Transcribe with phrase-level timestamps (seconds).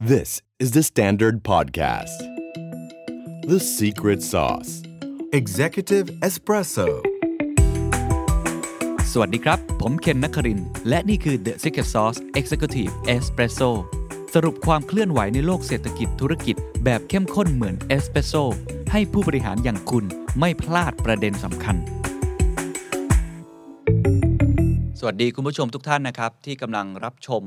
[0.00, 2.18] This is the Standard Podcast.
[3.48, 4.84] The Secret Sauce
[5.32, 6.86] Executive Espresso
[9.12, 13.70] สวัสดีครับ ผมเคนนักคริน และนี่คือ The Secret Sauce Executive Espresso
[14.34, 18.34] สรุปความเคลื่อนไหวในโลกเศรษฐกิจธุรกิจแบบเข้มข้นเหมือนเอสเปรสโซ
[18.92, 20.04] ให้ผู้บริหารอย่างคุณ
[20.38, 21.76] ไม่พลาดประเด็นสำคัญ
[24.98, 27.44] สวัสดีคุณผู้ชมทุกท่านนะครับ ที่กำลังรับชม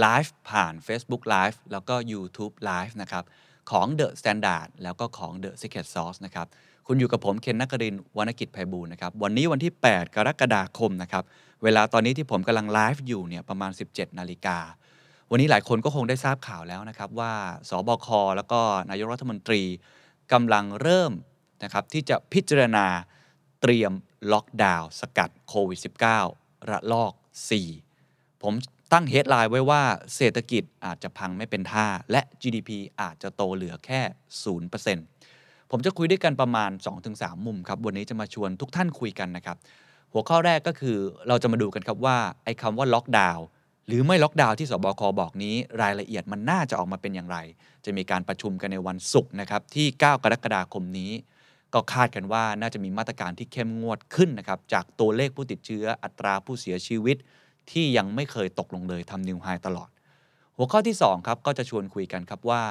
[0.00, 3.24] ไลฟ์ผ่าน Facebook Live แล้วก็ YouTube Live นะครับ
[3.70, 6.46] ของ The Standard แล้วก็ของ The Secret Sauce นะครับ
[6.86, 11.24] คุณอยู่กับผมเคนนักกรินวรรณกิจไพบูลนะครับ วันนี้วันที่ 8 กรกฎาคมนะครับ
[11.62, 14.58] เวลาตอนนี้ที่ผมกำลังไลฟ์อยู่เนี่ยประมาณ 17 นาฬิกา
[15.30, 17.32] วันนี้หลายคนก็คงได้ทราบข่าวแล้วนะครับว่า
[17.68, 18.60] สบค แล้วก็
[18.90, 19.62] นายกรัฐมนตรี
[20.32, 21.12] กำลังเริ่ม
[21.64, 22.86] นะครับที่จะพิจารณา
[23.62, 23.92] เตรียม
[24.32, 25.80] ล็อกดาวน์สกัดโควิด
[26.24, 27.12] -19 ระลอก
[27.76, 28.54] 4 ผม
[28.92, 29.82] ตั้งเฮดไลน์ไว้ว่า
[30.16, 34.00] เศรษฐกิจอาจจะพังไม่เป็นท่า และ GDP อาจจะโตเหลือแค่
[34.86, 36.70] 0%ผมจะคุยด้วยกันประมาณ
[37.08, 39.56] 2-3 มุมครับ วันนี้จะมาชวนทุกท่านคุยกันนะครับ
[40.12, 40.96] หัวข้อแรกก็คือ
[41.28, 43.46] เราจะมาดูกันครับว่าไอ้คำว่าล็อกดาวน์
[43.86, 47.38] หรือไม่ล็อกดาวน์ที่สบคบอกนี้ รายละเอียดมันน่าจะออกมาเป็นอย่างไร
[47.84, 51.12] จะมีการประชุมกันในวันศุกร์นะครับที่ 9 กรกฎาคมนี้
[51.74, 57.16] ก็คาดกันว่าน่าจะมีมาตรการที่เข้มงวดขึ้นนะครับจากตัวเลขผู้ติดเชื้ออัตราผู้เสียชีวิต
[57.72, 59.90] ที่ยังไม่เคยตกลงเลยทำนิวไฮตลอด
[60.56, 62.62] หัวข้อที่2ครับก็จะชวนคุยกันครับว่า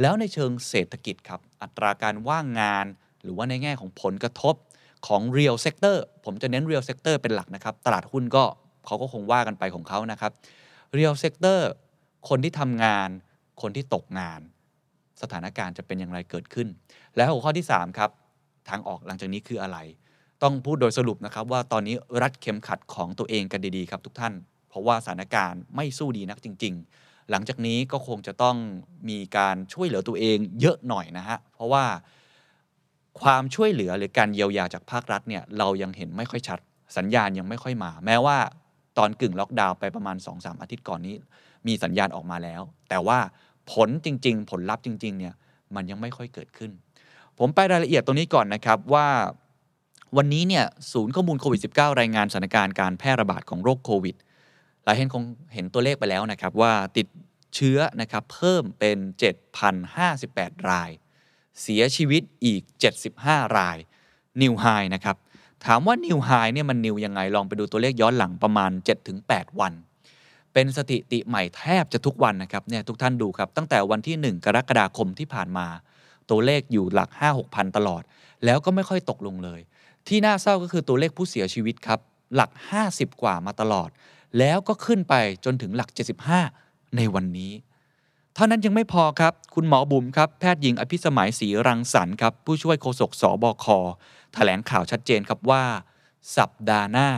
[0.00, 2.86] แล้วในเชิงเศรษฐกิจครับอัตราการว่างงาน
[3.22, 4.54] หรือว่าในแง่ของผลกระทบ
[5.06, 8.44] ของ real sector ผมจะเน้น real sector เป็นหลักนะครับ ตลาดหุ้นก็
[8.86, 10.32] เขาก็คงว่ากันไปของเขานะครับ
[10.96, 11.60] real sector
[12.28, 13.08] คนที่ทำงาน
[13.62, 14.40] คนที่ตกงาน
[15.22, 16.68] สถานการณ์จะเป็นอย่างไรเกิดขึ้น
[17.16, 18.10] และหัวข้อที่ 3 ครับ
[18.68, 19.78] ทางออกหลังจากนี้คืออะไร
[20.42, 24.34] ต้องพูดโดยสรุปนะครับว่าตอนนี้รัดเข็มขัดของตัวเองกันดีๆครับทุกท่าน
[24.68, 28.56] เพราะว่าสถานการณ์ไม่สู้ดีนักจริง ๆ หลังจากนี้ก็คงจะต้อง
[29.08, 31.84] มีการช่วยเหลือตัวเองเยอะหน่อยนะฮะเพราะว่า
[33.20, 36.58] ความช่วยเหลือหรือการเยียวยาจากภาครัฐเนี่ยเรายังเห็นไม่ค่อยชัด
[36.96, 38.38] สัญญาณยังไม่ค่อยมา แม้ว่า
[38.98, 41.14] ตอนกึ่งล็อกดาวน์ไปประมาณ 2-3 อาทิตย์ก่อนนี้
[41.66, 43.18] มีสัญญาณออกมาแล้ว แต่ว่า
[43.72, 45.34] ผลจริง ๆ ผลลัพธ์จริง ๆ เนี่ย
[45.74, 46.70] มันยังไม่ค่อยเกิดขึ้น
[47.38, 49.06] ผมไปรายละเอียดตรงนี้ก่อนนะครับว่า
[50.16, 54.16] วันนี้เนี่ยศูนย์ข้อมูลโควิด -19 รายงานสถานการณ์การแพร่ระบาดของโรคโควิด
[54.84, 55.22] หลายท่านคง
[55.54, 57.06] เห็นตัวเลขไปแล้วนะครับว่าติด
[57.54, 58.98] เชื้อนะครับเพิ่มเป็น
[59.84, 60.90] 7,058 ราย
[61.62, 62.62] เสียชีวิตอีก
[63.08, 63.78] 75 ราย
[64.42, 65.16] นิวไฮนะครับ
[65.64, 68.70] ถามว่านิวไฮเนี่ยมันนิวยังไงลองไปดูตัวเลขย้อนหลังประมาณ
[69.16, 69.72] 7-8 วัน
[70.52, 75.66] เป็นสถิติใหม่แทบจะทุกวันนะครับเนี่ยทุกท่านดูครับ ตั้งแต่วันที่ 1 กรกฎาคมที่ผ่านมา
[76.30, 78.02] ตัวเลขอยู่หลัก 5-6พันตลอด
[78.44, 79.60] แล้วก็ไม่ค่อยตกลงเลย
[80.08, 82.00] ที่น่าเศร้าก็คือตัวเลขผู้เสียชีวิตครับ
[82.34, 82.50] หลัก
[82.86, 83.88] 50 กว่ามาตลอด
[84.38, 85.88] แล้วก็ขึ้นไปจนถึงหลัก
[86.40, 87.52] 75 ในวันนี้
[88.34, 93.66] เท่านั้นยังไม่พอครับ คุณหมอบุ๋มครับ แพทย์หญิงอภิสมัยศรีรังสรรค์ครับ ผู้ช่วยโฆษกสบค
[94.34, 95.64] แถลงข่าวชัดเจนครับว่า
[96.36, 97.08] สัปดาห์หน้า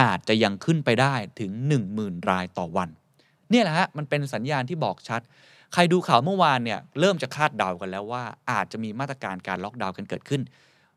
[0.00, 1.50] อาจจะยังขึ้นไปได้ถึง
[1.94, 2.88] 10,000 รายต่อวัน
[3.50, 5.20] เนี่ยแหละฮะมันเป็นสัญญาณที่บอกชัด
[5.72, 10.42] ใครดูข่าวเมื่อวานเนี่ยเริ่มจะคาดเดากันแล้วว่า อาจจะมีมาตรการการล็อกดาวน์กันเกิดขึ้น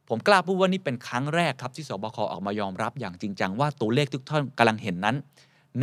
[0.09, 5.16] ผมกล้าพูดว่านี่เป็นครั้งแรกครับที่สบคออกมายอมรับอย่างจริงจังว่าตัวเลขทุกท่านกำลังเห็นนั้น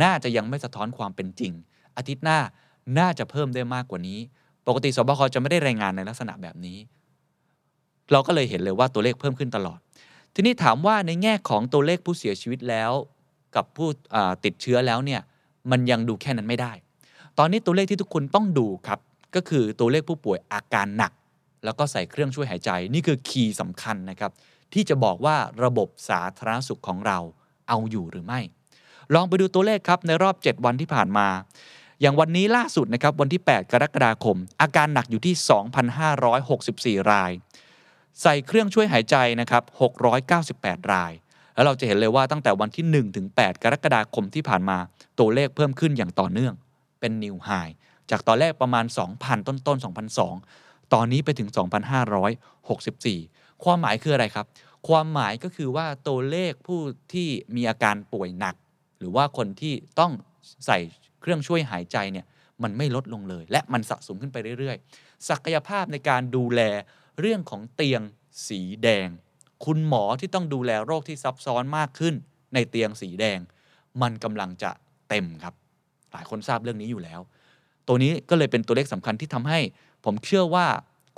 [0.03, 1.51] น่าจะยังไม่สะท้อนความเป็นจริง
[1.97, 2.39] อาทิตย์หน้า
[2.99, 4.19] น่าจะเพิ่มได้มากกว่านี้
[4.67, 6.77] ปกติสบคจะไม่ได้รายงานในลักษณะแบบนี้
[8.11, 9.79] เราก็เลยเห็นเลยว่าตัวเลขเพิ่มขึ้นตลอด
[10.33, 12.91] ทีนี้ถามว่าในแง่ของตัวเลขผู้เสียชีวิตแล้ว
[13.55, 13.89] กับผู้
[14.45, 15.21] ติดเชื้อแล้วเนี่ย
[15.71, 16.71] มันยังดูแค่นั้นไม่ได้
[17.37, 18.99] ตอนนี้ตัวเลขที่ทุกคนต้องดูครับ
[19.35, 21.11] ก็คือตัวเลขผู้ป่วยอาการหนัก
[21.63, 24.31] แล้วก็ใส่เครื่องช่วยหายใจ นี่คือคีย์สำคัญนะครับ
[24.73, 27.19] ที่จะบอกว่าระบบสาธารณสุขของเรา
[27.69, 28.39] เอาอยู่หรือไม่
[29.13, 31.27] ลองไปดูตัวเลขครับในรอบ 7 วันที่ผ่านมา
[32.01, 35.35] อย่างวันนี้ล่าสุดนะครับวันที่ 8 กรกฎาคม อาการหนักอยู่ที่
[37.03, 37.31] 2,564 ราย
[38.21, 39.63] ใส่เครื่องช่วยหายใจนะครับ
[40.27, 41.11] 698 ราย
[41.53, 44.77] แล้วเราจะเห็นเลยว่าตั้งแต่วันที่ 1 ถึง 8 กรกฎาคมที่ผ่านมา
[45.19, 46.53] ตัวเลขเพิ่มขึ้นอย่างต่อเนื่อง
[46.99, 47.49] เป็นนิวไฮ
[48.11, 48.85] จากตอนแรกประมาณ
[49.15, 50.62] 2,000 ต้นต้น2,002
[50.93, 51.49] ตอนนี้ไปถึง
[52.35, 54.45] 2,564 ความหมายคืออะไรครับ
[54.87, 56.79] ความหมายก็คือว่าตัวเลขผู้
[57.13, 58.55] ที่มีอาการป่วยหนัก
[58.97, 60.11] หรือว่าคนที่ต้อง
[60.65, 60.77] ใส่
[61.21, 62.25] เครื่องช่วยหายใจเนี่ย
[62.63, 66.61] มันไม่ลดลงเลย และมันสะสมขึ้นไปเรื่อยๆ ศักยภาพในการดูแล
[67.19, 68.01] เรื่องของเตียง
[68.47, 69.07] สีแดง
[69.65, 72.15] คุณหมอที่ต้องดูแลโรคที่ซับซ้อนมากขึ้น
[72.53, 73.39] ในเตียงสีแดง
[74.01, 74.71] มันกำลังจะ
[75.09, 75.53] เต็มครับ
[76.11, 77.19] หลายคนทราบเรื่องนี้อยู่แล้ว
[77.87, 79.59] ตัวนี้ก็เลยเป็นตัวเลขสำคัญที่ทำให้
[80.05, 80.67] ผมเชื่อว่า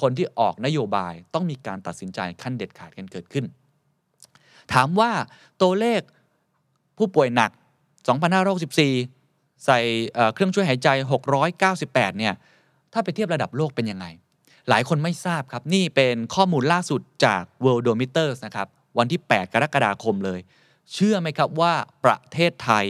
[0.01, 3.45] คนที่ออกนโยบายต้องมีการตัดสินใจขั้นเด็ดขาดกันเกิดขึ้น
[4.73, 5.11] ถามว่า
[5.61, 6.01] ตัวเลข
[6.97, 7.51] ผู้ป่วยหนัก
[8.77, 9.79] 2,564 ใส่
[10.33, 10.89] เครื่องช่วยหายใจ
[11.53, 12.33] 698 เนี่ย
[12.93, 14.05] ถ้าไปเทียบระดับโลกเป็นยังไง
[14.69, 18.67] หลายคนไม่ทราบครับ นี่เป็นข้อมูลล่าสุดจาก Worldometers นะครับ
[18.97, 20.39] วันที่ 8 กรกฎาคมเลย
[20.93, 21.73] เชื่อไหมครับว่า
[22.05, 22.85] ประเทศไทย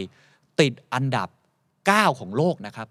[0.60, 1.28] ติดอันดับ
[1.74, 2.88] 9 ของโลกนะครับ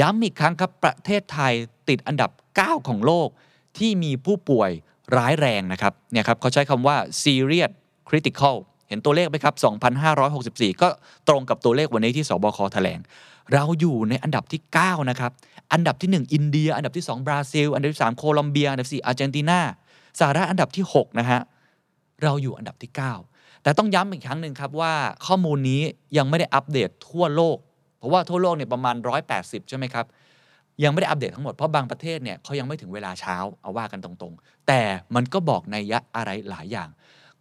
[0.00, 1.52] ย้ำอีกครั้งครับประเทศไทย
[1.88, 3.28] ติดอันดับ 9 ของโลก
[3.78, 4.70] ที่มีผู้ป่วย
[5.16, 7.72] ร้ายแรงนะครับเนี่ยครับเขาใช้คำว่า serious
[8.08, 8.56] critical
[8.88, 9.54] เห็นตัวเลขไหมครับ
[10.18, 10.88] 2,564 ก็
[11.28, 12.98] ตรงกับตัวเลขวันนี้ที่สบคแถลง
[13.52, 15.32] เราอยู่ในอันดับที่ 9 นะครับ
[15.72, 19.60] อันดับที่ 1 อินเดีย อันดับที่ 2 บราซิล อันดับที่ 3 โคลอมเบีย อันดับ 4 อาร์เจนตินา
[20.18, 21.40] สหรัฐอันดับที่ 6 นะฮะ
[22.22, 22.92] เราอยู่อันดับที่
[23.26, 24.94] 9 แต่ต้องย้ำอีกครั้งหนึ่งครับว่า
[25.26, 25.82] ข้อมูลนี้
[26.16, 27.56] ยังไม่ได้อัปเดตทั่วโลก
[27.98, 28.96] เพราะว่าทั่วโลกเนี่ยประมาณ
[29.32, 30.06] 180 ใช่ไหมครับ
[30.84, 34.80] ยังไม่ได้อัปเดตทั้งหมด เพราะบางประเทศเนี่ยเขายังไม่ถึงเวลาเช้าเอาว่ากันตรงๆ แต่
[35.14, 36.88] มันก็บอกในยยะอะไรหลายอย่าง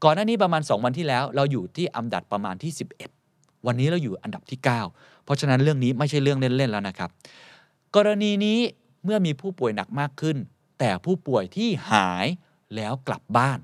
[0.04, 2.72] ก่อนหน้านี้ประมาณ 2 วันที่แล้ว เราอยู่ที่อันดับประมาณที่
[3.18, 4.60] 11 วันนี้เราอยู่อันดับที่
[4.92, 7.10] 9 เพราะฉะนั้นเรื่องนี้ไม่ใช่เรื่องเล่นๆแล้วนะครับ
[7.96, 8.60] กรณีนี้
[9.04, 10.38] เมื่อมีผู้ป่วยหนักมากขึ้น
[10.80, 12.26] แต่ผู้ป่วยที่หาย
[12.76, 13.60] แล้วกลับบ้าน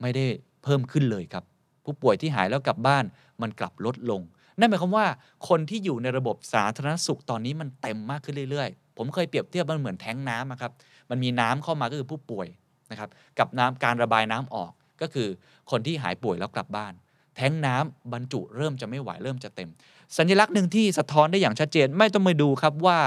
[0.00, 0.24] ไม่ได้
[0.62, 1.44] เพิ่มขึ้นเลยครับ
[1.84, 3.04] ผู้ป่วยที่หายแล้วกลับบ้าน
[3.42, 4.20] มันกลับลดลง
[4.58, 5.06] นั่นหมายความว่า
[5.48, 10.72] คนที่อยู่ในระบบสาธารณสุขตอนนี้มันเต็มมากขึ้นเรื่อยๆ ผมเคยเปรียบเทียบมันเหมือนแท้งน้ำอะครับ
[11.10, 12.46] มันมีน้ำเข้ามาก็คือผู้ป่วย
[12.90, 15.28] นะครับ กับน้ำการระบายน้ำออกก็คือ
[15.70, 16.92] คนที่หายป่วยแล้วกลับบ้าน
[17.36, 19.68] แท้งน้ำบรรจุเริ่มจะไม่ไหวเริ่มจะเต็ม
[20.16, 22.98] สัญลักษณ์หนึ่งที่สะท้อนได้อย่างชัดเจน ไม่ต้องมาดูครับว่า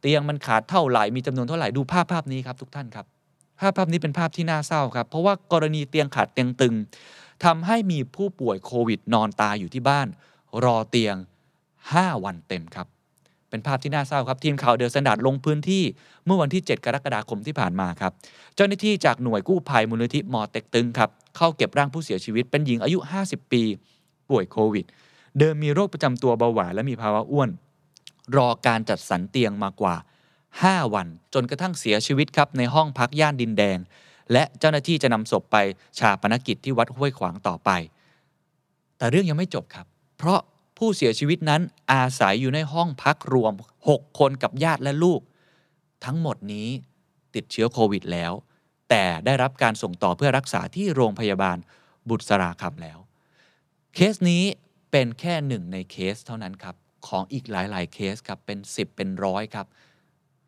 [0.00, 3.06] เตียงมันขาดเท่าไหร่มีจำนวนเท่าไหร่ดูภาพภาพนี้ครับทุกท่านครับ
[3.60, 6.74] ภาพภาพนี้เป็นภาพที่น่าเศร้าครับ เพราะว่ากรณีเตียงขาดเตียงตึง
[7.44, 10.06] ทำให้มีผู้ป่วยโควิดนอนตายอยู่ที่บ้าน
[10.64, 11.16] รอเตียง
[11.70, 12.86] 5 วันเต็มครับ
[13.50, 15.82] เป็นภาพที่น่าเศร้าครับ ทีมข่าว The Standard ลงพื้นที่
[16.24, 18.12] เมื่อวันที่ 7 กรกฎาคมที่ผ่านมาครับ
[18.54, 23.62] เจ้าหน้าที่จากหน่วยกู้ภัยมูลนิธิป่อเต็กตึ๊งครับ เข้าเก็บร่างผู้เสียชีวิตเป็นหญิงอายุ 50 ปี
[24.30, 24.84] ป่วยโควิด
[25.38, 27.50] เดิมมีโรคประจำตัวเบาหวานและมีภาวะอ้วน
[28.36, 29.94] รอการจัดสรรเตียงมากว่า
[30.44, 33.78] 5 วัน จนกระทั่งเสียชีวิตครับในห้องพักย่านดินแดง
[34.32, 35.56] และเจ้าหน้าที่จะนำศพไป
[35.98, 37.70] ฌาปนกิจที่วัดห้วยขวางต่อไป
[38.98, 39.86] แต่เรื่องยังไม่จบครับ
[40.24, 40.44] เพราะ
[40.78, 41.62] ผู้เสียชีวิตนั้น
[41.92, 43.54] อาศัยอยู่ในห้องพักรวม
[43.86, 45.20] 6 คนกับญาติและลูก
[46.04, 46.68] ทั้งหมดนี้
[47.34, 48.32] ติดเชื้อโควิดแล้ว
[48.90, 51.56] แต่ได้รับการส่งต่อเพื่อรักษาที่โรงพยาบาล
[52.08, 52.98] บุษราคำแล้ว
[53.94, 54.44] เคสนี้
[54.90, 56.74] เป็นแค่หนึ่งในเคสเท่านั้นครับ
[57.06, 59.66] ของอีกหลายๆ เคสครับเป็น 10 เป็นร้อยครับ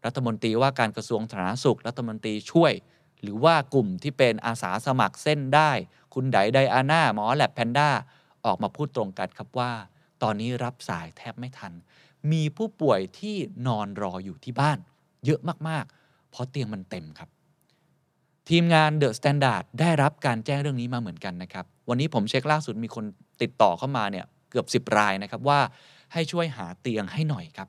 [0.04, 2.72] รัฐมนตรีว่าการกระทรวงสาธารณสุข รัฐมนตรีช่วย
[3.22, 5.70] หรือว่ากลุ่มที่เป็นอาสาสมัครเส้นได้
[6.14, 7.90] คุณไดไดอาน่าหมอแล็บแพนด้า
[8.46, 9.70] ออกมาพูดตรงกันครับว่า
[10.22, 11.72] ตอนนี้รับสายแทบไม่ทัน
[12.32, 14.78] มีผู้ป่วยที่นอนรออยู่ที่บ้าน
[15.24, 17.28] เยอะมากๆ เพราะเตียงมันเต็มครับ
[18.48, 23.04] ทีมงาน The Standard ได้รับการแจ้งเรื่องนี้มาเหมือนกันนะครับ วันนี้ผมเช็คล่าสุดมีคน
[23.42, 25.60] ติดต่อเข้ามาเนี่ยเกือบ 10 รายนะครับว่า
[26.12, 27.68] ให้ช่วยหาเตียงให้หน่อยครับ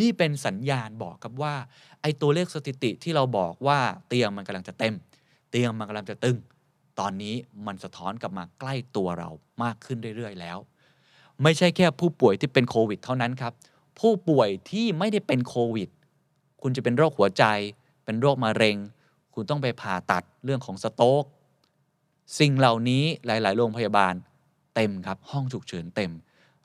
[0.00, 1.54] นี่เป็นสัญญาณบอกครับว่า
[2.00, 4.94] ไอ้ตัวเลขสถิติที่เราบอกว่าเตียงมันกำลังจะเต็ม
[5.50, 6.36] เตียงมันกำลังจะตึง
[6.98, 7.34] ตอนนี้
[7.66, 9.30] มันสะท้อนกลับมาใกล้ตัวเรา
[9.62, 10.58] มากขึ้นเรื่อยๆแล้ว
[11.42, 13.52] ไม่ใช่แค่ผู้ป่วยที่เป็นโควิดเท่านั้นครับ
[14.00, 15.88] ผู้ป่วยที่ไม่ได้เป็นโควิด
[16.62, 17.44] คุณจะเป็นโรคหัวใจ
[18.04, 18.76] เป็นโรคมะเร็ง
[19.34, 21.24] คุณต้องไปผ่าตัดเรื่องของสโต๊ก
[22.38, 24.14] สิ่งเหล่านี้หลาย ๆ โรงพยาบาล
[24.74, 26.12] เต็มครับ ห้องฉุกเฉินเต็ม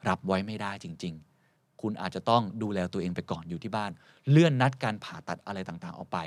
[0.07, 1.28] รับไว้ไม่ได้จริง ๆ
[1.81, 3.91] คุณอาจจะต้องดูแลตัวเองไปก่อนอยู่ที่บ้าน
[4.29, 6.17] เลื่อนนัดการผ่าตัดอะไรต่างๆ ออกไป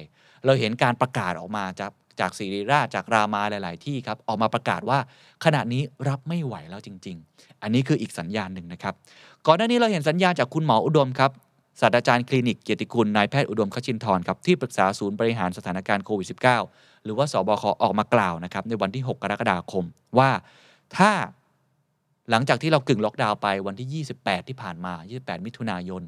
[0.45, 4.99] เราเห็นการประกาศออกมาจากจากศิริราชจากรามาหลาย ๆ ที่ครับออกมาประกาศว่า
[5.45, 8.95] ขณะนี้รับไม่ไหวแล้วจริง ๆ อันนี้คืออีกสัญญาณหนึ่งนะครับ
[9.47, 11.31] ก่อนหน้านี้เราเห็นสัญญาณจากคุณหมออุดมครับ
[11.81, 19.85] ศาสตราจารย์คลินิกเกียรติคุณนายแพทย์อุดมคชินทร์ครับที่ปรึกษาศูนย์บริหารสถานการณ์โควิด -19 หรือว่าสบคออกมากล่าวนะครับในวันที่ 6 กรกฎาคม
[20.19, 20.31] ว่า
[20.97, 21.11] ถ้า
[22.31, 26.03] หลังจากที่เรากึ่งล็อกดาวน์ไปวันที่ 28 ที่ผ่านมา 28 มิถุนายน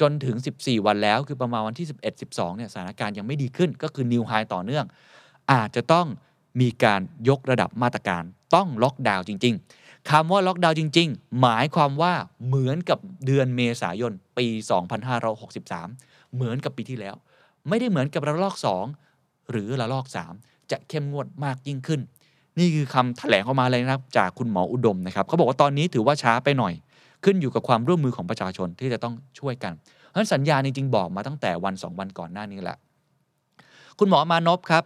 [0.00, 4.86] จนถึง 14 วันแล้วคือประมาณวันที่ 11 12เนี่ยสถานการณ์ยังไม่ดีขึ้น ก็คือนิวไฮต่อเนื่อง
[5.52, 6.06] อาจจะต้อง
[6.60, 8.22] มีการยกระดับมาตรการ
[8.54, 12.12] ต้องล็อกดาวน์จริง ๆคำว่าล็อกดาวน์จริง ๆ หมายความว่า
[12.46, 14.46] เหมือนกับเดือนเมษายนปี
[15.40, 17.14] 2563 เหมือนกับปีที่แล้ว
[17.68, 18.56] ไม่ได้เหมือนกับระลอก
[19.02, 20.06] 2 หรือระลอก
[20.38, 22.00] 3 จะเข้มงวดมากยิ่งขึ้น
[22.58, 26.74] นี่คือคำแถลงออกมาเลยนะครับจากคุณหมออุดมนะครับเขาบอกว่าตอนนี้ถือว่าช้าไปหน่อย
[27.24, 29.72] ขึ้นอยู่กับความร่วมมือของประชาชนที่จะต้องช่วยกัน
[30.08, 32.76] เพราะฉะนั้นสัญญาณจริงๆบอกมาตั้งแต่วัน 2 วันก่อนหน้านี้แหละ
[33.98, 34.84] คุณหมอมานพครับ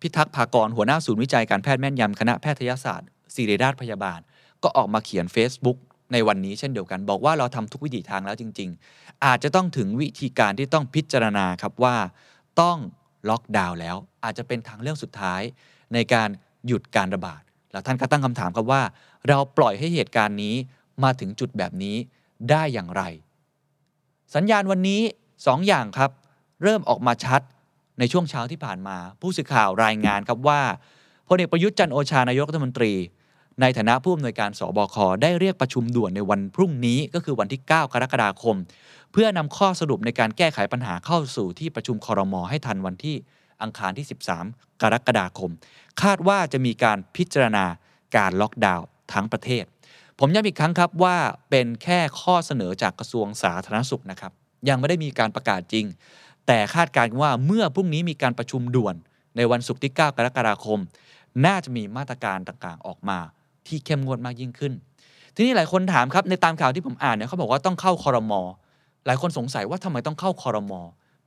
[0.00, 4.20] พิทักษ์ภากรหัวหน้าศูนย์วิจัยการแพทย์แม่นยำคณะแพทยศาสตร์ศิริราชพยาบาล
[4.62, 5.78] ก็ออกมาเขียน Facebook
[6.12, 11.96] ในวันนี้เช่นเดียวกัน บอกว่าเราทำทุกวิถีทางแล้วจริง ๆ อาจจะต้องถึงวิธีการที่ต้องพิจารณาครับว่า
[12.60, 12.78] ต้อง
[13.28, 15.42] ล็อกดาวน์แล้ว อาจจะเป็นทางเลือกสุดท้าย
[15.94, 16.28] ในการ
[16.66, 18.82] หยุดการระบาด แล้วท่านก็ตั้งคำถามครับว่า
[19.28, 20.54] เราปล่อยให้เหตุการณ์นี้
[21.02, 21.96] มาถึงจุดแบบนี้
[22.50, 23.02] ได้อย่างไร
[24.34, 26.10] สัญญาณวันนี้2ออย่างครับ
[26.62, 27.40] เริ่มออกมาชัด
[27.98, 30.60] ในช่วงเช้าที่ผ่านมา ผู้สื่อข่าวรายงานครับว่า
[31.28, 32.92] พลเอกประยุทธ์จันโอชานายกรัฐมนตรี
[33.60, 38.56] ในฐานะผู้อำนวยการสบคได้เรียกประชุมด่วนในวันพรุ่งนี้ก็คือวันที่ 9 กรกฎาคม
[39.12, 43.16] เพื่อนำข้อสรุปในการแก้ไขปัญหาเข้าสู่ที่ประชุมคอรมอให้ทันวันที่
[43.62, 44.06] อังคารที่
[44.42, 45.50] 13 กรกฎาคม
[46.02, 47.64] คาดว่าจะมีการพิจารณา
[48.16, 49.64] การล็อกดาวน์ทั้งประเทศ
[50.18, 51.16] ผมย้ำอีกครั้งครับว่า
[51.50, 54.32] เป็นแค่ข้อเสนอจากกระทรวงสาธารณสุขนะครับ
[54.68, 55.86] ยังไม่ได้มีการประกาศจริง
[56.46, 58.94] แต่คาดการณ์ว่าเมื่อพรุ่งนี้มีการประชุมด่วน
[59.36, 60.80] ในวันศุกร์ที่ 9 กรกฎาคม
[61.46, 63.18] น่าจะมีมาตรการต่างๆ ออกมา
[63.66, 64.72] ที่เข้มงวดมากยิ่งขึ้น
[65.34, 68.40] ทีนี้หลายคนถามครับในตามข่าวที่ผมอ่านเนี่ยเขาบอกว่าต้องเข้าคอรมอ
[69.06, 70.80] หลายคนสงสัยว่าทำไมต้องเข้าคอรมอ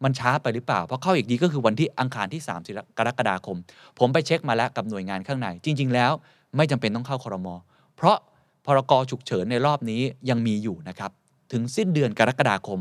[0.04, 3.58] มันช้าไปหรือเปล่า เพราะเข้าอีกดีก็คือวันที่อังคารที่ 3 กรกฎาคม
[4.00, 6.12] ผมไปเช็คมาแล้วกับหน่วยงานข้างใน จริง ๆ แล้ว
[6.58, 7.56] ไม่จำเป็นต้องเข้าคอรมอ
[7.96, 8.18] เพราะ
[8.66, 11.12] พรกฉุกเฉินในรอบนี้ยังมีอยู่นะครับ
[11.52, 12.80] ถึงสิ้นเดือนกรกฎาคม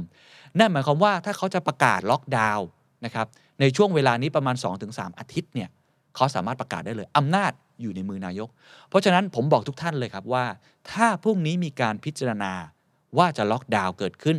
[0.58, 2.66] นั่นหมายความว่าถ้าเขาจะประกาศล็อกดาวน์
[3.04, 3.26] นะครับ
[3.60, 5.68] ในช่วงเวลานี้ประมาณ 2-3 อาทิตย์เนี่ย
[6.16, 8.48] เขาสามารถประกาศได้เลยอำนาจอยู่ในมือนายก
[8.88, 10.44] เพราะฉะนั้นผมบอกทุกท่านเลยครับว่า
[10.90, 12.52] ถ้าพรุ่งนี้มีการพิจารณา
[13.18, 14.36] ว่าจะล็อกดาวน์เกิดขึ้น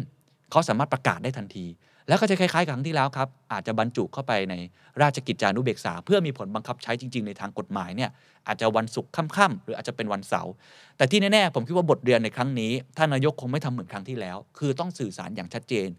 [0.51, 1.65] เขาสามารถประกาศได้ทันที
[2.07, 4.55] แล้วก็จะคล้ายๆกับครั้งที่แล้วครับ อาจจะบรรจุเข้าไปใน
[5.01, 8.09] ราชกิจจานุเบกษา เพื่อมีผลบังคับใช้จริง ๆ ในทางกฎหมายเนี่ย
[8.47, 10.51] อาจจะวันศุกร์ค่ำๆหรืออาจจะเป็นวันเสาร์
[10.97, 15.89] แต่ที่แน่ๆผมคิดว่าบทเรียนในครั้งนี้ท่านนายกคงไม่ทำเหมือนครั้งที่แล้ว คือต้องสื่อสารอย่างชัดเจน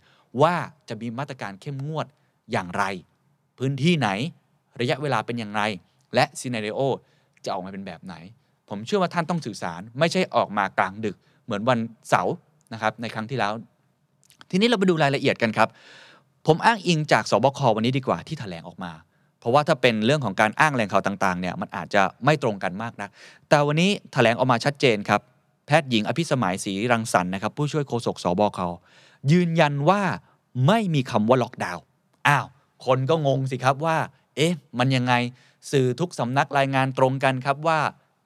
[0.42, 0.54] ว่า
[0.88, 2.06] จะมีมาตรการเข้มงวด
[2.52, 2.84] อย่างไร
[3.58, 4.08] พื้นที่ไหน
[4.80, 5.62] ระยะเวลาเป็นอย่างไร
[6.14, 6.80] และซีนารีโอ
[7.44, 8.14] จะออกมาเป็นแบบไหน
[8.68, 12.34] ผมเชื่อว่าท่านต้องสื่อสารไม่ใช่ออกมากลางดึกเหมือนวันเสาร์
[12.72, 13.52] นะครับในครั้งที่แล้ว
[14.54, 15.68] ทีนี้เราไปดูรายละเอียดกันครับ
[16.46, 18.92] ผมอ้างอิงจากสบควันนี้ดีกว่าที่ถแถลงออกมา
[19.40, 23.08] เพราะว่าถ้าเป็นเรื่องของการอ้างแหล่งข่าวต่างๆเนี่ยมันอาจจะไม่ตรงกันมากนะ
[23.48, 25.20] แต่วันนี้ถแถลงออกมาชัดเจนครับ
[25.66, 28.58] แพทย์หญิงอภิสมัยศรีรังสรรค์นะครับผู้ช่วยโฆษกสบค
[29.32, 30.02] ยืนยันว่า
[30.66, 31.82] ไม่มีคำว่าล็อกดาวน์
[32.28, 32.46] อ้าว
[32.86, 33.96] คนก็งงสิครับว่า
[34.36, 35.12] เอ๊ะ มันยังไง
[35.70, 37.78] สื่อทุกสำนักรายงานตรงกันครับว่า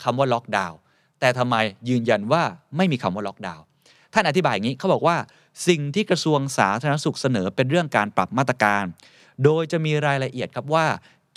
[0.02, 0.78] คำว่าล็อกดาวน์
[1.20, 1.56] แต่ทำไม
[1.88, 2.42] ยืนยันว่า
[2.76, 3.64] ไม่มีคำว่าล็อกดาวน์
[4.14, 5.16] ท่านอธิบายอย่างนี้เขาบอกว่า
[5.66, 8.84] สิ่งที่กระทรวงสาธารณสุขเสนอเป็นเรื่องการปรับมาตรการ
[9.44, 10.86] โดยจะมีรายละเอียดครับว่า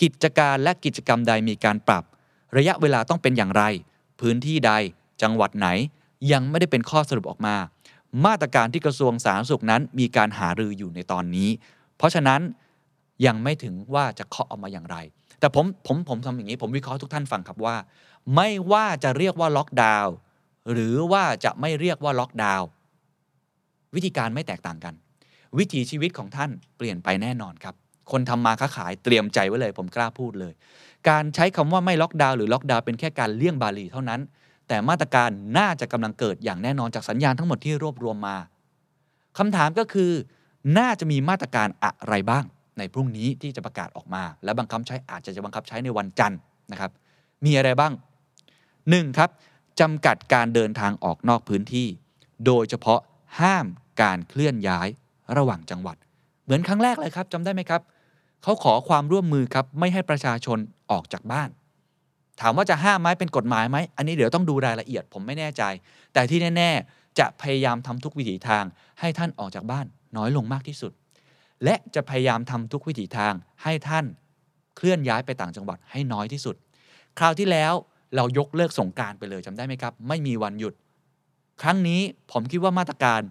[0.02, 2.04] กิจการและกิจกรรมใดมีการปรับ
[2.58, 3.64] ระยะเวลาต้องเป็นอย่างไร
[4.20, 4.72] พื้นที่ใด
[5.22, 5.68] จังหวัดไหน
[6.32, 7.56] ยังไม่ได้เป็นข้อสรุปออกมา
[8.26, 11.50] มาตรการที่กระทรวงสาธารณสุขนั้นมีการหารืออยู่ในตอนนี้
[11.98, 12.42] เพราะฉะนั้น
[13.26, 14.98] ยังไม่ถึงว่าจะเคาะออกมาอย่างไร
[15.40, 17.76] แต่ผมผมผมทำอย่างนี้ ผมวิเคราะห์ทุกท่านฟังครับว่า
[18.36, 20.14] ไม่ว่าจะเรียกว่าล็อกดาวน์
[20.72, 22.68] หรือว่าจะไม่เรียกว่าล็อกดาวน์
[23.96, 24.94] วิธีการไม่แตกต่างกัน
[25.58, 27.76] วิถีชีวิตของท่านเปลี่ยนไปแน่นอนครับ
[28.12, 30.54] คนทำมาค้าขายเตรียมใจไว้เลย ผมกล้าพูดเลย
[31.10, 34.22] การใช้คำว่าไม่ล็อกดาวน์หรือล็อกดาวน์เป็นแค่การเลี่ยงบาลีเท่านั้น
[34.68, 38.38] แต่มาตรการน่าจะกำลังเกิดอย่างแน่นอนจากสัญญาณทั้งหมดที่รวบรวมมา
[39.38, 40.12] คำถามก็คือ
[40.78, 42.44] น่าจะมีมาตรการอะไรบ้าง
[42.78, 46.40] ในพรุ่งนี้ที่จะประกาศออกมา และบังคับใช้อาจจะจะบังคับใช้ในวันจันทร์
[46.72, 46.92] นะครับ
[47.46, 47.94] มีอะไรบ้าง
[48.56, 49.18] 1.
[49.18, 49.30] ครับ
[49.80, 51.88] จำกัดการเดินทางออกนอกพื้นที่
[52.46, 53.00] โดยเฉพาะ
[53.40, 53.66] ห้าม
[54.02, 54.88] การเคลื่อนย้าย
[55.38, 55.98] ระหว่างจังหวัด
[56.44, 57.82] เหมือนครั้งแรกเลยครับจำได้ไหมครับ
[58.44, 60.58] เขาขอความร่วมมือครับไม่ให้ประชาชน
[60.92, 61.50] ออกจากบ้าน
[62.42, 65.64] ถามว่าจะห้ามไหมเป็นกฎหมายไหมอันนี้เดี๋ยวต้องดูรายละเอียดผมไม่แน่ใจ
[66.14, 68.64] แต่ที่แน่ ๆ จะพยายามทำทุกวิถีทาง
[69.00, 69.86] ให้ท่านออกจากบ้าน
[70.18, 70.92] น้อยลงมากที่สุด
[71.64, 73.34] และจะพยายามทำทุกวิถีทาง
[73.64, 74.06] ให้ท่าน
[74.76, 76.56] เคลื่อนย้ายไปต่างจังหวัดให้น้อยที่สุด
[77.20, 77.74] คราวที่แล้ว
[78.16, 80.74] เรายกเลิกสงการไปเลยจำได้ไหมครับ ไม่มีวันหยุด
[81.62, 83.22] ครั้งนี้ผมคิดว่ามาตรการ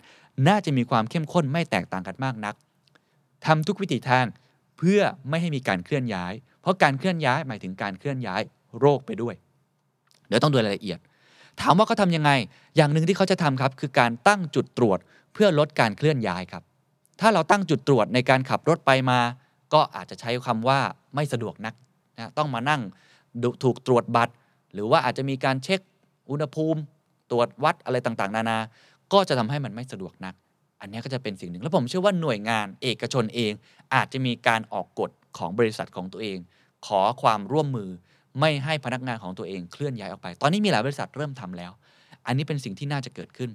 [0.49, 2.55] น่าจะมีความเข้มข้นไม่แตกต่างกันมากนัก
[3.47, 4.27] ทำทุกวิถีทาง
[4.79, 8.43] เพื่อไม่ให้มีการเคลื่อนย้าย เพราะการเคลื่อนย้ายหมายถึงการเคลื่อนย้าย
[8.81, 9.35] โรคไปด้วย
[10.29, 10.99] เดี๋ยวต้องดูรายละเอียด
[11.61, 12.31] ถามว่าเขาทำยังไง
[12.77, 14.99] อย่างหนึ่งที่เขาจะทำครับ คือการตั้งจุดตรวจ
[15.33, 16.63] เพื่อลดการเคลื่อนย้ายครับ
[17.21, 19.21] ถ้าเราตั้งจุดตรวจในการขับรถไปมา
[19.75, 20.79] ก็อาจจะใช้คำว่า
[21.15, 21.75] ไม่สะดวกนัก
[22.17, 22.81] นะต้องมานั่ง
[23.65, 24.35] ถูกตรวจบัตร
[24.73, 25.81] หรือว่าอาจจะมีการเช็ค
[26.31, 26.81] อุณหภูมิ
[27.31, 28.59] ตรวจวัดอะไรต่างๆ นานา
[29.13, 30.35] ก็จะทำให้มันไม่สะดวกนัก
[30.81, 33.53] อันนี้ก็จะเป็นสิ่งหนึ่ง แล้วผมเชื่อว่าหน่วยงานเอกชนเอง
[33.95, 36.39] อาจจะมีการออกกฎของบริษัทของตัวเอง
[36.87, 37.91] ขอความร่วมมือ
[38.41, 41.73] ไม่ให้พนักงานของตัวเองเคลื่อนย้ายออกไป ตอนนี้มีหลายบริษัทเริ่มทำแล้ว
[42.27, 43.51] อันนี้เป็นสิ่งที่น่าจะเกิดขึ้น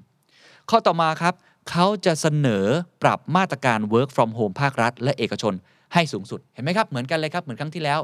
[0.70, 1.34] ข้อต่อมาครับ
[1.70, 2.66] เขาจะเสนอ
[3.04, 5.54] ปรับมาตรการ work from home ภาครัฐ และเอกชน
[5.94, 8.00] ให้สูงสุด เห็นไหมครับ เหมือนกันเลยครับ เหมือนครั้งที่แล้ว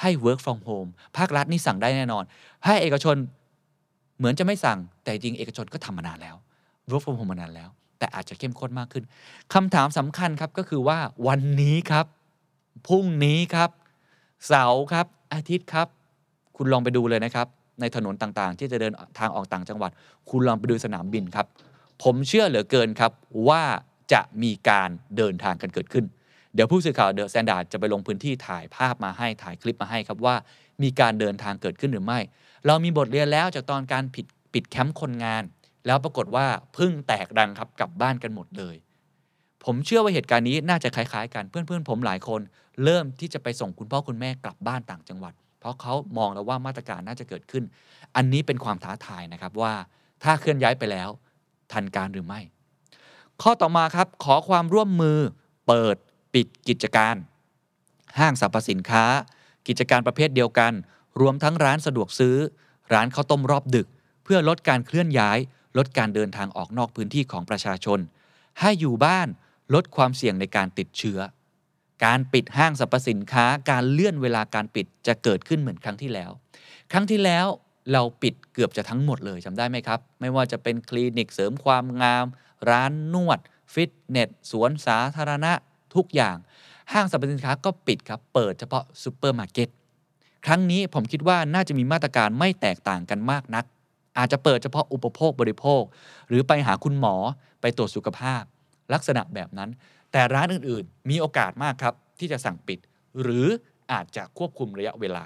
[0.00, 2.24] ให้ work from home ภาครัฐนี่สั่งได้แน่นอน
[2.66, 3.16] ให้เอกชน
[4.18, 6.36] เหมือนจะไม่สั่ง แต่จริงเอกชนก็ทำมานานแล้ว
[6.90, 9.04] work from home มานานแล้ว แต่อาจจะเข้มข้นมากขึ้น
[9.54, 12.06] คำถามสำคัญครับก็คือว่าวันนี้ครับ
[12.86, 13.70] พรุ่งนี้ครับ
[14.46, 15.88] เสาร์ครับ อาทิตย์ครับ
[16.56, 17.46] คุณลองไปดูเลยนะครับ
[17.80, 19.90] ในถนนต่างๆ ที่จะเดินทางออกต่างจังหวัด
[20.30, 21.46] คุณลองไปดูสนามบินครับ
[22.02, 23.12] ผมเชื่อเหลือเกินครับ
[23.48, 23.62] ว่า
[24.12, 26.04] จะมีการเดินทางกันเกิดขึ้น
[26.54, 30.34] เดี๋ยวผู้สื่อข่าวเดอะแซนด์ดจะไปลงพื้นที่ถ่ายภาพมาให้ถ่ายคลิปมาให้ครับว่า
[30.82, 32.18] มีการเดินทางเกิดขึ้นหรือไม่
[32.66, 35.42] เรามีบทเรียนแล้วจากตอนการผิดปิดแคมป์คนงาน
[35.86, 38.76] แล้วปรากฏว่าพึ่งแตกดังครับกลับบ้านกันหมดเลย
[39.64, 42.40] ผมเชื่อว่าเหตุการณ์นี้น่าจะคล้ายๆกันเพื่อนๆ ผมหลายคน
[42.84, 47.64] เริ่มที่จะไปส่งคุณพ่อคุณแม่กลับบ้านต่างจังหวัด เพราะเขามองแล้วว่ามาตรการน่าจะเกิดขึ้น
[48.16, 49.72] อันนี้เป็นความท้าทายนะครับว่า
[50.22, 51.08] ถ้าเคลื่อนย้ายไปแล้ว
[51.72, 52.40] ทันการหรือไม่
[53.42, 55.18] ข้อต่อมาครับขอความร่วมมือ
[55.66, 55.96] เปิด
[56.34, 57.16] ปิดกิจการ
[58.18, 59.04] ห้างสรรพสินค้า
[59.66, 60.72] กิจการประเภทเดียวกัน
[61.20, 62.36] รวมทั้งร้านสะดวกซื้อ
[62.92, 63.86] ร้านข้าวต้มรอบดึก
[64.24, 65.38] เพื่อลดการเคลื่อนย้าย
[65.76, 67.98] ลดการเดินทางออกนอกพื้นที่ของประชาชน
[68.60, 69.28] ให้อยู่บ้าน
[69.74, 71.18] ลดความเสี่ยงในการติดเชื้อ
[72.04, 76.30] การปิดห้างสรรพสินค้า การเลื่อนเวลาการปิดจะเกิดขึ้นเหมือนครั้งที่แล้ว
[76.92, 77.46] ครั้งที่แล้ว
[77.92, 82.26] เราปิดเกือบจะทั้งหมดเลยจำได้ไหมครับ ไม่ว่าจะเป็นคลินิกเสริมความงาม
[82.70, 83.38] ร้านนวด
[83.72, 85.52] ฟิตเนส สวนสาธารณะ
[85.94, 86.36] ทุกอย่าง
[86.92, 89.68] ห้างสรรพสินค้าก็ปิดครับ เปิดเฉพาะซูเปอร์มาร์เก็ต
[90.46, 93.64] ครั้งนี้ผมคิดว่าน่าจะมีมาตรการไม่แตกต่างกันมากนัก
[94.18, 95.82] อาจจะเปิดเฉพาะอุปโภคบริโภค
[96.28, 97.14] หรือไปหาคุณหมอ
[97.60, 98.42] ไปตรวจสุขภาพ
[98.92, 99.70] ลักษณะแบบนั้น
[100.12, 102.78] แต่ร้านอื่นๆ มีโอกาสมากครับ ที่จะสั่งปิด
[103.20, 103.46] หรือ
[103.92, 105.24] อาจจะควบคุมระยะเวลา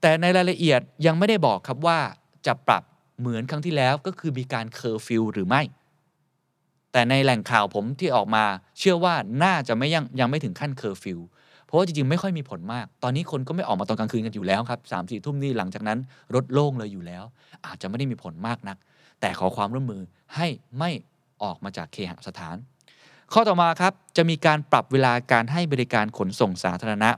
[0.00, 1.98] แต่ในรายละเอียดยังไม่ได้บอกครับว่า
[2.46, 2.82] จะปรับ
[3.18, 5.62] เหมือนครั้งที่แล้วก็คือมีการเคอร์ฟิวหรือไม่
[6.92, 8.44] แต่ในแหล่งข่าวผมที่ออกมา
[8.78, 11.18] เชื่อว่าน่าจะไม่ยังยังไม่ถึงขั้นเคอร์ฟิว
[11.76, 15.98] เพราะว่าจริงๆ ไม่ค่อยมีผลมาก ตอนนี้คนก็ไม่ออกมาตอนกลางคืนกันอยู่แล้วครับสามสี่ทุ่มนี่หลังจากนั้น
[16.34, 17.24] รถโล่งเลยอยู่แล้ว
[17.66, 18.76] อาจจะไม่ได้มีผลมากนัก
[19.20, 20.02] แต่ขอความร่วมมือ
[20.36, 20.46] ให้
[20.78, 20.90] ไม่
[21.42, 22.56] ออกมาจากเคหสถาน
[23.32, 27.10] ข้อต่อมาครับจะมีการปรับเวลาการให้บริการขนส่งสาธารณะ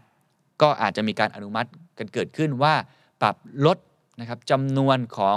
[0.63, 2.75] ก็อาจจะมีการอนุมัติกันเกิดขึ้นว่า
[3.23, 3.37] ปรับ
[3.67, 3.79] ลด
[4.21, 5.37] นะครับจำนวนของ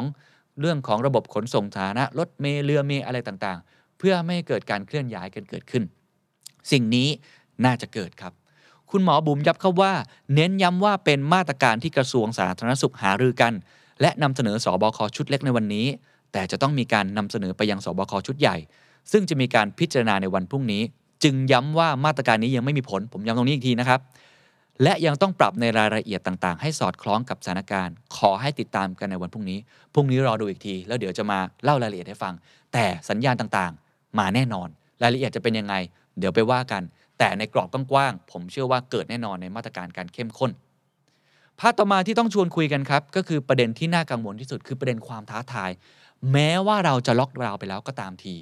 [0.60, 5.84] เรื่องของระบบขนส่งสาธารณะรถเมล์เรือเมล์อะไรต่างๆ เพื่อไม่ให้เกิดการเคลื่อนย้ายกันเกิดขึ้น
[6.72, 7.08] สิ่งนี้
[7.66, 8.34] น่าจะเกิดครับ
[8.92, 9.94] คุณหมอบุ๋มย้ำเขาว่า
[10.36, 13.54] เน้นย้ำว่าเป็นมาตรการที่กระทรวงสาธารณสุขหารือกัน
[14.02, 15.88] และนำเสนอสอบคชุดเล็กในวันนี้
[16.32, 18.56] แต่จะต้องมีการนำเสนอไปยังสบคชุดใหญ่
[19.12, 20.82] ซึ่งจะมีการพิจารณาในวันพรุ่งนี้
[21.24, 24.00] จึงย้ำว่ามาตรการนี้ยังไม่มีผล ผมย้ำตรงนี้อีกทีนะครับ
[24.84, 29.60] และยังต้องปรับในรายละเอียดต่างๆ ให้สอดคล้องกับสถานการณ์ ขอให้ติดตามกันในวันพรุ่งนี้
[29.94, 32.34] พรุ่งนี้รอดูอีกที แล้วเดี๋ยวจะมาเล่ารายละเอียดให้ฟัง
[32.74, 34.68] แต่สัญญาณต่างๆ มาแน่นอน
[35.02, 35.76] รายละเอียดจะเป็นยังไง
[36.20, 36.84] เดี๋ยวไปว่ากัน
[37.24, 40.52] แต่ในกรอบกว้างๆผมเชื่อว่าเกิดแน่นอนในมาตรการการเข้มข้น
[41.60, 45.72] ภาพต่อมาที่ต้องชวนคุยกันครับ ก็คือประเด็นที่น่ากังวลที่สุดคือประเด็นความท้าทาย
[46.32, 48.36] แม้ว่าเราจะล็อกดาวน์ไปแล้วก็ตามที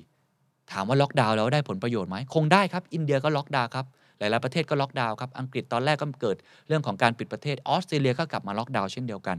[0.71, 3.85] ถามว่าล็อกดาวน์แล้วได้ผลประโยชน์ไหมคงได้ครับ อินเดียก็ล็อกดาวน์ครับ
[4.19, 6.37] หลายๆประเทศก็ล็อกดาวน์ครับอังกฤษตอนแรกก็เกิด
[6.67, 9.37] เรื่องของการปิดประเทศออสเตรเลียก็กลับมาล็อกดาวน์เช่นเดียวกัน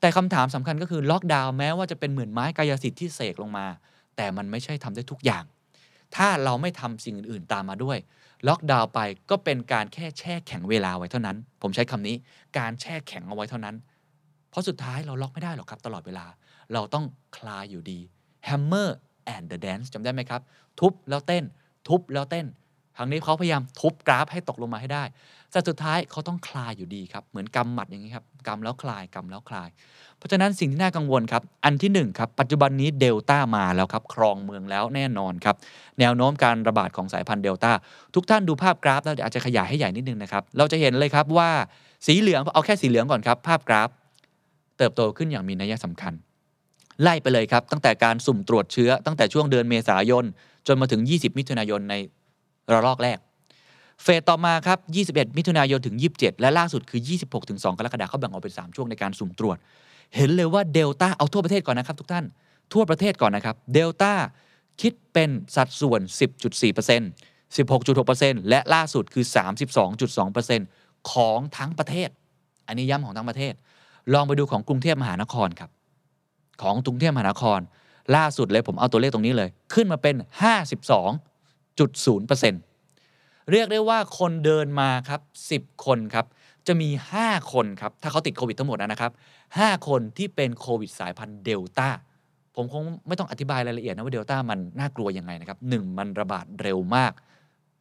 [0.00, 3.66] แต่คำถามสำคัญก็คือล็อกดาวน์แม้ว่าจะเป็นเหมือนไม้กายสิทธิ์ที่เสกลงมา
[4.16, 5.44] แต่มันไม่ใช่ทำได้ทุกอย่าง
[6.16, 7.98] ถ้าเราไม่ทำสิ่งอื่นๆตามมาด้วย
[8.46, 12.16] ล็อกดาวน์ไปก็เป็นการแค่แช่แข็งเวลาไว้เท่านั้น ผมใช้คำนี้
[12.58, 13.76] การแช่แข็งเอาไว้เท่านั้น
[14.50, 16.26] เพราะสุดท้ายเราล็อกไม่ได้หรอกครับตลอดเวลา
[16.72, 17.04] เราต้อง
[17.36, 17.98] คลายอยู่ดี
[18.48, 18.90] Hammer
[19.34, 20.40] and the Dance จำได้ไหมครับ
[20.80, 21.44] ทุบแล้วเต้น
[21.88, 22.46] ทุบแล้วเต้น
[22.98, 25.04] ทางนี้เขาพยายามทุบกราฟให้ตกลงมาให้ได้
[25.52, 29.68] แต่สุดท้ายเขาต้องคลายอยู่ดีครับ เหมือนกำหมัดอย่างนี้ครับกำแล้วคลายกำแล้วคลาย
[30.18, 35.56] เพราะฉะนั้นสิ่งที่น่ากังวลครับ อันที่1ครับปัจจุบันนี้เดลต้ามาแล้วครับ ครองเมืองแล้วแน่นอนครับ
[36.00, 37.72] แนวโน้มการระบาดของสายพันธุ์เดลต้า
[38.14, 41.50] ทุกท่านดูภาพกราฟแล้วเดี๋ยวอาจจะขยายให้ใหญ่นิดนึงนะครับ เราจะเห็นเลยครับว่า
[42.06, 43.88] สีเหลืองเอาแค่สีเหลืองก่อนครับ ภาพกราฟ
[44.78, 46.12] เติบโตขึ้นอย่างมีนัยสำคัญ
[47.02, 50.24] ไล่ไปเลยครับ ตั้งแต่การสุ่มตรวจเชื้อตั้งแต่ช่วงเดือนเมษายน
[50.66, 51.94] จนมาถึง 20 มิถุนายนใน
[52.72, 53.18] ระลอกแรก
[54.02, 54.78] เฟสต่อมาครับ
[55.10, 59.56] 21 มิถุนายนถึง 27 และล่าสุดคือ 26ถึง2กรกฎาคมเขาแบ่งออกเป็น 3 ช่วงในการสุ่มตรวจ
[60.16, 62.24] เห็นเลยว่าเดลต้าเอาทั่วประเทศก่อนนะครับทุกท่าน
[62.72, 64.12] ทั่วประเทศก่อนนะครับเดลต้า
[64.80, 66.00] คิดเป็นสัดส่วน
[66.60, 69.24] 10.4% 16.6%และล่าสุดคือ
[69.96, 72.08] 32.2%ของทั้งประเทศ
[72.66, 73.54] อันนี้ย้ำของทั้งประเทศ
[74.12, 75.70] ลองไปดูของกรุงเทพมหานครครับ
[76.62, 77.60] ของกรุงเทพมหานคร
[78.16, 80.14] ล่าสุดเลยผมเอาตัวเลขตรงนี้เลย ขึ้นมาเป็น
[81.78, 85.20] 52.0%เรียกได้ว่าคนเดินมาครับ
[85.54, 86.26] 10 คนครับ
[86.66, 86.88] จะมี
[87.20, 89.12] 5 คนครับ ถ้าเขาติดโควิดทั้งหมดนะครับ
[89.48, 91.88] 5 คนที่เป็นโควิดสายพันธุ์เดลต้า
[92.54, 97.12] ผมคงไม่ต้องอธิบายรายละเอียดนะว่าเดลต้ามันน่ากลัวยังไงนะครับหนึ่งมันระบาดเร็วมาก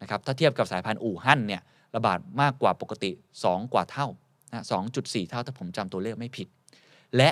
[0.01, 1.62] นะครับถ้าเทียบกับสายพันธุ์อู่ฮั่นเนี่ย
[1.95, 3.12] ระบาดมากกว่าปกติ
[3.43, 4.07] 2 กว่าเท่า
[4.51, 6.47] นะ2.4 เท่าถ้าผมจำตัวเลขไม่ผิด
[7.17, 7.29] และ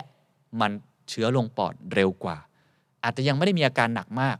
[0.61, 0.71] มัน
[1.09, 2.37] เชื้อลงปอดเร็วกว่า
[3.03, 4.37] อาจจะยังไม่ได้มีอาการหนักมาก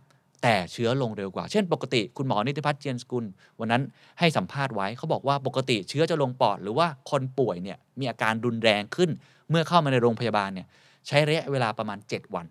[0.47, 3.25] แต่เชื้อลงเร็วกว่า เช่นปกติคุณหมอนิติพัฒน์เจียนสกุล
[3.59, 3.83] วันนั้น
[4.19, 9.09] ให้สัมภาษณ์ไว้เขาบอกว่าปกติเชื้อจะลงปอด หรือว่าคนป่วยเนี่ยมีอาการรุนแรงขึ้น
[9.49, 10.67] เมื่อเข้ามาในโรงพยาบาลเนี่ย
[11.07, 12.45] ใช้ระยะเวลาประมาณ 7 วัน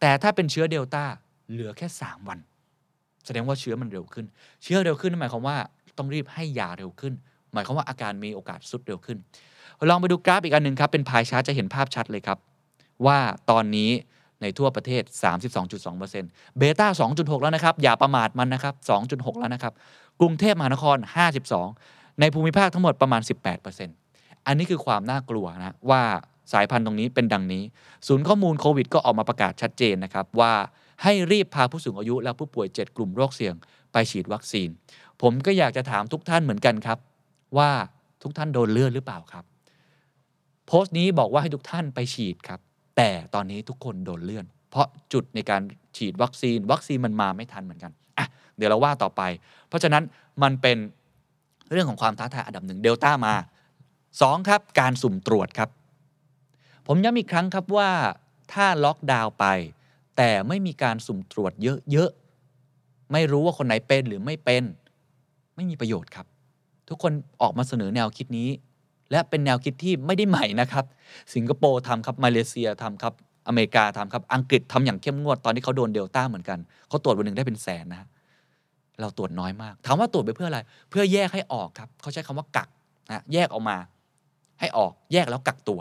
[0.00, 1.04] แต่ถ้าเป็นเชื้อเดลต้า
[1.50, 2.38] เหลือแค่ 3 วัน
[3.24, 4.26] แสดงว่าเชื้อมันเร็วขึ้น
[4.62, 5.56] เชื้อเร็วขึ้นหมายความว่า
[5.98, 7.14] ต้องรีบให้ยาเร็วขึ้น
[7.52, 9.18] หมายความว่าอาการมีโอกาสสุดเร็วขึ้น
[9.90, 12.38] ลองไปดูกราฟอีกอันหนึ่งครับเป็นพายชาร์ตจะเห็นภาพชัดเลยครับ
[13.06, 13.18] ว่า
[13.50, 13.90] ตอนนี้
[14.42, 15.02] ในทั่วประเทศ
[15.80, 18.74] 32.2%เบต้า 2.6 แล้วนะครับ อย่าประมาทมันนะครับ
[19.08, 19.74] 2.6 แล้วนะครับ
[20.20, 20.96] กรุงเทพมหานคร
[21.58, 23.22] 52 ในภูมิภาคทั้งหมดประมาณ
[23.84, 26.02] 18%อันนี้คือความน่ากลัวนะว่า
[26.52, 27.62] สายพันธุ์ตรงนี้เป็นดังนี้
[28.06, 30.52] ศูนย์ข้อมูลโควิดก็ออกมาประกาศชัดเจนนะครับว่า
[31.02, 33.54] ให้รีบพาผู้สูงอายุและผู้ป่วย 7 กลุ่มโรคเสี่ยง
[33.92, 34.68] ไปฉีดวัคซีน
[35.22, 36.98] ผมก็อยากจะถามทุกท่านเหมือนกันครับ
[37.58, 37.70] ว่า
[38.22, 39.44] ทุกท่านโดนเลื่อนหรือเปล่าครับ
[40.66, 42.60] โพสต์นี้บอกว่าให้ทุกท่านไปฉีดครับ
[42.96, 45.62] แต่ตอนนี้ทุกคนโดนเลื่อน เพราะจุดในการ
[45.96, 48.26] ฉีดวัคซีน วัคซีนมันมาไม่ทันเหมือนกันอะ
[48.56, 49.22] เดี๋ยวเราว่าต่อไป
[49.68, 50.02] เพราะฉะนั้น
[50.42, 50.78] มันเป็น
[51.70, 53.34] เรื่องของความท้าทายอันดับหนึ่งเดลต้ามา
[53.90, 55.68] 2 ครับ การสุ่มตรวจครับ
[56.86, 57.90] ผมย้ำอีกครั้งครับว่า
[58.52, 59.46] ถ้าล็อกดาวน์ไป
[60.16, 61.52] แต่ไม่มีการสุ่มตรวจ
[61.90, 64.62] เยอะๆ ไม่รู้ว่าคนไหนเป็นหรือไม่เป็น
[65.56, 66.26] ไม่มีประโยชน์ครับ
[66.88, 68.48] ทุกคนออกมาเสนอแนวคิดนี้
[69.12, 70.84] และเป็นแนวคิดที่ไม่ได้ใหม่นะครับ
[71.34, 73.12] สิงคโปร์ทำครับมาเลเซียทำครับ
[73.48, 78.06] อเมริกาทำครับอังกฤษทำอย่างเข้มงวดตอนที่เขาโดนเดลต้าเหมือนกันเขาตรวจวันหนึ่งได้เป็นแสนนะ
[79.00, 82.68] เราตรวจน้อยมากถามว่าตรวจไปเพื่ออะไร เพื่อแยกให้ออกครับเขาใช้คำว่ากัก
[83.10, 83.76] นะแยกออกมา
[84.60, 85.80] ให้ออกแยกแล้วกักตัว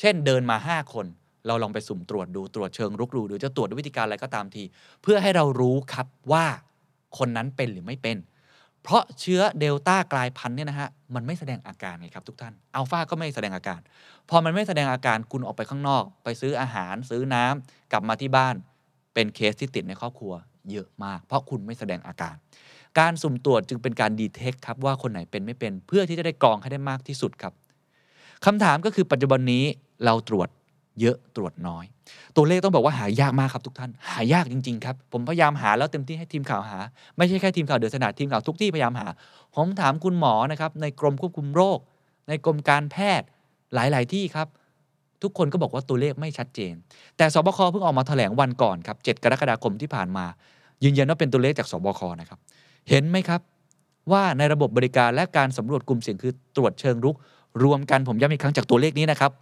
[0.00, 1.06] เช่นเดินมา 5 คน
[1.46, 4.62] เราลองไปสุ่มตรวจดูตรวจเชิงรุกดูหรือจะตรวจด้วยวิธีการอะไรก็ตามที
[5.02, 6.44] เพื่อให้เรารู้ครับว่า
[7.18, 8.16] คนนั้นเป็นหรือไม่เป็น
[8.88, 13.80] เพราะเชื้อเดลต้ากลายพันธุ์เนี่ยนะฮะมันไม่แสดงอาการไงครับทุกท่านอัลฟาก็ไม่แสดงอาการ
[14.30, 18.54] พอมันไม่แสดงอาการคุณออกไปข้างนอก ไปซื้ออาหารซื้อน้ำกลับมาที่บ้าน
[19.14, 20.32] เป็นเคสที่ติดในครอบครัว
[20.70, 22.34] เยอะมาก เพราะคุณไม่แสดงอาการ
[22.98, 27.52] การสุ่มตรวจจึงเป็นการดีเทคครับว่าคนไหนเป็นไม่เป็นเพื่อที่จะได้กรองให้ได้มากที่สุดครับ
[28.44, 29.64] คำถามก็คือปัจจุบันนี้
[30.04, 30.48] เราตรวจ
[31.00, 31.84] เยอะตรวจน้อย
[32.36, 36.78] ตัวเลขต้องบอกว่าหายากมากครับทุกท่าน หายากจริง ๆ ครับ ผมพยายามหาแล้วเต็มที่ให้ทีมข่าวหา
[37.16, 39.06] ไม่ใช่แค่ทีมข่าวเดือดสนาดทีมข่าวทุกที่พยายามหา
[39.56, 41.78] ผมถามคุณหมอนะครับในกรมควบคุมโรค
[42.28, 43.26] ในกรมการแพทย์
[43.74, 44.48] หลาย ๆ ที่ครับ
[45.22, 46.74] ทุกคนก็บอกว่าตัวเลขไม่ชัดเจน
[47.16, 50.24] แต่สบคเพิ่งออกมาแถลงวันก่อนครับ7กรกฎาคมที่ผ่านมา
[50.84, 52.38] ยืนยันว่าเป็นตัวเลขจากสบคนะครับ
[52.88, 53.40] เห็นไหมครับ
[54.12, 57.16] ว่าในระบบบริการและการสำรวจกลุ่มเสี่ยงคือตรวจเชิงรุก
[57.64, 59.32] รวมกันผมย้ำอีกครั้งจากตัวเลขนี้นะครับ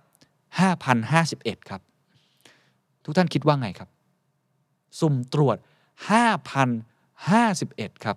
[0.61, 1.81] 5,051 ครับ
[3.05, 3.88] ทุกท่านคิดว่าไงครับ
[5.01, 5.57] สุ่มตรวจ
[6.40, 8.16] 5,051 ครับ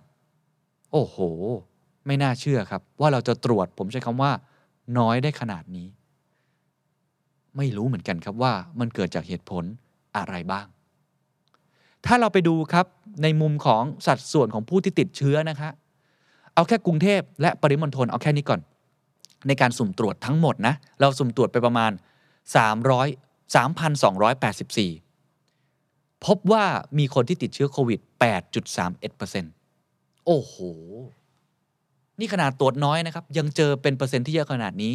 [0.92, 1.16] โอ้โห
[2.06, 4.32] ไม่น่าเชื่อครับ ว่าเราจะตรวจผมใช้คำว่า
[4.98, 5.88] น้อยได้ขนาดนี้
[7.56, 9.64] ไม่รู้เหมือนกันครับว่ามันเกิดจากเหตุผล
[10.16, 10.66] อะไรบ้าง
[12.06, 12.86] ถ้าเราไปดูครับ
[13.22, 15.70] ในมุมของสัดส่วนของผู้ที่ติดเชื้อนะคะ
[16.54, 18.60] เอาแค่กรุงเทพและปริมณฑลเอาแค่นี้ก่อน
[19.46, 21.90] ในการสุ่มตรวจทั้งหมดนะ เราสุ่มตรวจไปประมาณ
[22.44, 26.64] 300 3,284 พบว่า
[26.98, 28.00] มีคนที่ติดเชื้อโควิด
[29.12, 30.54] 8.31%โอ้โห
[32.18, 34.94] นี่ขนาดตรวจน้อยนะครับ ยังเจอเป็นเปอร์เซ็นต์ที่เยอะขนาดนี้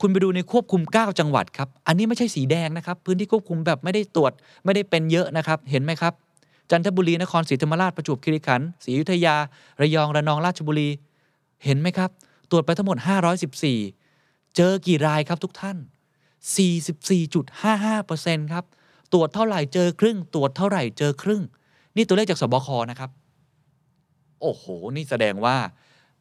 [0.00, 4.32] คุณไปดูในควบคุม 9 จังหวัดครับ อันนี้ไม่ใช่สีแดงนะครับ พื้นที่ควบคุมแบบไม่ได้ตรวจ
[4.64, 6.12] ไม่ได้เป็นเยอะนะครับ เห็นไหมครับ
[6.70, 9.36] จันทบุรี นครศรีธรรมราช ประจวบคีรีขันธ์ ศรีอยุธยา
[9.80, 10.88] ระยอง ระนอง ราชบุรี
[11.64, 12.10] เห็นไหมครับ
[12.50, 12.96] ตรวจไปทั้งหมด
[13.76, 15.76] 514 เจอกี่รายครับทุกท่าน
[16.38, 18.64] 44.55%ครับ
[19.12, 21.42] ตรวจเท่าไหร่เจอครึ่ง ตรวจเท่าไหร่เจอครึ่ง
[21.96, 23.10] นี่ตัวเลขจากสบคนะครับ
[24.40, 24.64] โอ้โห
[24.96, 25.56] นี่แสดงว่า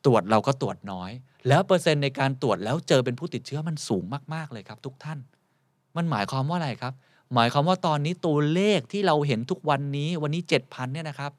[0.05, 1.11] ตรวจเราก็ตรวจน้อย
[1.47, 4.03] แล้วเปอร์เซ็นต์ในการตรวจแล้วเจอเป็นผู้ติดเชื้อมันสูง
[4.33, 5.19] มากๆเลยครับทุกท่าน
[5.95, 6.93] มันหมายความว่าอะไรครับ
[7.33, 11.31] หมายความว่าตอนนี้ตัวเลขที่เราเห็นทุกวันนี้วันนี้ 7,000เนี่ยนะครับ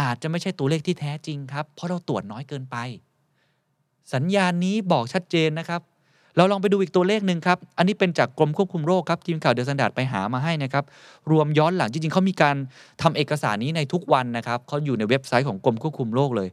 [0.00, 2.76] อาจจะไม่ใช่ตัวเลขที่แท้จริงครับ เพราะเราตรวจน้อยเกินไป
[4.14, 5.80] สัญญาณนี้บอกชัดเจนนะครับ
[6.36, 10.84] เราลองไปดูอีกตัวเลขหนึ่งครับ อันนี้เป็นจากกรมควบคุมโรคครับ ทีมข่าวเดอะสันดาดไปหามาให้นะครับ
[11.30, 12.56] รวมย้อนหลังจริงๆเขามีการ
[13.02, 16.48] ทำเอกสารนี้ในทุกวันนะครับเขาอยู่ในเว็บไซต์ของกรมควบคุมโรคเลย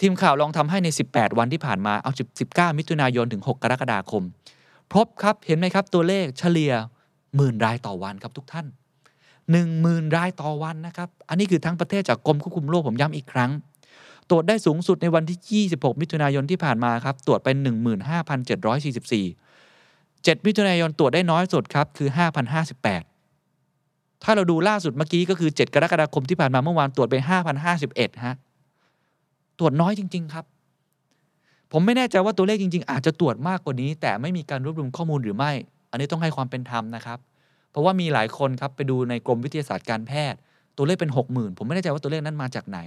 [0.00, 2.12] ทีมข่าวลองทำให้ใน 18 วันที่ผ่านมาเอา
[2.44, 4.22] 19 มิถุนายนถึง 6 กรกฎาคม
[4.94, 6.72] พบครับเห็นไหมครับตัวเลขเฉลี่ย
[7.36, 8.66] หมื่นรายต่อวันครับทุกท่าน
[9.22, 13.50] 1 0,000 รายต่อวันนะครับ อันนี้คือทั้งประเทศจากกรมควบคุมโรคผมย้ำอีกครั้ง
[14.32, 17.48] ตรวจได้สูงสุดในวันที่ 26 มิถุนายนที่ผ่านมาครับ ตรวจไป
[18.26, 22.08] 15,744 7 มิถุนายนตรวจได้น้อยสุดครับคือ
[23.36, 27.14] 5,058 ถ้าเราดูล่าสุดเมื่อกี้ก็คือ 7 กรกฎาคมที่ผ่านมาเมื่อวานตรวจไป
[27.70, 28.34] 5,051 ฮะ
[29.58, 30.44] ตรวจน้อยจริง ๆ ครับ
[31.72, 35.52] ผมไม่แน่ใจว่าตัวเลขจริง ๆ อาจจะตรวจมากกว่านี้ แต่ไม่มีการรวบรวมข้อมูลหรือไม่
[35.90, 37.18] อันนี้ต้องให้ความเป็นธรรมนะครับ
[37.70, 40.38] เพราะว่ามีหลายคนครับไปดูในกรมวิทยาศาสตร์การแพทย์
[40.76, 42.78] ตัวเลขเป็น 60,000 ผมไม่แน่ใจว่าตัวเลขนั้นมาจากไหน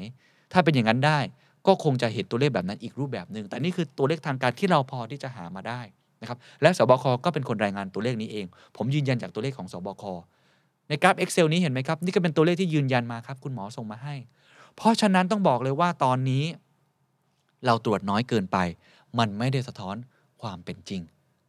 [0.51, 1.19] ถ้าเป็นอย่างนั้นได้
[1.67, 5.81] ก็คงจะเห็นตัวเลขแบบนั้นอีกรูปแบบหนึ่งแต่นี่คือตัวเลขทางการที่เราพอที่จะหามาได้
[6.21, 10.03] นะครับและสบคก็เป็นคนรายงานตัวเลขนี้เอง ผมยืนยันจากตัวเลขของสบค
[10.89, 14.15] ในกราฟ Excel นี้เห็นไหมครับ นี่ก็เป็นตัวเลขที่ยืนยันมาครับคุณหมอส่งมาให้
[14.75, 16.43] เพราะฉะนั้นต้องบอกเลยว่าตอนนี้
[17.65, 18.58] เราตรวจน้อยเกินไป
[19.19, 19.95] มันไม่ได้สะท้อน
[20.41, 21.01] ความเป็นจริง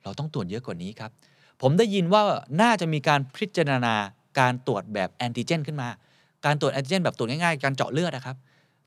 [0.03, 1.11] เราต้องตรวจเยอะกว่านี้ครับ
[1.63, 2.23] ผมได้ยินว่า
[2.63, 3.95] น่าจะมีการพิจารณา
[4.41, 5.89] การตรวจแบบแอนติเจน ขึ้นมา
[6.45, 8.37] การตรวจแอนติเจนแบบตรวจง่ายๆ การเจาะเลือดนะครับ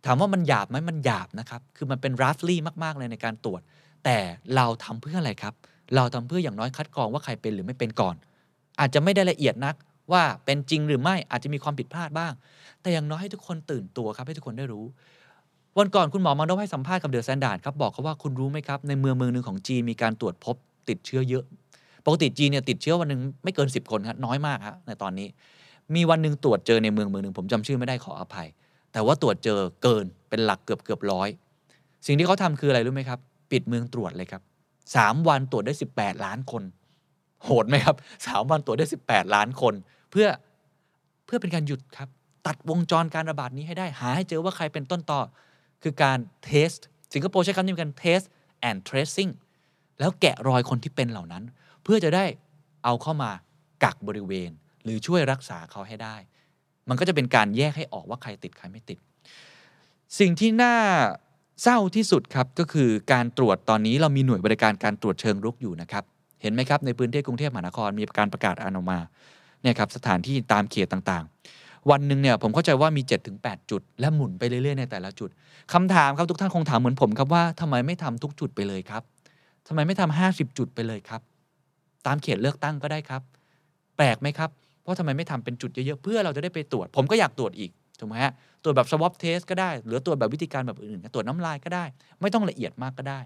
[0.05, 3.61] ถามว่ามันหยาบไหมมันหยาบนะครับ คือมันเป็นรัฟลี่มาก ๆ เลยในการตรวจ
[4.05, 4.17] แต่
[4.55, 5.53] เราทำเพื่ออะไรครับ
[5.95, 8.15] เราทำเพื่ออย่างน้อยคัดกรองว่าใครเป็นหรือไม่เป็นก่อน
[8.79, 9.75] อาจจะไม่ได้ละเอียดนัก
[10.11, 12.33] ว่าเป็นจริงหรือไม่อาจจะมีความผิดพลาดบ้าง
[12.81, 14.85] แต่อย่างน้อยให้ทุกคนตื่นตัวครับให้ทุกคนได้รู้
[15.77, 20.55] วันก่อนคุณหมอมังโดให้สัมภาษณ์กับ The Standard ครับบอกเขาว่าคุณรู้ไหมครับ ในเมืองเมืองหนึ่งของจีนมีการตรวจพบ
[20.89, 21.43] ติดเชื้อเยอะ
[22.05, 25.27] ปกติจีนเนี่ยติดเชื้อวันหนึ่งไม่เกิน 10 คนครับน้อยมากครับในตอนนี้
[25.95, 28.47] มีวันหนึ่งตรวจเจอในเมืองเมืองหนึ่งผมจำชื่อไม่ได้ขออภัย
[28.91, 31.29] แต่ว่าตรวจเจอเกินเป็นหลักเกือบเกือบร้อย
[32.05, 33.19] สิ่งที่เขาทำคืออะไรรู้ไหมครับ
[33.51, 34.41] ปิดเมืองตรวจเลยครับ
[34.95, 36.63] สามวันตรวจได้ 18 ล้านคน
[37.43, 37.95] โหดไหมครับ
[38.27, 39.73] สามวันตรวจได้ 18 ล้านคน
[40.11, 40.27] เพื่อ
[41.25, 42.09] เพื่อเป็นการหยุดครับ
[42.47, 45.21] ตัดวงจรการระบาดนี้ให้ได้หาให้เจอว่าใครเป็นต้นต่อ
[45.83, 46.69] คือการเทส
[47.13, 48.25] สิงคโปร์ใช้คำนี้เหมือนกัน test
[48.69, 49.31] and tracing
[49.99, 51.43] แล้วแกะรอยคนที่เป็นเหล่านั้น
[51.83, 52.25] เพื่อจะได้
[52.83, 53.31] เอาเข้ามา
[53.83, 54.51] กักบริเวณ
[54.83, 56.15] หรือช่วยรักษาเขาให้ได้
[56.89, 58.97] มันก็จะเป็นการแยกให้ออกว่าใครติดใครไม่ติด
[60.19, 60.75] สิ่งที่น่า
[61.63, 66.03] เศร้าที่สุดครับก็คือการตรวจตอนนี้เรามีหน่วยบริการการตรวจเชิงรุกอยู่นะครับ
[66.41, 68.99] เห็นไหมครับในพื้นที่กรุงเทพมหานครมีการประกาศออกมา
[69.61, 73.01] เนี่ยครับสถานที่ตามเขตต่างๆ วันหนึ่งเนี่ยผมเข้าใจว่ามี
[73.37, 75.29] 7-8 จุด และหมุนไปเรื่อยๆในแต่ละจุด
[75.73, 79.03] คำถามครับทุกท่านคงถามเหมือนผมครับว่าทำไมไม่ทำทุกจุดไปเลยครับ
[79.67, 81.21] ทำไมไม่ทำห้าสิบจุดไปเลยครับ
[82.05, 83.21] ตามเขตเลือกตั้งก็ได้ครับ
[83.97, 84.49] แปลกไหมครับ
[84.89, 91.85] เพราทำไมไม่ทำเป็นจุดเยอะๆเพื่อเราจะได้ไปตรวจ ผมก็อยากตรวจอีกถูกไหมฮะตรวจแบบ swab test ก็ได้ หรือตรวจแบบวิธีการแบบอื่นๆตรวจน้ำลายก็ได้
[92.21, 93.19] ไม่ต้องละเอียดมากก็ได้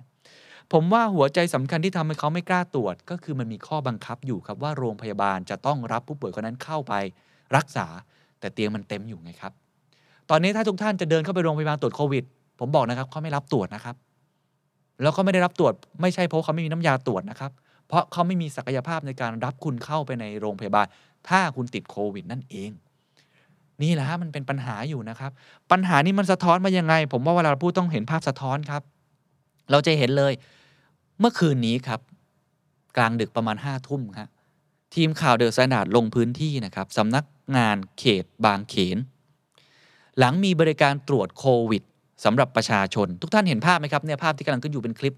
[0.73, 6.93] ผมว่าหัวใจสำคัญที่ทำให้เขาไม่กล้าตรวจ ก็คือมันมีข้อบังคับอยู่ครับว่าโรงพยาบาลจะต้องรับผู้ป่วยคนนั้นเข้าไป
[7.55, 7.87] รักษา
[8.39, 9.53] แต่เตียงมันเต็มอยู่ไงครับ
[10.29, 12.23] ตอนนี้ถ้าทุกท่านจะเดินเข้าไปโรงพยาบาลตรวจโควิด
[12.59, 13.95] ผมบอกนะครับเขาไม่รับตรวจนะครับ
[15.01, 17.51] แล้วเขาไม่ได้รับตรวจไม่ใช่เพราะเขาไม่มีน้ำยาตรวจนะครับ
[17.87, 20.85] เพราะเขาไม่มีศักยภาพในการรับคุณเข้าไปในโรงพยาบาล
[21.29, 22.71] ถ้าคุณติดโควิดนั่นเอง
[23.81, 25.31] นี่แหละฮะมันเป็นปัญหาอยู่นะครับ
[25.71, 28.81] ปัญหานี้มันสะท้อนมายังไง ผมว่าเวลาเราพูดต้องเห็นภาพสะท้อนครับ
[29.71, 30.33] เราจะเห็นเลย
[31.19, 31.99] เมื่อคืนนี้ครับ
[32.97, 34.27] กลางดึกประมาณห้าทุ่มครับ
[34.95, 37.25] ทีมข่าว The Standard ลงพื้นที่นะครับสำนัก
[37.57, 38.97] งานเขตบางเขน
[40.19, 41.83] หลังมีบริการตรวจโควิด
[42.25, 45.15] สำหรับประชาชน ทุกท่านเห็นภาพไหมครับเนี่ยภาพที่กำลังขึ้นอยู่เป็นคลิป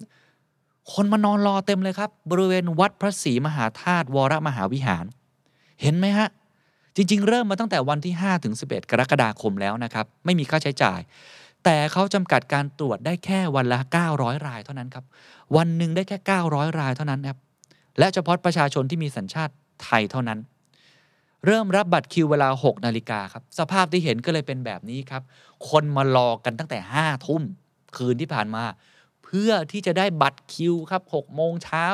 [0.93, 5.05] คนมานอนรอเต็มเลยครับ บริเวณวัดพระศรีมหาธาตุวรมหาวิหาร
[5.81, 6.27] เห็นไหมฮะ
[6.95, 10.99] จริง ๆ เริ่มมาตั้งแต่วันที่ 5 ถึง 11 กรกฎาคมแล้วนะครับ ไม่มีค่าใช้จ่าย
[11.63, 13.79] แต่เขาจำกัดการตรวจได้แค่วันละ
[14.13, 15.05] 900 รายเท่านั้นครับ
[15.57, 17.38] วันหนึ่งได้แค่ 900 รายเท่านั้นครับ
[17.99, 20.39] และเฉพาะประชาชนที่มีสัญชาติไทยเท่านั้น
[21.45, 25.23] เริ่มรับบัตรคิวเวลา 6 นาฬิกาครับ สภาพที่เห็นก็เลยเป็นแบบนี้ครับ
[25.69, 27.41] คนมารอกันตั้งแต่ 5 ทุ่ม
[27.97, 28.63] คืนที่ผ่านมา
[29.23, 31.85] เพื่อที่จะได้บัตรคิวครับ6โมงเช้า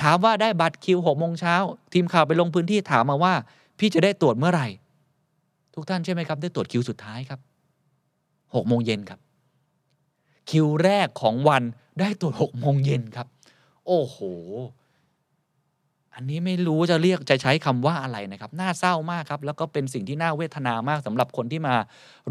[0.00, 1.54] ถามว่าได้บัตรคิว6โมงเช้า
[1.92, 3.34] ทีมข่าวไปลงพื้นที่ถามมาว่า
[3.78, 4.68] พี่จะได้ตรวจเมื่อไหร่
[5.74, 7.40] ทุกท่านใช่ไหมครับ ได้ตรวจคิวสุดท้ายครับ
[8.04, 9.20] 6โมงเย็นครับ
[10.50, 11.62] คิวแรกของวัน
[12.00, 13.26] ได้ตรวจ6โมงเย็นครับ
[13.86, 14.18] โอ้โห
[16.14, 21.74] อันนี้ไม่รู้จะเรียกจะใช้คำว่าอะไรนะครับ น่าเศร้ามากครับ แล้วก็เป็นสิ่งที่น่าเวทนามากสำหรับคนที่มา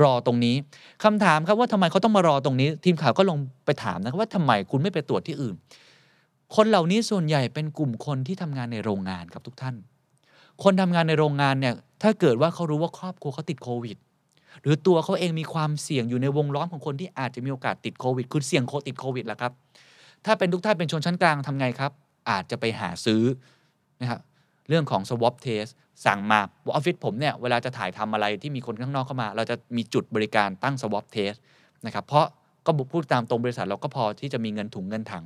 [0.04, 0.56] รอตรงนี้
[1.04, 5.56] คำถามครับว่าทำไมเขาต้องมารอตรงนี้ ทีมข่าวก็ลงไปถามนะครับว่าทำไมคุณไม่ไปตรวจที่อื่น
[6.56, 9.76] คนเหล่านี้ส่วนใหญ่เป็นกลุ่มคนที่ทำงานในโรงงานครับทุกท่าน
[10.64, 13.98] คนทำงานในโรงงานเนี่ยถ้าเกิดว่าเขารู้ว่าครอบครัวเขาติดโควิด
[14.62, 19.52] หรือตัวเขาเองมีความเสี่ยงอยู่ในวงล้อมของคนที่อาจจะมีโอกาสติดโควิดคือเสี่ยงโคติดโควิดแหละครับ
[20.26, 21.92] ถ้าเป็นทุกท่านเป็นชนชั้นกลางทำไงครับ
[22.30, 23.24] อาจจะไปหาซื้อ
[24.02, 24.22] นะครับ
[24.70, 25.72] เรื่องของ swab test
[26.06, 31.38] สั่งมาออฟฟิศผมเนี่ยเวลาจะถ่ายทำอะไรที่มีคนข้างนอกเข้ามา เราจะมีจุดบริการตั้ง swab test
[31.86, 32.26] นะครับเพราะ
[32.66, 35.24] ก็พูดตามตรงบริษัทเราก็พอที่จะมีเงินถุงเงินถัง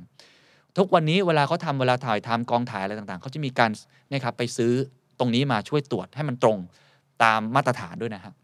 [0.78, 3.70] ทุกวันนี้เวลาเขาทำเวลาถ่ายทำกองถ่ายอะไรต่างๆเขาจะมีการ
[4.12, 4.72] นะครับไปซื้อ
[5.18, 6.58] ตรงนี้มาช่วยตรวจให้มันตรง
[7.22, 8.34] ตามมาตรฐานด้วยนะครับ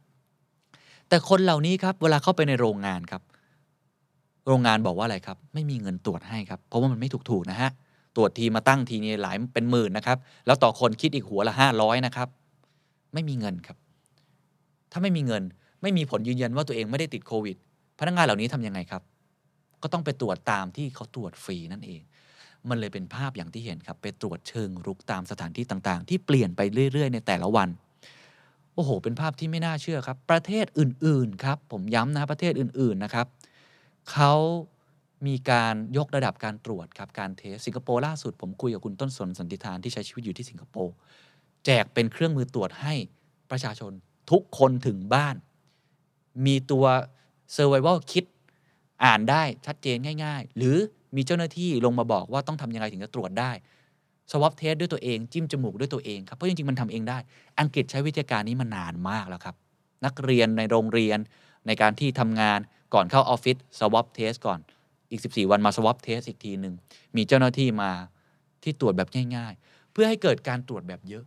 [1.09, 3.23] แต่คนเหล่านี้ครับเวลาเข้าไปในโรงงานครับ
[4.47, 7.71] โรงงานบอกว่าอะไรครับ ไม่มีเงินตรวจให้ครับ เพราะว่ามันไม่ถูกๆนะฮะ
[8.17, 12.29] ตรวจทีมาตั้งทีนี่หลายเป็นหมื่นนะครับ แล้วต่อคนคิดอีกหัวละห้าร้อยนะครับ
[13.15, 13.77] ไม่มีเงินครับ
[14.93, 15.43] ถ้าไม่มีเงิน
[15.83, 17.57] ไม่มีผลยืนยันว่าตัวเองไม่ได้ติดโควิด
[17.99, 19.03] พนักงานเหล่านี้ทํำยังไงครับ
[19.83, 22.01] ก็ต้องไปตรวจตามที่เขาตรวจฟรีนั่นเอง
[22.69, 26.61] มันเลยเป็นภาพอย่างที่เห็นครับ ไปตรวจเชิงรุกตามสถานที่ต่างๆ ที่เปลี่ยนไป
[26.93, 27.69] เรื่อยๆ ในแต่ละวัน
[28.75, 33.27] โอ้โห เป็นภาพที่ไม่น่าเชื่อครับ ประเทศอื่นๆครับ ผมย้ำนะประเทศอื่นๆนะครับ
[34.13, 34.33] เขา
[35.27, 40.95] มีการยกระดับการตรวจครับการเทสสิงคโปร์ล่าสุด ผมคุยกับคุณต้นสนสันติธานที่ใช้ชีวิตอยู่ที่สิงคโปร์
[41.65, 42.95] แจกเป็นเครื่องมือตรวจให้
[43.51, 43.93] ประชาชน
[44.31, 45.37] ทุกคนถึงบ้าน
[46.47, 46.85] มีตัว
[47.55, 48.25] survival kit
[49.05, 50.77] อ่านได้ชัดเจนง่าย ๆ หรือ
[51.17, 53.53] มีเจ้าหน้าที่ลงมาบอกว่าต้องทำยังไงถึงจะตรวจได้
[54.31, 57.19] swab test ด้วยตัวเอง จิ้มจมูกด้วยตัวเองครับเพราะจริงๆ มันทำเองได้
[57.61, 59.55] อังกฤษใช้วิธีการนี้มานานมากแล้วครับ
[60.05, 61.19] นักเรียนในโรงเรียน
[61.67, 62.59] ในการที่ทำงาน
[62.95, 64.59] ก่อนเข้าออฟฟิศ swab test ก่อน
[65.11, 66.75] อีก 14 วันมา swab test อีกทีหนึ่ง
[67.17, 67.91] มีเจ้าหน้าที่มา
[68.63, 71.25] ที่ตรวจแบบง่าย ๆ เพื่อให้เกิดการตรวจแบบเยอะ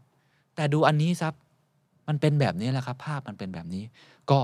[0.55, 1.33] แต่ดูอันนี้ครับ
[2.07, 3.83] มันเป็นแบบนี้แหละครับ ภาพมันเป็นแบบนี้
[4.31, 4.39] ก็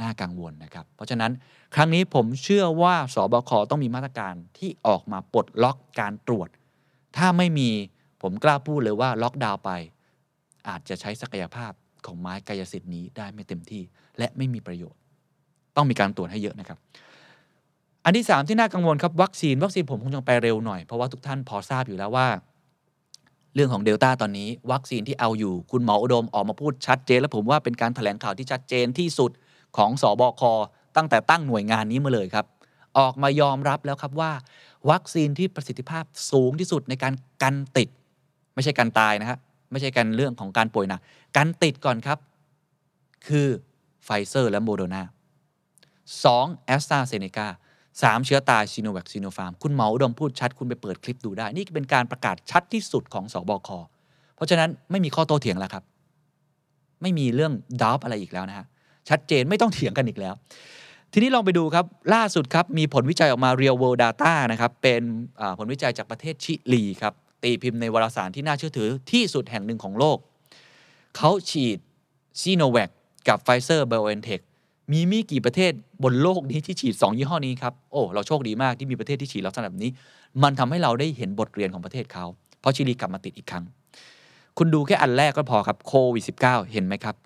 [0.00, 1.32] น่ากังวลนะครับ เพราะฉะนั้น
[1.74, 6.48] ครั้งนี้ผมเชื่อว่าสบคต้องมีมาตรการที่ออกมาปลดล็อกการตรวจ
[7.16, 7.70] ถ้าไม่มี
[8.22, 9.70] ผมกล้าพูดเลยว่าล็อกดาวน์ไป
[10.68, 11.72] อาจจะใช้ศักยภาพ
[12.06, 13.82] ของไม้กายสิทธิ์นี้ได้ไม่เต็มที่
[14.18, 14.98] และไม่มีประโยชน์
[15.76, 16.78] ต้องมีการตรวจให้เยอะนะครับ
[18.04, 22.28] อันที่ 3 ที่น่ากังวลครับวัคซีนวัคซีนผมคงจะไปเร็วหน่อย เพราะว่าทุกท่านพอทราบอยู่แล้วว่า
[23.54, 29.30] เรื่องของเดลต้าตอนนี้ วัคซีนที่เอาอยู่คุณหมออุดมออกมาพูดชัดเจน และผมว่าเป็นการถแถลงข่าวที่ชัดเจนที่สุด
[29.76, 30.42] ของสอบค
[30.96, 32.46] ตั้งแต่ตั้งหน่วยงานนี้มาเลยครับ
[32.98, 34.32] ออกมายอมรับแล้วครับว่า
[34.90, 37.88] วัคซีนที่ประสิทธิภาพสูงที่สุดในการกันติด
[38.54, 39.38] ไม่ใช่การตายนะครับ
[39.70, 41.00] ไม่ใช่การเรื่องของการป่วยหนัก
[41.36, 42.18] การติดก่อนครับ
[43.26, 43.48] คือ
[44.04, 45.02] ไฟเซอร์และโมเดอร์นา
[46.24, 47.48] สองแอสตราเซเนกา
[48.02, 53.68] สามเชื้อตายซีโนแวคซีโนฟาร์ม คุณหมออุดมพูดชัด คุณไปเปิดคลิปดูได้ นี่เป็นการประกาศชัดที่สุดของศบค.
[54.36, 55.84] เพราะฉะนั้นไม่มีข้อโต้เถียงแล้วครับ
[57.02, 58.66] ไม่มีเรื่องดาวอะไรอีกแล้วนะฮะ
[59.08, 60.34] ชัดเจนไม่ต้องเถียงกันอีกแล้ว
[61.12, 61.84] ทีนี้ลองไปดูครับ
[62.14, 65.02] ล่าสุดครับ มีผลวิจัยออกมา Real World Data นะครับ เป็น
[65.58, 67.12] ผลวิจัยจากประเทศชิลีครับ
[67.42, 70.18] ตีพิมพ์ในวารสารที่น่าเชื่อถือที่สุดแห่งหนึ่งของโลก
[71.16, 71.78] เขาฉีด
[72.40, 72.90] ซีโนแวค
[73.28, 74.40] กับไฟเซอร์ไบโอเอนเทค
[74.92, 79.92] มีมีกี่ประเทศบนโลกนี้ที่ฉีด 2 ยี่ห้อนี้ครับ โอ้ เราโชคดีมากที่มีประเทศที่ฉีดลักษณะแบบนี้
[80.42, 82.24] มันทำให้เราได้เห็นบทเรียนของประเทศเขา
[82.60, 83.64] เพราะชิลีกลับมาติดอีกครั้ง
[84.58, 87.16] คุณดูแค่อันแรกก็พอครับโควิด -19 เห็นไหมครับ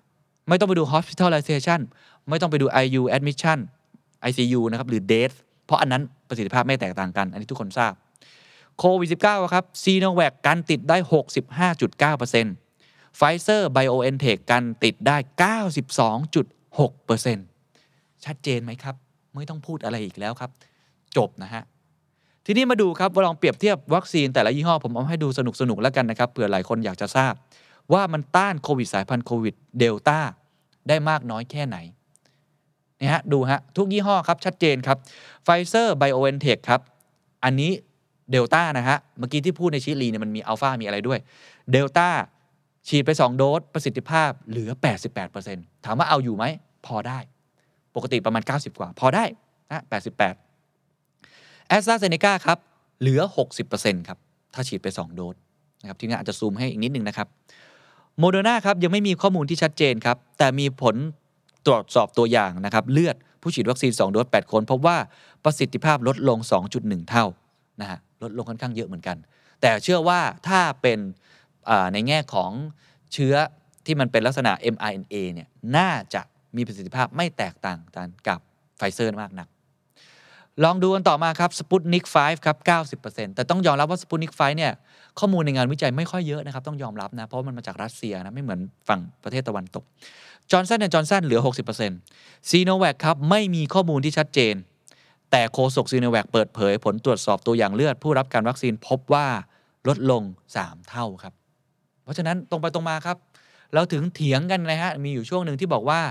[0.47, 1.79] ไม่ต้องไปดู hospitalization
[2.29, 3.59] ไม่ต้องไปดู ICU admission
[4.29, 7.93] ICU นะครับหรือ death เพราะอันนั้นประสิทธิภาพไม่แตกต่างกัน อันนี้ทุกคนทราบ
[8.79, 10.97] โควิด -19 ครับซีโนแวคกันติดได้
[11.67, 15.17] 65.9%ไฟเซอร์ไบโอเอนเทคกันติดได้
[16.15, 18.95] 92.6%ชัดเจนไหมครับ
[19.35, 20.51] ไม่ต้องพูดอะไรอีกแล้วครับ
[21.17, 21.63] จบนะฮะ
[22.45, 27.33] ทีนี้มาดูครับว่าลองเปรียบเทียบวัคซีนแต่ละยี่ห้อ ผมเอาให้ดูสนุกๆแล้วกันนะครับเผื่อหลายคนอยากจะทราบ
[27.93, 30.19] ว่ามันต้านโควิดสายพันธุ์โควิดเดลต้า
[30.87, 31.77] ได้มากน้อยแค่ไหน
[32.99, 34.97] นี่ฮะดูฮะทุกยี่ห้อครับชัดเจนครับ
[35.43, 36.81] ไฟเซอร์ไบโอเอนเทคครับ
[37.43, 37.71] อันนี้
[38.31, 41.19] เดลต้านะฮะ เมื่อกี้ที่พูดในชิลีเนี่ยมันมีอัลฟามีอะไรด้วย
[41.71, 42.07] เดลต้า
[42.87, 44.69] ฉีดไป 2 โดส ประสิทธิภาพเหลือ
[45.27, 46.45] 88%ถามว่าเอาอยู่ไหม
[46.85, 47.19] พอได้
[47.95, 49.23] ปกติประมาณ 90 กว่า พอได้
[49.71, 52.57] นะ88แอสตราเซเนกาครับ
[53.01, 53.21] เหลือ
[53.65, 54.17] 60%ครับ
[54.53, 55.35] ถ้าฉีดไป 2 โดส
[55.81, 57.27] นะครับทีนี้อาจจะซูมให้อีกนิดนึงนะครับ
[58.19, 60.95] โมเดอร์นาครับยังไม่มีข้อมูลที่ชัดเจนครับ แต่มีผล
[61.65, 64.97] ตรวจสอบตัวอย่างนะครับเลือดผู้ฉีดวัคซีน 2 โดส 8 คนพบว่า
[65.43, 66.39] ประสิทธิภาพลดลง
[66.73, 67.25] 2.1 เท่า
[67.81, 69.17] นะฮะลดลงค่อนข้างเยอะเหมือนกัน
[69.61, 70.99] แต่เชื่อว่าถ้าเป็น
[71.93, 72.51] ในแง่ของ
[73.13, 73.33] เชื้อ
[73.85, 76.21] ที่มันเป็นลักษณะ mRNA เนี่ยน่าจะ
[76.55, 78.39] มีประสิทธิภาพไม่แตกต่างกันกับ
[78.77, 79.47] ไฟเซอร์มากนัก
[80.63, 82.57] ลองดูกันต่อมาครับสปุตนิก5ครับ
[83.01, 84.71] 90%แต่ต้องยอมรับว่าสปุตนิก5เนี่ย
[85.19, 89.83] ข้อมูลในงานวิจัยไม่ค่อยเยอะนะครับ ต้องยอมรับนะ เพราะมันมาจากรัสเซียนะ ไม่เหมือนฝั่งประเทศตะวันตก
[90.51, 91.41] จอร์นสันและจอห์นสันเหลือ
[91.95, 94.55] 60%ซีโนแวคครับ ไม่มีข้อมูลที่ชัดเจน
[95.31, 99.27] แต่โฆษกซีโนแวคเปิดเผย ผลตรวจสอบตัวอย่างเลือด ผู้รับการวัคซีนพบว่า
[99.87, 100.23] ลดลง
[100.57, 101.33] 3 เท่าครับ
[102.03, 103.17] เพราะฉะนั้นตรงไปตรงมาครับ
[103.73, 106.01] เราถึงเถียงกันนะฮะมีอยู่ช่วงหนึ่งที่บอกว่า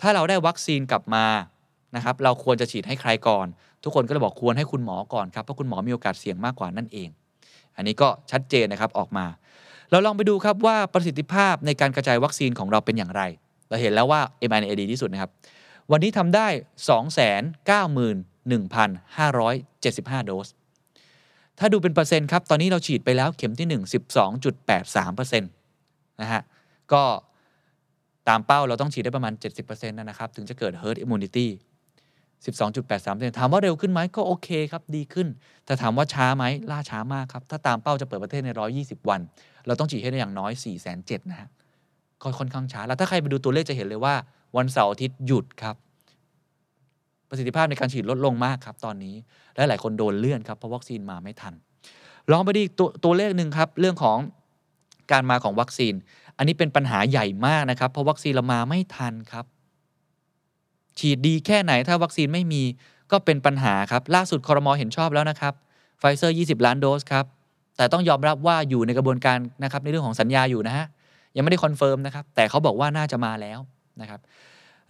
[0.00, 1.26] ถ้าเราได้วัคซีนกลับมา
[1.96, 3.46] นะครับเราควรจะฉีดให้ใครก่อน
[3.84, 7.08] ทุกคนก็เลยบอกควรให้คุณหมอก่อนครับเพราะคุณหมอมีโอกาสเสี่ยงมากกว่านั่นเอง
[7.76, 9.26] อันนี้ก็ชัดเจนนะครับออกมา
[9.90, 13.22] เราลองไปดูครับว่าประสิทธิภาพในการกระจายวัคซีนของเราเป็นอย่างไร
[13.68, 15.30] เราเห็นแล้วว่า m r n a ดีที่สุดนะครับ
[15.90, 16.46] วันนี้ทำได้
[20.16, 20.48] 291,575 โดส
[21.58, 23.82] ถ้าดูเป็นเปอร์เซ็นต์ครับ ตอนนี้เราฉีดไปแล้วเข็มที่ 1
[24.80, 26.42] 12.83%นะฮะ
[26.92, 27.02] ก็
[28.28, 29.32] ตามเป้าเราต้องฉีดได้ประมาณ
[29.64, 31.46] 70%นะครับ ถึงจะเกิด herd immunity
[32.46, 35.28] 12.83%ถามว่าเร็วขึ้นไหมก็โอเคครับดีขึ้น
[35.66, 39.20] แต่ถามว่าช้าไหมล่าช้ามากครับ ถ้าตามเป้าจะเปิดประเทศใน 120 วัน
[39.66, 40.52] เราต้องฉีดให้ได้อย่างน้อย
[40.92, 41.48] 4,700นะฮะ
[42.22, 44.14] ก็ค่อนข้างช้า แล้วถ้าใครไปดูตัวเลขจะเห็นเลยว่า
[44.56, 45.76] วันเสาร์อาทิตย์หยุดครับ
[47.28, 49.14] ประสิทธิภาพในการฉีดลดลงมากครับตอนนี้
[49.56, 51.54] และหลายคนโดนเลื่อนครับเพราะวัคซีนมาไม่ทัน
[52.30, 54.18] ลองไปดีตัวตัวเลขหนึ่งครับเรื่องของ
[55.12, 55.94] การมาของวัคซีน
[56.36, 59.44] อันนี้เป็นปัญหาใหญ่มากนะครับ เพราะวัคซีนเรามาไม่ทันครับ
[60.98, 62.62] ฉีดดีแค่ไหนถ้าวัคซีนไม่มี
[63.12, 65.54] ก็เป็นปัญหาครับ ล่าสุดคอรมอเห็นชอบแล้วนะครับ
[66.00, 67.24] ไฟเซอร์ 20 ล้านโดสครับ
[67.76, 70.86] แต่ต้องยอมรับว่าอยู่ในกระบวนการนะครับในเรื่องของสัญญาอยู่นะฮะ
[71.36, 73.58] ยังไม่ได้ confirm นะครับ แต่เขาบอกว่าน่าจะมาแล้ว
[74.00, 74.20] นะครับ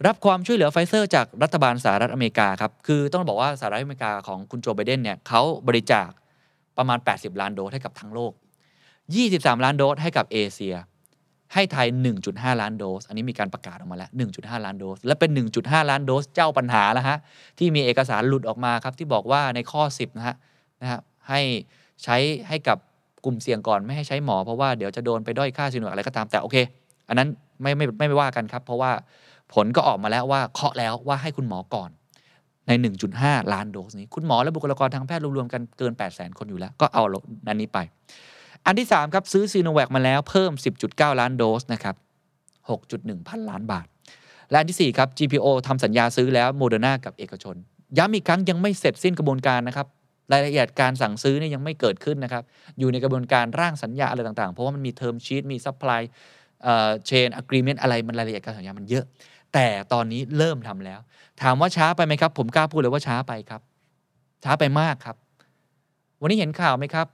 [0.07, 6.09] รับความช่วยเหลือไฟเซอร์จากรัฐบาลสหรัฐอเมริกาครับ คือต้องบอกว่าสหรัฐอเมริกาของคุณโจไบเดนเนี่ยเขาบริจาค
[6.77, 8.31] ประมาณ 80 ล้านโดสให้กับทั้งโลก
[8.97, 10.75] 23 ล้านโดสให้กับเอเชีย
[11.53, 11.87] ให้ไทย
[12.23, 17.17] 1.5 ล้านโดส อันนี้มีการประกาศออกมาแล้ว 1.5 ล้านโดส และเป็น 1.5 ล้านโดสเจ้าปัญหาแล้วฮะ
[17.59, 20.35] ที่มีเอกสารหลุดออกมาครับที่บอกว่าในข้อ 10 นะฮะ
[20.81, 20.99] นะฮะ
[21.29, 21.41] ให้
[22.03, 22.77] ใช้ให้กับ
[23.25, 26.57] กลุ่มเสี่ยงก่อนไม่ให้ใช้หมอเพราะว่าเดี๋ยวจะโดนไปด้อยค่าซีโนแวอะไรก็ตามแต่โอเค
[27.07, 27.27] อันนั้น
[27.61, 28.91] ไม่ไม่ไม่ไม่ว่ากันครับ เพราะว่า
[29.53, 31.89] ผลก็ออกมาแล้วว่าเคาะแล้วว่าให้คุณหมอก่อน
[32.67, 32.71] ใน
[33.13, 37.03] 1.5 ล้านโดสนี้ คุณหมอและบุคลากรทางแพทย์รวมๆกันเกิน 8 0 0 0 0 0 คนอยู่แล้ว ก็เอา
[37.47, 37.79] อันนี้ไป
[38.65, 40.51] อันที่ 3 ครับซื้อซีโนแวคมาแล้วเพิ่ม
[40.85, 41.95] 10.9 ล้านโดสนะครับ
[42.61, 43.87] 6.1 พันล้านบาท
[44.49, 47.55] และอันที่ 4 ครับ GPO ทำสัญญาซื้อแล้วโมเดอร์นากับเอกชน
[47.97, 49.87] ย้ำอีกครั้งยังไม่เสร็จสิ้นกระบวนการนะครับ
[50.31, 52.43] รายละเอียดการสั่งซื้อเนี่ยยังไม่เกิดขึ้นนะครับ
[52.79, 59.05] อยู่ในกระบวนการร่างสัญญาอะไรต่างๆ เพราะว่ามันมี term sheet มี supply chain agreement อะไรมันรายละเอียดการสัญญามันเยอะ
[59.53, 60.99] แต่ตอนนี้เริ่มทำแล้ว
[61.41, 63.61] ถามว่าช้าไปไหมครับ ผมกล้าพูดเลยว่าช้าไปครับ
[64.43, 65.15] ช้าไปมากครับ
[66.21, 67.07] วันนี้เห็นข่าวไหมครับ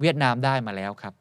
[0.00, 1.14] เวียดนามได้มาแล้วครับ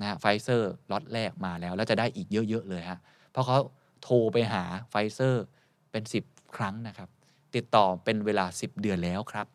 [0.00, 2.98] นะฮะไฟเซอร์ล็อตแรกมาแล้ว แล้วจะได้อีกเยอะ ๆ เลยฮะ
[3.32, 3.58] เพราะเขา
[4.02, 5.44] โทรไปหาไฟเซอร์
[5.90, 7.08] เป็น 10 ครั้งนะครับ
[7.54, 9.46] ติดต่อเป็นเวลา 10 เดือนแล้วครับ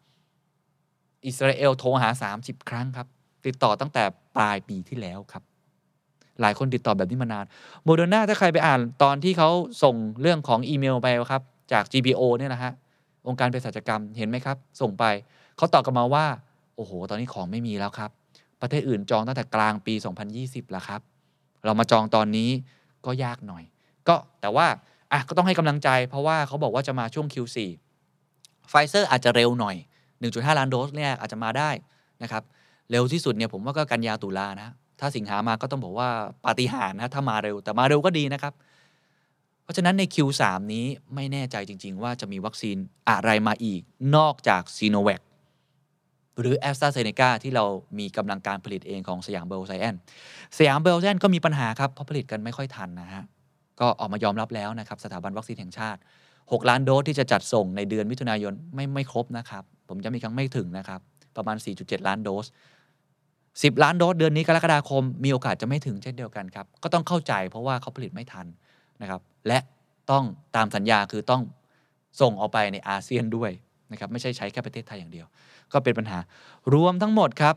[1.26, 2.09] อิสราเอลโทรหา
[2.39, 3.07] 30 ครั้งครับ
[3.45, 4.03] ติดต่อตั้งแต่
[4.36, 5.43] ปลายปีที่แล้วครับ
[6.41, 7.45] หลายคนติดต่อแบบนี้มานาน
[7.84, 9.49] โมเดอร์นาถ้าใครไปอ่านตอนที่เขา
[9.84, 12.72] ส่งเรื่องของอีเมลไปครับจาก GPO เนี่ยนะฮะ
[13.28, 15.03] องค์การเภสัชกรรมเห็นไหมครับ ส่งไป
[15.57, 16.26] เขาตอบกลับมาว่า
[16.76, 18.12] โอ้โห ตอนนี้ของไม่มีแล้วครับ
[18.62, 19.93] ประเทศอื่นจองตั้งแต่กลางปี
[20.34, 21.01] 2020 แล้วครับ
[21.66, 22.49] เรามาจองตอนนี้
[23.05, 23.64] ก็ยากหน่อย
[24.07, 24.68] ก็แต่ว่า
[25.12, 27.57] อะก็ต้องให้กำลังใจ เพราะว่าเขาบอกว่าจะมาช่วง Q4
[28.70, 29.76] ไฟเซอร์อาจจะเร็วหน่อย
[30.18, 31.70] 1.5 ล้านโดสเนี่ยอาจจะมาได้
[32.24, 32.43] นะครับ
[32.91, 36.09] เร็วที่สุดเนี่ยผมว่าก็กันยาตุลานะ ถ้าสิงหามาก็ต้องบอกว่า
[36.45, 38.53] ปาฏิหาริย์นะถ้ามาเร็วแต่มาเร็วก็ดีนะครับ
[39.64, 40.41] เพราะฉะนั้นใน Q3
[40.74, 40.86] นี้
[41.16, 42.78] ไม่แน่ใจจริง ๆ ว่าจะมีวัคซีน
[43.09, 43.82] อะไรมาอีก
[44.16, 45.22] นอกจากซีโนแวค
[46.40, 47.66] หรือแอสตราเซเนกาที่เรา
[48.00, 49.95] มีกำลังการผลิตเองของสยามไบโอไซเอนซ์
[50.58, 53.24] สยามไบโอไซเอนซ์ก็มีปัญหาครับเพราะผลิตกันไม่ค่อยทันนะฮะ
[53.80, 56.00] ก็ออกมายอมรับแล้วนะครับ สถาบันวัคซีนแห่งชาติ
[56.34, 61.00] 6 ล้านโดสที่จะจัดส่งในเดือนมิถุนายนไม่ไม่ครบนะครับ ผมจะมีครั้งไม่ถึงนะครับ
[61.38, 62.46] ประมาณ 4.7 ล้านโดส
[63.12, 68.46] 10 ล้านโดสเดือนนี้กรกฎาคม มีโอกาสจะไม่ถึงเช่นเดียวกันครับก็ต้องเข้าใจเพราะว่าเขาผลิตไม่ทัน
[69.02, 69.60] นะครับและ
[70.12, 70.24] ต้อง
[70.56, 71.42] ตามสัญญาคือต้อง
[72.22, 73.52] ส่งออกไปในอาเซียนด้วย
[73.92, 75.28] นะครับไม่ใช่ใช้แค่ประเทศไทยอย่างเดียว
[75.74, 76.19] ก็เป็นปัญหา
[76.74, 77.55] รวมทั้งหมดครับ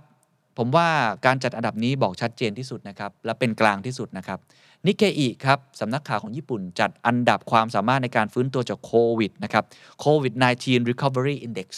[0.59, 0.89] ผมว่า
[1.27, 4.39] การจัดอันดับนี้บอกชัดเจนที่สุดนะครับ และเป็นกลางที่สุดนะครับ
[4.87, 9.65] นิเคอีครับสำนักข่าวของญี่ปุ่นจัดอันดับความสามารถในการฟื้นตัวจากโควิดนะครับ
[10.01, 11.69] โควิด -19 recovery index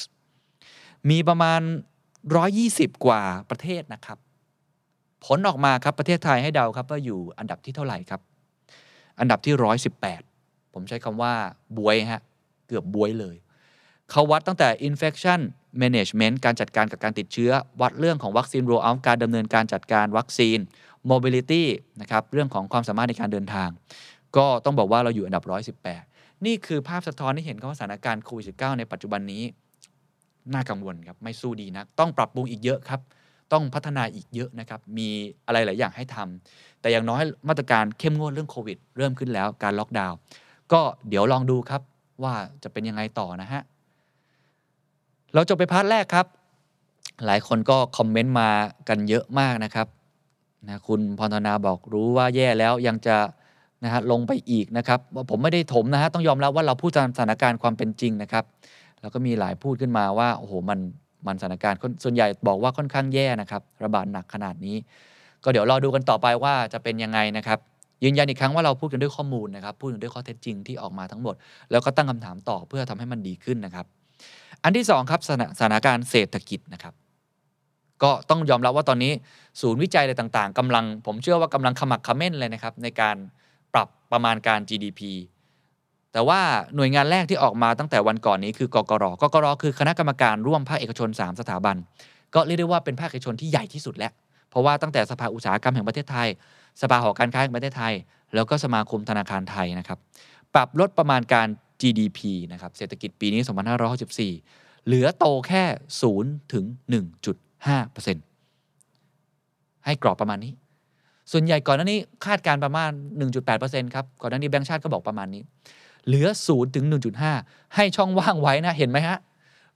[1.10, 1.60] มีประมาณ
[2.32, 4.18] 120 กว่าประเทศนะครับ
[5.24, 8.20] ผลออกมาครับประเทศไทยให้เดาครับว่าอยู่อันดับที่เท่าไหร่ครับ
[9.20, 9.54] อันดับที่
[10.14, 11.32] 118 ผมใช้คำว่า
[11.78, 12.22] บวยฮะ
[12.66, 13.36] เกือบบวยเลย
[14.10, 15.40] เขาวัดตั้งแต่ infection
[15.82, 17.50] management การจัดการกับการติดเชื้อ
[17.80, 20.58] วัดเรื่องของวัคซีน roll out การดำเนินการจัดการวัคซีน
[21.10, 21.64] mobility
[22.00, 23.68] นะครับเรื่องของความสามารถในการเดินทาง
[24.36, 25.44] ก็ต้องบอกว่าเราอยู่อันดับ
[25.94, 29.42] 118 นี่คือภาพสะท้อนที่เห็นว่าสถานการณ์โควิด -19 ในปัจจุบันนี้
[30.54, 33.00] น่ากังวลครับไม่สู้ดีนะต้องปรับปรุงอีกเยอะครับ
[33.52, 35.08] ต้องพัฒนาอีกเยอะนะครับ มี
[35.46, 40.16] อะไรหลายอย่างให้ทำแต่อย่างน้อยมาตรการเข้มงวดเรื่องโควิด เริ่มขึ้นแล้วการล็อกดาวน์
[40.72, 41.82] ก็เดี๋ยวลองดูครับ
[42.22, 43.62] ว่าจะเป็นยังไงต่อนะฮะ
[45.34, 46.26] เราจบไปพาร์ทแรกครับ
[47.26, 48.50] หลายคนก็คอมเมนต์มา
[48.88, 49.86] กันเยอะมากนะครับ
[50.68, 53.16] นะคุณพรธนาบอกรู้ว่าแย่แล้วยังจะ
[53.84, 58.44] นะฮะลงไปอีกนะครับว่าผมไม่ได้ถมนะฮะต้องยอมรับว่าเราพูดตามสถานการณ์ความเป็นจริงนะครับ
[59.00, 60.78] แล้วก็มีหลายพูดขึ้นมาว่าโอ้โหมัน
[61.26, 64.76] มันสถานการณ์ส่วนใหญ่บอกว่าค่อนข้างแย่นะครับ ระบาดหนักขนาดนี้
[65.44, 67.58] ก็เดี๋ยวรอดูกันต่อไปว่าจะเป็นยังไงนะครับ
[68.04, 71.34] ยืนยันอีกครั้งว่าเราพูดกันด้วยข้อมูลนะครับ พูดกันด้วยข้อเท็จจริงที่ออกมาทั้งหมด
[71.70, 73.86] แล้วก็ตั้งคำถามต่อเพื่อทำให้มันดีขึ้นนะครับ
[74.64, 75.20] อันที่2ครับ
[75.58, 76.94] สถานการณ์เศรษฐกิจนะครับ
[78.02, 79.12] ก็ต้องยอมรับว่าตอนนี้
[79.60, 83.16] ศูนย์วิจัยอะไรต่างๆกำลัง ผมเชื่อว่ากำลังขมักขม้นเลยนะครับ ในการ
[83.74, 85.00] ปรับประมาณการ GDP
[86.12, 86.40] แต่ว่า
[86.76, 91.76] หน่วยงานแรกที่ออกมาตั้งแต่วันก่อนนี้คือกกรกกรคือคณะกรรมการร่วมภาคเอกชน 3 สถาบัน
[92.34, 94.12] ก็เรียกได้ว่าเป็นภาคเอกชนที่ใหญ่ที่สุดแล้ว
[94.50, 96.28] เพราะว่าตั้งแต่สภาอุตสาหกรรมแห่งประเทศไทย
[96.82, 97.94] สภาหอการค้าแห่งประเทศไทย
[98.34, 99.98] แล้วก็สมาคมธนาคารไทยนะครับ
[100.54, 101.48] ปรับลดประมาณการ
[101.80, 102.20] GDP
[102.52, 103.40] นะครับเศรษฐกิจปีนี้
[104.14, 105.64] 2564 เหลือโตแค่
[106.08, 106.64] 0ถึง
[107.40, 110.52] 1.5%ให้กรอบประมาณนี้
[111.32, 112.90] ส่วนใหญ่ก่อนหน้านี้คาดการประมาณ
[113.42, 115.42] 1.8%ครับ ก่อนหน้านี้แบงก์ชาติก็บอกประมาณนี้
[116.06, 116.84] เหลือ0ถึง
[117.30, 119.18] 1.5 ให้ช่องว่างไว้นะ เห็นไหมฮะ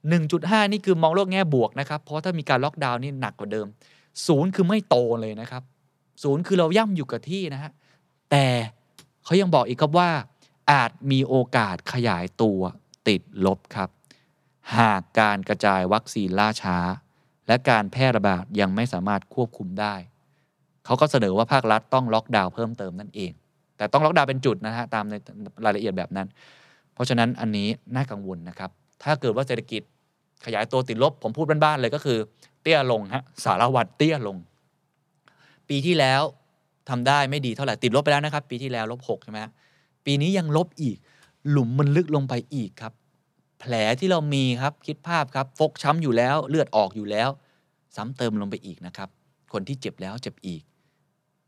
[0.07, 3.67] 1.5 นี่คือมองโลกแง่บวกนะครับ เพราะถ้ามีการล็อกดาวน์นี่หนักกว่าเดิม
[4.11, 5.63] 0 คือไม่โตเลยนะครับ
[6.05, 7.73] 0 คือเราย่ำอยู่กับที่นะฮะ
[8.31, 8.45] แต่
[9.25, 10.11] เขายังบอกอีกครับว่า
[10.71, 12.61] อาจมีโอกาสขยายตัว
[13.09, 13.91] ติดลบครับ
[14.79, 16.77] หากการกระจายวัคซีนล่าช้า
[17.47, 19.95] และการแพร่ระบาดยังไม่สามารถควบคุมได้
[20.85, 23.33] เขาก็เสนอว่าภาครัฐต้องล็อกดาวน์เพิ่มเติมนั่นเอง
[23.77, 25.15] แต่ต้องล็อกดาวน์เป็นจุดนะฮะตามใน
[25.65, 26.27] รายละเอียดแบบนั้น
[26.95, 28.71] เพราะฉะนั้นอันนี้น่ากังวลนะครับ
[29.03, 29.83] ถ้าเกิดว่าเศรษฐกิจ
[30.45, 32.19] ขยายตัวติดลบ ผมพูดบ้านๆเลยก็คือ
[32.63, 34.37] เตี้ยลงฮะสารวัตรเตี้ยลง
[35.69, 36.23] ปีที่แล้ว
[36.91, 39.41] ทำได้ไม่ดีเท่าไหร่ติดลบไปแล้วนะครับ ปีที่แล้วลบหกใช่ไหม
[40.05, 40.97] ปีนี้ยังลบอีก
[41.51, 42.93] หลุมมันลึกลงไปอีกครับ
[43.59, 47.29] แผลที่เรามีครับคิดภาพครับ ฟกช้ำอยู่แล้วเลือดออกอยู่แล้ว
[47.97, 49.09] ซ้ำเติมลงไปอีกนะครับ
[49.53, 50.63] คนที่เจ็บแล้วเจ็บอีก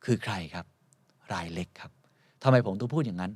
[0.04, 0.66] คือใครครับ
[1.32, 1.90] รายเล็กครับ
[2.42, 3.32] ทำไมผมต้องพูดอย่างนั้น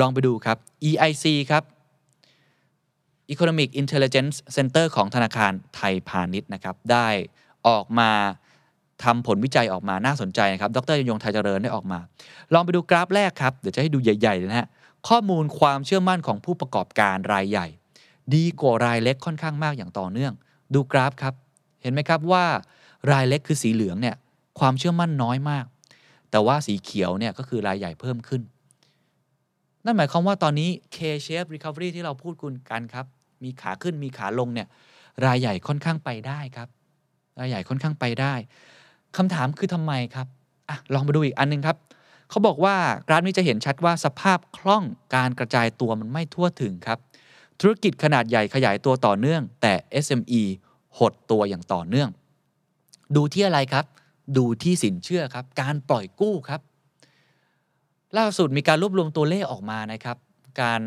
[0.00, 0.56] ลองไปดูครับ
[0.88, 1.62] EIC ครับ
[3.32, 7.08] Economic Intelligence Center ของธนาคารไทยพาณิชย์นะครับ ได้
[7.68, 8.10] ออกมา
[9.04, 11.98] ทำผลวิจัยออกมาน่าสนใจนะครับ ดรยงไทยเจริญได้ออกมา
[12.52, 14.68] ลองไปดูกราฟแรกครับ เดี๋ยวจะให้ดูใหญ่ๆเลยนะฮะ
[15.08, 17.66] ข้อมูลความเชื่อมั่นของผู้ประกอบการรายใหญ่
[18.34, 20.32] ดีกว่ารายเล็กค่อนข้างมากอย่างต่อเนื่อง
[20.74, 21.34] ดูกราฟครับ
[21.82, 22.44] เห็นไหมครับว่า
[23.10, 24.16] รายเล็กคือสีเหลืองเนี่ย
[24.60, 25.64] ความเชื่อมั่นน้อยมาก
[26.30, 28.42] แต่ว่าสีเขียวเนี่ยก็คือรายใหญ่เพิ่มขึ้น
[29.84, 32.34] นั่นหมายความว่าตอนนี้ K-shape recovery ที่เราพูด
[32.70, 33.06] กันครับ
[33.44, 34.68] มีขาขึ้นมีขาลงเนี่ย
[35.26, 36.68] รายใหญ่ค่อนข้างไปได้ครับ
[37.40, 38.34] รายใหญ่ค่อนข้างไปได้
[39.16, 40.26] คำถามคือทำไมครับ
[40.68, 41.76] อะลองมาดูอีกอันนึงครับ
[42.30, 42.76] เขาบอกว่า
[43.08, 44.84] กราฟนี้จะเห็นชัดว่าสภาพคล่อง
[45.14, 46.98] การกระจายตัวมันไม่ทั่วถึงครับ
[47.60, 49.72] ธุรกิจขนาดใหญ่ขยายตัวต่อเนื่อง แต่
[50.04, 50.42] SME
[50.98, 52.08] หดตัวอย่างต่อเนื่อง
[53.16, 53.84] ดูที่อะไรครับ
[54.36, 56.60] ดูที่สินเชื่อครับ การปล่อยกู้ครับ
[58.18, 60.16] ล่าสุดมีการรวบรวมตัวเลขออกมานะครับ
[60.60, 60.80] การ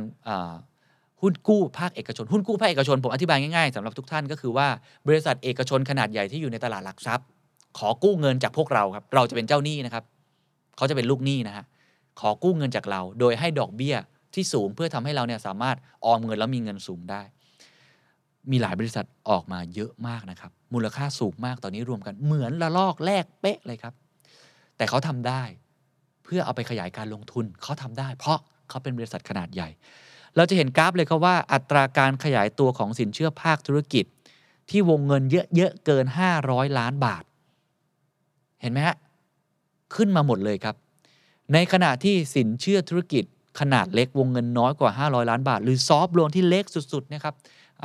[1.21, 4.67] หุ้นกู้ภาคเอกชน หุ้นกู้ภาคเอกชน ผมอธิบายง่ายๆสำหรับทุกท่านก็คือว่า
[5.07, 7.27] บริษัทเอกชนขนาดใหญ่ที่อยู่ในตลาดหลักทรัพย์
[7.77, 10.03] ขอกู้เงินจากพวกเราครับ เราจะเป็นเจ้าหนี้นะครับ
[10.77, 11.65] เขาจะเป็นลูกหนี้นะฮะ
[12.19, 13.95] ขอกู้เงินจากเรา โดยให้ดอกเบี้ย
[14.33, 17.21] ที่สูงเพื่อทำให้เราเนี่ยสามารถออมเงินแล้วมีเงินสูงได้
[18.51, 23.93] มีหลายบริษัทออกมาเยอะมากนะครับ มูลค่าสูงมากตอนนี้รวมกันเหมือนละลอกแรกเป๊ะเลยครับ
[24.77, 25.43] แต่เขาทำได้
[26.23, 29.69] เพื่อเอาไปขยายการลงทุนเขาทำได้ เพราะเขาเป็นบริษัทขนาดใหญ่
[30.35, 34.05] เราจะเห็นกราฟเลยครับว่า อัตราการขยายตัวของสินเชื่อภาคธุรกิจ
[34.69, 35.23] ที่วงเงิน
[35.55, 36.05] เยอะๆเกิน
[36.41, 37.23] 500 ล้านบาท
[38.63, 38.95] เห็นไหมฮะ
[39.95, 40.75] ขึ้นมาหมดเลยครับ
[41.53, 43.23] ในขณะที่สินเชื่อธุรกิจ
[43.59, 47.33] ขนาดเล็กวงเงินน้อยกว่า 500 ล้านบาท หรือซอฟต์โลนที่เล็กสุดๆนะครับ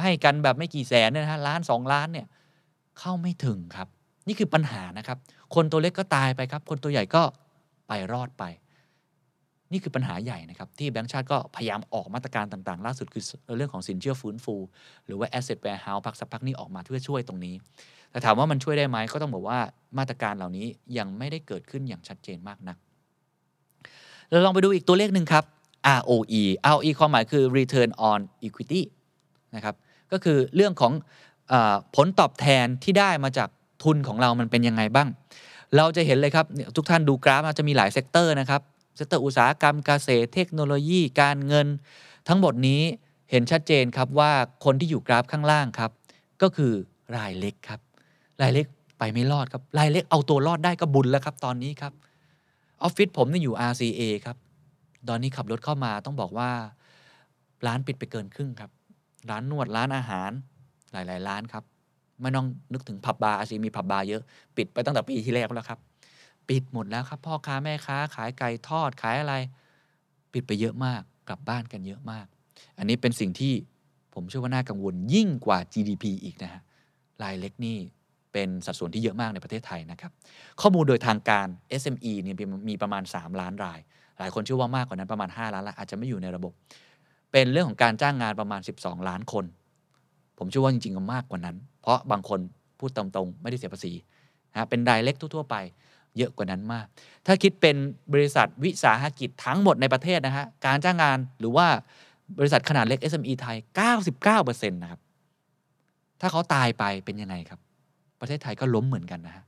[0.03, 2.26] ให้กันแบบไม่กี่แสนเนี่ยนะฮะล้าน2ล้านเนี่ย
[2.99, 3.89] เข้าไม่ถึงครับ
[4.29, 5.18] นี่คือปัญหานะครับ
[5.55, 7.22] คนตัวเล็กก็ตายไปครับ คนตัวใหญ่ก็
[7.89, 8.45] ไปรอดไป
[9.72, 13.22] นี่คือปัญหาใหญ่นะครับ ที่แบงก์ชาติก็พยายามออกมาตรการต่างๆ ล่าสุดคือ
[13.57, 14.55] เรื่องของสินเชื่อฟื้นฟู
[15.07, 17.55] หรือว่า asset warehouse พักสักพักนี้ออกมาเพื่อช่วยตรงนี้
[18.11, 19.59] แต่ถามว่ามันช่วยได้ไหมก็ต้องบอกว่า
[19.98, 20.66] มาตรการเหล่านี้
[20.98, 22.76] ยังไม่ได้เกิดขึ้นอย่างชัดเจนมากนัก
[24.30, 25.44] เราลองไปดูอีกตัวเลขหนึ่งครับ
[25.98, 26.42] ROE
[26.74, 28.82] ROE ความหมายคือ Return on Equity
[29.54, 29.74] นะครับ
[30.12, 30.92] ก็คือเรื่องของ
[31.52, 31.54] อ
[31.96, 33.48] ผลตอบแทนที่ได้มาจาก
[33.82, 35.09] ทุนของเรามันเป็นยังไงบ้าง
[35.76, 36.46] เราจะเห็นเลยครับ
[36.76, 38.62] ทุกท่านดูกราฟจะมีหลาย sector นะครับ
[38.97, 41.66] sector อุตสาหกรรมเกษตร เทคโนโลยี การเงิน
[42.28, 42.82] ทั้งหมดนี้
[43.30, 44.32] เห็นชัดเจนครับว่า
[44.64, 45.90] คนที่อยู่กราฟข้างล่างครับ
[46.42, 46.72] ก็คือ
[47.16, 47.80] รายเล็กครับ
[48.43, 48.66] รายเล็ก
[48.99, 51.93] ไปไม่รอดครับรายเล็กเอาตัวรอดได้ก็บุญแล้วครับ ตอนนี้ครับ
[52.82, 54.36] ออฟฟิศผมนี่อยู่ RCA ครับ
[55.09, 56.51] ตอนนี้ขับรถเข้ามาต้องบอกว่า
[57.66, 58.70] ร้านปิดไปเกินครึ่งครับ
[59.30, 60.30] ร้านนวดร้านอาหาร
[60.93, 61.64] หลาย ๆ ร้านครับ
[62.20, 64.22] ไม่ต้องนึกถึงผับบาร์อาซีมีผับบาร์เยอะ
[64.57, 65.78] ปิดไปตั้งแต่ปีที่แล้วแล้วครับ
[66.49, 69.34] ปิดหมดแล้วครับพ่อค้าแม่ค้า ขายไก่ทอดขายอะไร
[70.32, 72.26] ปิดไปเยอะมาก กลับบ้านกันเยอะมาก
[72.78, 73.53] อันนี้เป็นสิ่งที่
[74.14, 76.62] ผมเชื่อว่าน่ากังวลยิ่งกว่า GDP อีกนะฮะ
[77.22, 77.78] รายเล็กนี่
[78.33, 80.11] เป็นสัดส่วนที่เยอะมากในประเทศไทยนะครับ
[80.61, 81.47] ข้อมูลโดยทางการ
[81.81, 82.37] SME เนี่ย
[82.68, 83.79] มีประมาณ 3 ล้านราย
[84.18, 86.53] หลายคนเชื่อว่ามากกว่านั้นประมาณ 5 ล้านละอาจจะไม่อยู่ในระบบ
[87.33, 89.45] เป็นเรื่องของการจ้างงานประมาณ 12 ล้านคน
[90.39, 92.41] ผมเชื่อว่าจริงๆมากกว่านั้น เพราะบางคน
[92.79, 93.93] พูดตรงๆ ไม่ได้เสียภาษี
[94.53, 95.57] นะเป็นรายเล็กทั่วๆไป
[96.16, 96.87] เยอะกว่านั้นมาก
[97.26, 97.76] ถ้าคิดเป็น
[98.12, 101.66] บริษัทวิสาหกิจทั้งหมดในประเทศนะฮะ การจ้างงานหรือว่า
[102.39, 103.57] บริษัทขนาดเล็ก SME ไทย
[104.14, 105.01] 99%นะครับ
[106.20, 107.61] ถ้าเขาตายไปเป็นยังไงครับ
[108.21, 109.45] ประเทศไทยก็ล้มเหมือนกันนะฮะ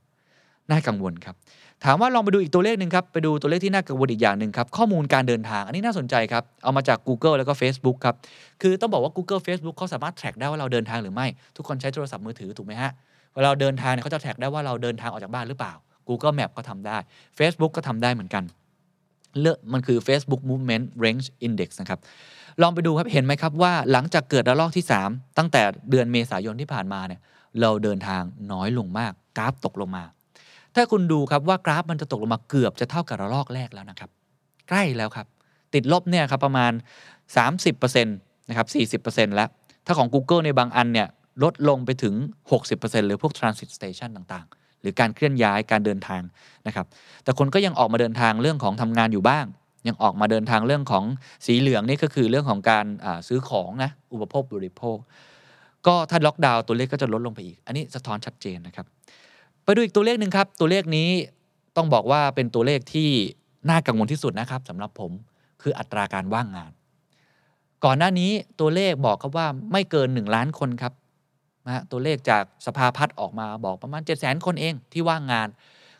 [0.71, 1.35] น่ากังวลครับ
[1.83, 8.15] ถามว่าลองไปดูอีกตัวเลขหนึ่งครับ ไปดูตัวเลขที่น่ากังวลอีกอย่างหนึ่งครับ ข้อมูลการเดินทาง อันนี้น่าสนใจครับ เอามาจาก Google แล้วก็ Facebook ครับ
[8.61, 12.91] คือต้องบอกว่า Google Facebook เขาสามารถ track ได้ว่าเราเดินทางหรือไม่ ทุกคนใช้โทรศัพท์มือถือถูกไหมฮะ
[13.33, 15.73] เวลาเราเดินทางเนี่ยเขาจะ track ได้ว่าเราเดินทางออกจากบ้านหรือเปล่า
[16.07, 16.97] Google Map ก็ทำได้
[17.39, 18.43] Facebook ก็ทำได้เหมือนกัน
[19.41, 21.99] เลือกมันคือ Facebook Movement Range Index นะครับ
[22.61, 27.19] ลองไปดูครับ เห็นไหมครับว่าหลังจากเกิดระลอกที่ 3 ตั้งแต่เดือนเมษายนที่ผ่านมาเนี่ย
[27.61, 30.03] เราเดินทางน้อยลงมาก กราฟตกลงมา
[30.75, 34.09] ถ้าคุณดูครับว่ากราฟมันจะตกลงมาเกือบจะเท่ากับระลอกแรกแล้วนะครับ
[34.69, 35.27] ใกล้แล้วครับ
[35.73, 36.71] ติดลบเนี่ยครับประมาณ
[37.41, 38.63] 30%นะครั
[38.97, 39.49] บ40%แล้ว
[39.85, 41.07] ถ้าของ Google ในบางอันเนี่ย
[41.43, 42.15] ลดลงไปถึง
[42.61, 46.21] 60%หรือพวก transit station ต่างๆ หรือการเคลื่อนย้ายการเดินทาง
[46.67, 46.85] นะครับ
[47.23, 49.45] แต่คนก็ยังออกมาเดินทางเรื่องของทำงานอยู่บ้าง
[49.87, 51.03] ยังออกมาเดินทางเรื่องของ
[51.45, 52.85] สีเหลืองนี่ก็คือเรื่องของการ
[53.27, 54.97] ซื้อของนะ อุปโภคบริโภค
[55.87, 58.85] ก็ถ้าล็อกดาวน์ตัวเลขก็จะลดลงไปอีก อันนี้สะท้อนชัดเจนนะครับ
[59.63, 61.09] ไปดูอีกตัวเลขหนึ่งครับ ตัวเลขนี้
[61.77, 63.09] ต้องบอกว่าเป็นตัวเลขที่
[63.69, 65.11] น่ากังวลที่สุดนะครับสำหรับผม
[65.61, 66.71] คืออัตราการว่างงาน
[67.85, 70.93] ก่อนหน้านี้ตัวเลขบอกครับว่าไม่เกิน 1 ล้านคนครับ
[71.67, 75.47] นะตัวเลขจากสภาพัฒน์ออกมาบอกประมาณ 7 0 0 0 0 0คนเองที่ว่างงาน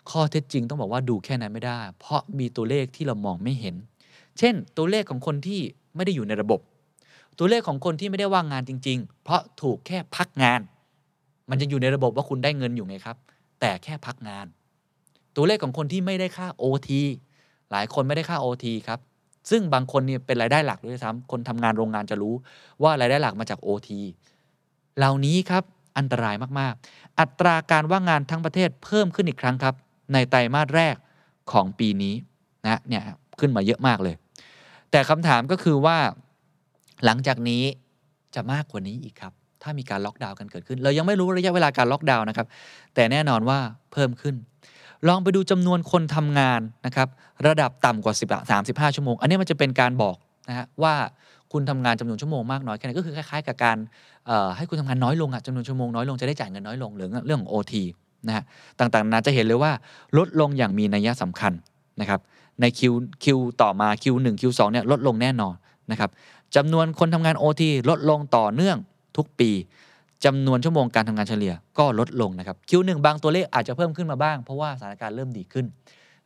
[0.10, 3.76] ข้อเท็จจริงต้องบอกว่าดูแค่นั้นไม่ได้ เพราะมีตัวเลขที่เรามองไม่เห็น
[4.40, 5.62] เช่น ตัวเลขของคนที่
[5.96, 6.60] ไม่ได้อยู่ในระบบ
[7.38, 10.62] ตัวเลขของคนที่ไม่ได้ว่างงานจริง ๆ เพราะถูกแค่พักงาน
[11.50, 13.18] มันจะอยู่ในระบบว่าคุณได้เงินอยู่ไงครับ
[13.60, 14.46] แต่แค่พักงาน
[15.36, 16.90] ตัวเลขของคนที่ไม่ได้ค่า OT
[17.72, 19.00] หลายคนไม่ได้ค่า OT ครับ
[19.50, 22.34] ซึ่งบางคนเนี่ยเป็นรายได้หลักด้วยซ้ำคนทำงานโรงงานจะรู้
[22.84, 23.90] ว่ารายได้หลักมาจาก OT
[24.98, 25.64] เหล่านี้ครับ
[25.98, 29.76] อันตรายมากๆ อัตราการว่างงานทั้งประเทศเพิ่มขึ้นอีกครั้งครับ
[30.14, 30.96] ในไตรมาสแรก
[31.52, 32.14] ของปีนี้
[32.66, 33.04] นะเนี่ย
[33.40, 34.16] ขึ้นมาเยอะมากเลย
[34.92, 35.98] แต่คำถามก็คือว่า
[37.06, 37.64] หลังจากนี้
[38.36, 39.34] จะมากกว่านี้อีกครับ
[39.64, 42.48] ถ้ามีการล็อกดาวน์กันเกิดขึ้น เรายังไม่รู้ระยะเวลาการล็อกดาวน์นะครับ
[42.96, 43.60] แต่แน่นอนว่า
[43.92, 44.36] เพิ่มขึ้น
[45.08, 47.08] ลองไปดูจำนวนคนทำงานนะครับ
[47.48, 50.16] ระดับต่ำกว่า10 35 ชั่วโมง อันนี้มันจะเป็นการบอก
[50.50, 50.94] นะฮะว่า
[51.52, 53.78] คุณทำงานจำนวนชั่วโมงมากน้อยแค่ไหนก็คือคล้ายๆ กับการ
[54.58, 57.74] ให้คุณทำงานน้อยลงอะจำนวนชั่วโมงน้อยลงจะได้จ่ายเงินน้อยลงหรือเรื่องของ OT
[58.28, 58.44] นะฮะ
[58.80, 59.72] ต่างๆนาจะเห็นเลยว่า
[60.18, 61.54] ลดลงอย่างมีนัยสำคัญ
[62.02, 62.20] นะครับ
[62.62, 62.94] ในคิว
[63.24, 65.56] คิวต่อมาคิวหนึ่งคิวสองเนี่ยลดลงแน่นอน
[65.92, 66.10] นะครับ
[66.56, 68.78] จำนวนคนทำงาน OT ลดลงต่อเนื่อง
[69.18, 69.52] ทุกปี
[70.26, 75.66] จำนวนชั่วโมงการทำงานเฉลี่ยก็ลดลงนะครับคิวหนึ่งบางตัวเลขอาจจะเพิ่มขึ้นมาบ้าง เพราะว่าสถานการณ์เริ่มดีขึ้น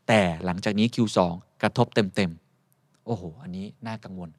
[0.08, 1.20] แต่หลังจากนี้ Q2
[1.62, 4.30] กระทบเต็มๆ โอ้โห อันนี้น่ากังวล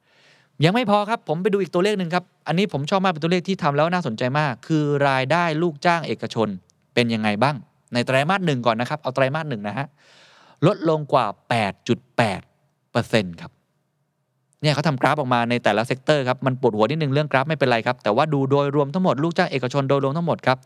[0.64, 6.49] ยังไม่พอครับ ผมไปดูอีกตัวเลขหนึ่งครับ อันนี้ผมชอบมากเป็นตัวเลขที่ทำแล้วน่าสนใจมาก คือรายได้ลูกจ้างเอกชน
[6.95, 7.57] เป็นยังไงบ้าง
[7.95, 9.87] ในไตรมาสหนึ่งก่อนนะครับ เอาไตรมาสหนึ่งนะฮะ
[10.66, 11.26] ลดลงกว่า
[12.34, 13.53] 8.8%ครับ
[14.63, 20.59] เนี่ยเขาทำกราฟออกมาในแต่ละ sector ครับมันปวดหัวนิดนึงเรื่องกราฟไม่เป็นไรครับแต่ว่าดูโดยรวมทั้งหมดลูกจ้างเอกชนโดยรวมทั้งหมดครับ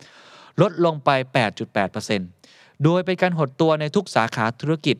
[0.61, 1.09] ลดลงไป
[1.97, 4.95] 8.8%โดยเป็นการหดตัวในทุกสาขาธุรกิจ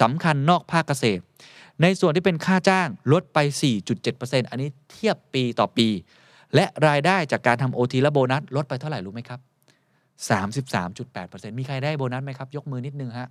[0.00, 1.22] สำคัญนอกภาคเกษตร
[1.82, 3.38] ในส่วนที่เป็นค่าจ้างลดไป
[3.94, 5.88] 4.7%อันนี้เทียบปีต่อปี
[6.54, 9.40] และรายได้จากการทำโอทีและโบนัสลดไปเท่าไหร่รู้ไหมครับ
[10.88, 13.28] 33.8%มีใครได้โบนัสไหมครับ ยกมือนิดนึงฮะ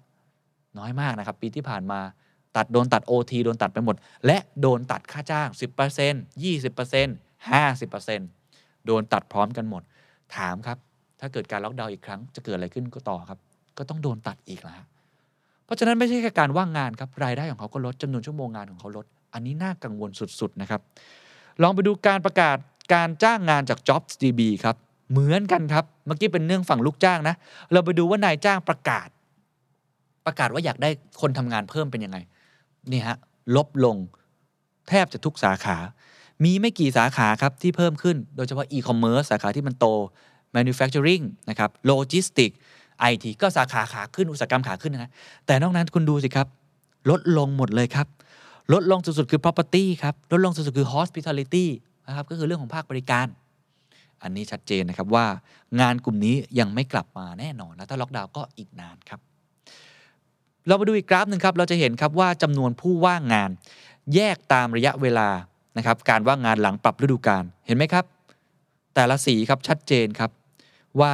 [0.78, 2.00] น้อยมากนะครับ ปีที่ผ่านมา
[2.56, 3.96] ตัดโดนตัด OT โดนตัดไปหมด
[4.26, 9.84] และโดนตัดค่าจ้าง 10% 20% 50%โดนตัดพร้อมกันหมด
[10.36, 10.78] ถามครับ
[11.20, 13.40] ถ้าเกิดการล็อกดาวน์อีกครั้งจะเกิดอะไรขึ้นก็ต่อครับ
[13.78, 14.84] ก็ต้องโดนตัดอีกแล้ว
[15.66, 20.82] เพราะฉะนั้นไม่ใช่แค่การว่างงานครับรายได้ของเขาก็ลดจำนวนชั่วโมงงานของเขาลด อันนี้น่ากังวลสุดๆนะครับ
[21.62, 22.58] ลองไปดูการประกาศ
[22.94, 24.76] การจ้างงานจาก JobsDB ครับ
[25.12, 27.36] เหมือนกันครับ เมื่อกี้เป็นเรื่องฝั่งลูกจ้างนะ
[27.72, 29.08] เราไปดูว่านายจ้างประกาศ
[30.26, 30.90] ประกาศว่าอยากได้
[31.22, 32.18] คนทำงานเพิ่มเป็นยังไง
[32.92, 33.18] นี่ฮะ
[33.56, 33.98] ลบลง
[34.90, 35.78] แทบจะทุกสาขา
[36.44, 39.86] มีไม่กี่สาขาครับที่เพิ่มขึ้น โดยเฉพาะอีคอมเมิร์ซสาขาที่มันโต
[40.56, 42.56] manufacturing นะครับ logistics
[43.00, 45.12] ไอทีก็สาขาขาขึ้นอุตสาหกรรมขาขึ้นนะ
[45.46, 46.48] แต่นอกนั้นคุณดูสิครับ
[47.10, 48.08] ลดลงหมดเลยครับ
[48.74, 51.66] ลดลงสุดๆคือ property ครับ ลดลงสุดๆคือ hospitality
[52.08, 53.28] นะครับก็คือเรื่องของภาคบริการ
[54.24, 55.26] อันนี้ชัดเจนนะครับว่า
[55.80, 59.20] งานกลุ่มนี้ยังไม่กลับมาแน่นอน และถ้าล็อกดาวน์ก็อีกนานครับ
[60.68, 63.50] เรามาดูอีกกราฟหนึ่งครับ เราจะเห็นครับว่าจำนวนผู้ว่างงาน
[64.14, 65.30] แยกตามระยะเวลา
[65.78, 68.06] นะครับการว่างงานหลังปรับฤดูกาลเห็นไหมครับ
[68.96, 70.32] แต่ละสีครับชัดเจนครับ
[71.02, 71.14] ว่า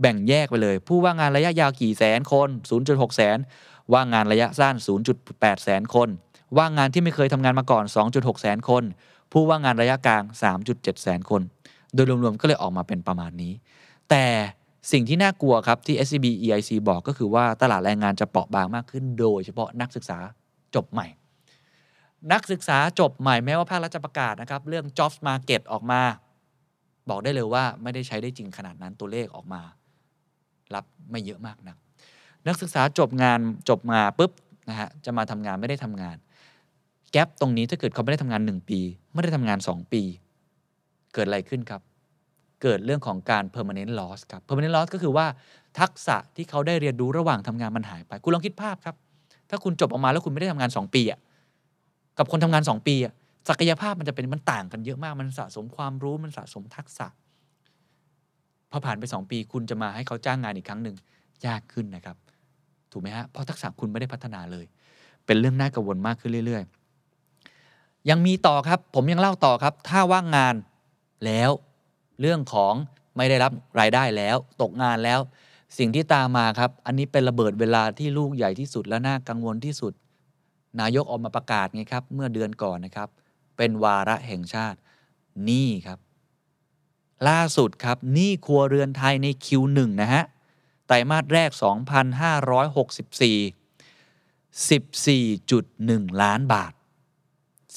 [0.00, 2.48] แบ่งแยกไปเลย ผู้ว่างงานระยะยาวกี่แสนคน
[2.82, 3.38] 0.6 แสน
[3.92, 4.74] ว่างงานระยะสั้น
[5.20, 6.08] 0.8 แสนคน
[6.58, 8.84] ว่างงานที่ไม่เคยทำงานมาก่อน 2.6 แสนคน
[9.32, 10.22] ผู้ว่างงานระยะกลาง
[10.62, 11.42] 3.7 แสนคน
[11.94, 13.52] โดยรวมๆก็เลยออกมาเป็นประมาณนี้
[14.10, 14.24] แต่
[14.90, 20.18] สิ่งที่น่ากลัวครับที่ SCB EIC บอกก็คือว่าตลาดแรงงานจะเปราะบางมากขึ้น โดยเฉพาะนักศึกษา
[20.74, 21.06] จบใหม่
[22.32, 26.02] นักศึกษาจบใหม่แม้ว่าภาครัฐจะประกาศนะครับ เรื่อง jobs market ออกมา
[27.08, 29.62] บอกได้เลยว่าไม่ได้ใช้ได้จริงขนาดนั้นตัวเลขออกมา
[30.74, 31.76] รับไม่เยอะมากนะ
[32.46, 34.32] นักศึกษาจบงานจบมาปุ๊บ
[34.68, 36.16] นะฮะจะมาทำงานไม่ได้ทำงาน
[37.12, 38.80] แกลบตรงนี้ถ้าเกิดเขาไม่ได้ทำงาน 1 ปี
[39.12, 40.02] ไม่ได้ทำงาน 2 ปี
[41.14, 41.82] เกิดอะไรขึ้นครับ
[42.62, 45.26] เกิดเรื่องของการ permanent loss ครับ permanent loss ก็คือว่า
[45.80, 48.96] ทักษะที่เขาได้เรียนรู้ระหว่างทำงานมันหายไป คุณลองคิดภาพครับ
[49.50, 51.18] ถ้าคุณจบออกมาแล้วคุณไม่ได้ทำงาน 2 ปีอะ
[52.18, 53.12] กับคนทำงาน 2 ปีอะ
[53.48, 57.06] ศักยภาพมันจะเป็นมันต่างกันเยอะมาก มันสะสมความรู้มันสะสมทักษะ
[58.70, 60.96] พอผ่านไป 2 ปี คุณจะมาให้เขาจ้างงานอีกครั้งหนึ่ง
[61.46, 62.16] ยากขึ้นนะครับ
[62.92, 64.66] ถูกไหมฮะเพราะทักษะคุณไม่ได้พัฒนาเลย
[65.26, 66.62] เป็นเรื่องน่ากังวลมากขึ้นเรื่อย
[68.10, 70.54] ยังมีต่อครับ ผมยังเล่าต่อครับ ถ้าว่างงาน
[71.24, 71.50] แล้ว
[72.20, 72.74] เรื่องของ
[73.16, 75.20] ไม่ได้รับรายได้แล้วตกงานแล้ว
[75.78, 79.92] สิ่งที่ตามมาครับ อันนี้เป็นระเบิดเวลาที่ลูกใหญ่ที่สุดและน่ากังวลที่สุด
[80.80, 83.08] นายกออกมาประกาศไงครับ เมื่อเดือนก่อนนะครับ
[83.56, 84.78] เป็นวาระแห่งชาติ
[85.48, 85.98] นี้ครับ
[87.28, 90.24] ล่าสุดครับนี้ครัวเรือนไทยใน Q1 นะฮะ
[90.86, 91.64] ไตรมาสแรก 2,564
[94.68, 96.72] 14.1 ล้านบาท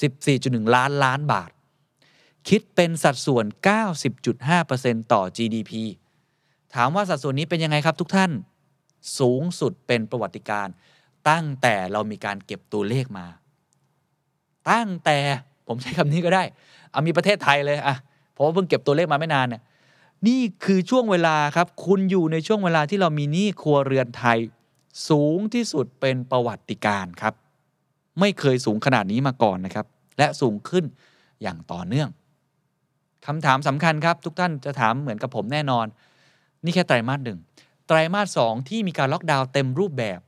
[0.00, 1.50] 14.1 ล้านล้านบาท
[2.48, 3.44] คิดเป็นสัดส่วน
[4.28, 5.72] 90.5%ต่อ GDP
[6.74, 8.30] ถามว่าสัดส่วนนี้เป็นยังไงครับทุกท่าน
[9.18, 10.68] สูงสุดเป็นประวัติการ
[11.28, 13.26] ตั้งแต่เรามีการเก็บตัวเลขมา
[14.70, 15.18] ตั้งแต่
[15.66, 16.42] ผมใช้คำนี้ก็ได้
[16.90, 17.96] เอามีประเทศไทยเลยอะ
[18.32, 19.62] เพราะว่าเพิ่งเก็บตัวเลขมาไม่นานเนี่ย
[20.28, 24.38] นี่คือช่วงเวลาครับ คุณอยู่ในช่วงเวลาที่เรามีหนี้ครัวเรือนไทย
[25.08, 27.34] สูงที่สุดเป็นประวัติการครับ
[28.20, 29.86] ไม่เคยสูงขนาดนี้มาก่อนนะครับ
[30.18, 30.84] และสูงขึ้น
[31.42, 32.08] อย่างต่อเนื่อง
[33.26, 35.86] คำถามสำคัญครับ ทุกท่านจะถามเหมือนกับผมแน่นอน
[36.64, 37.38] นี่แค่ไตรมาสหนึ่ง
[37.86, 40.20] ไตรมาสสองที่มีการล็อกดาวน์เต็มรูปแบบ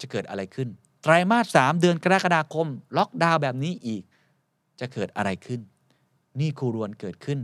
[0.00, 0.68] จะเกิดอะไรขึ้น
[1.02, 2.66] ไตรมาสสามเดือนกรกฎาคม
[2.96, 4.02] ล็อกดาวน์แบบนี้อีก
[4.80, 5.60] จะเกิดอะไรขึ้น
[6.40, 7.38] นี้ครูรวนเกิดขึ้น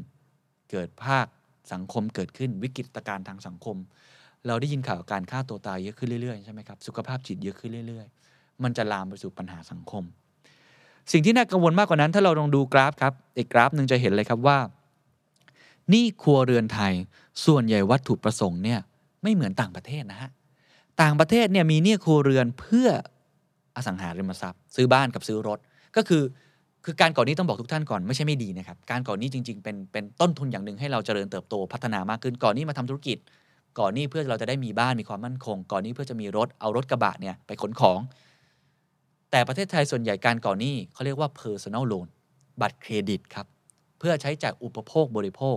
[0.71, 1.27] เกิดภาค
[1.73, 3.77] สังคมเกิดขึ้นวิกฤตการณ์ทางสังคม
[4.47, 10.05] เราได้ยินข่าวการฆ่าตัวตายเยอะขึ้นเรื่อยๆใช่ไหมครับสุขภาพจิตเยอะขึ้นเรื่อย ๆ มันจะลามไปสู่ปัญหาสังคม
[11.13, 14.59] สิ่งที่น่ากังวลมากกว่านั้น ถ้าเราลองดูกราฟครับอีกกราฟหนึ่งจะเห็นเลยครับว่า
[15.93, 16.93] นี้ครัวเรือนไทย
[17.47, 18.81] ส่วนใหญ่วัตถุประสงค์เนี่ย
[19.23, 20.31] ไม่เหมือนต่างประเทศนะฮะ
[21.03, 22.89] ต่างประเทศเนี่ยมีนี้ครัวเรือนเพื่อ
[23.77, 25.59] อสังหาริมทรัพย์ ซื้อบ้านกับซื้อรถ
[25.97, 26.23] ก็คือ
[26.85, 33.19] คือการก่อนนี้ต้องบอกทุกท่านก่อนไม่ใช่ไม่ดีนะครับการก่อนนี้จริง ๆ เป็นเป็นต้นทุนอย่างหนึ่งให้เราเจริญเติบโตพัฒนามากขึ้นก่อนนี้มาทำธุรกิจ
[33.79, 37.99] ก่อนนี้เพื่อเราจะได้มีบ้านมีความมั่นคง ก่อนนี้เพื่อจะมีรถเอารถกระบะเนี่ยไปขนของ
[39.37, 42.09] แต่ประเทศไทยส่วนใหญ่การก่อนนี้เขาเรียกว่า personal loan
[42.61, 43.47] บัตรเครดิตครับ
[43.99, 45.57] เพื่อใช้จ่ายอุปโภคบริโภค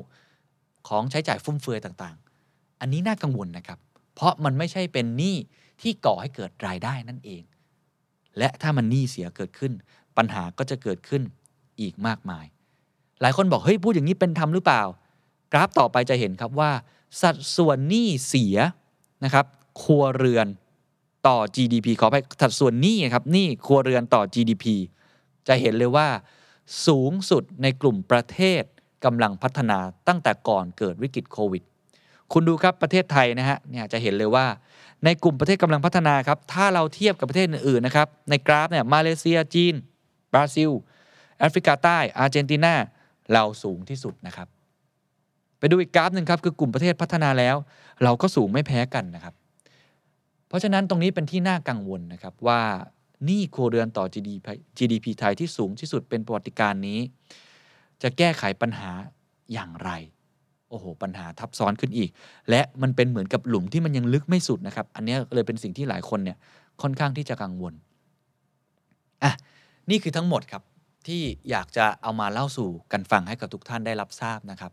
[0.88, 3.80] ของใช้จ่ายฟุ่มเฟือยต่างๆ อันนี้น่ากังวลนะครับ
[4.16, 5.36] เพราะมันไม่ใช่เป็นหนี้
[5.82, 7.44] ที่ก่อให้เกิดรายได้นั่นเอง
[8.38, 9.74] และถ้ามันหนี้เสียเกิดขึ้น
[10.18, 11.22] ปัญหาก็จะเกิดขึ้น
[11.82, 12.46] อีกมากมาย
[13.22, 14.84] หลายคนบอกเฮ้ยพูดอย่างนี้เป็นธรรมหรือเปล่า
[15.54, 16.72] กราฟต่อไปจะเห็นครับว่า
[17.22, 18.58] สัดส่วนหนี้เสีย
[19.24, 19.46] นะครับ
[19.82, 20.48] ครัวเรือน
[21.28, 24.66] ต่อ GDP ขอไปสัดส่วนหนี้ครับหนี้ครัวเรือนต่อ GDP
[25.48, 26.08] จะเห็นเลยว่า
[26.88, 28.64] สูงสุดในกลุ่มประเทศ
[29.06, 31.64] กำลังพัฒนาตั้งแต่ก่อนเกิดวิกฤตโควิด
[32.34, 34.46] คุณดูครับประเทศไทยนะฮะเนี่ยจะเห็นเลยว่า
[35.06, 39.74] ในกลุ่มประเทศกำลังพัฒนาครับถ้าเราเทียบกับประเทศอื่นๆนะครับในกราฟเนี่ยมาเลเซียจีน
[40.34, 40.72] บราซิล
[41.40, 42.74] แอฟริกาใต้อาร์เจนตินา
[43.34, 44.48] เราสูงที่สุดนะครับ
[45.60, 47.56] ไปดูอีกกราฟหนึ่งครับคือกลุ่มประเทศพัฒนาแล้ว
[48.04, 49.34] เราก็สูงไม่แพ้กันนะครับ
[50.50, 52.62] เพราะฉะนั้นตรงนี้เป็นที่น่ากังวลนะครับว่า
[53.30, 54.48] นี่ครัวเรือนต่อ GDP,
[54.78, 57.00] GDP ไทยที่สูงที่สุดเป็นประวัติการนี้
[58.02, 58.92] จะแก้ไขปัญหา
[59.54, 59.92] อย่างไร
[60.70, 62.10] โอ้โห ปัญหาทับซ้อนขึ้นอีก
[62.50, 66.38] และมันเป็นเหมือนกับหลุมที่มันยังลึกไม่สุดนะครับ อันนี้เลยเป็นสิ่งที่หลายคนเนี่ย
[66.82, 67.74] ค่อนข้างที่จะกังวล
[69.24, 69.34] อะ
[69.90, 70.64] นี่คือทั้งหมดครับ
[71.08, 74.72] ที่อยากจะเอามาเล่าสู่กันฟังให้กับทุกท่านได้รับทราบนะครับ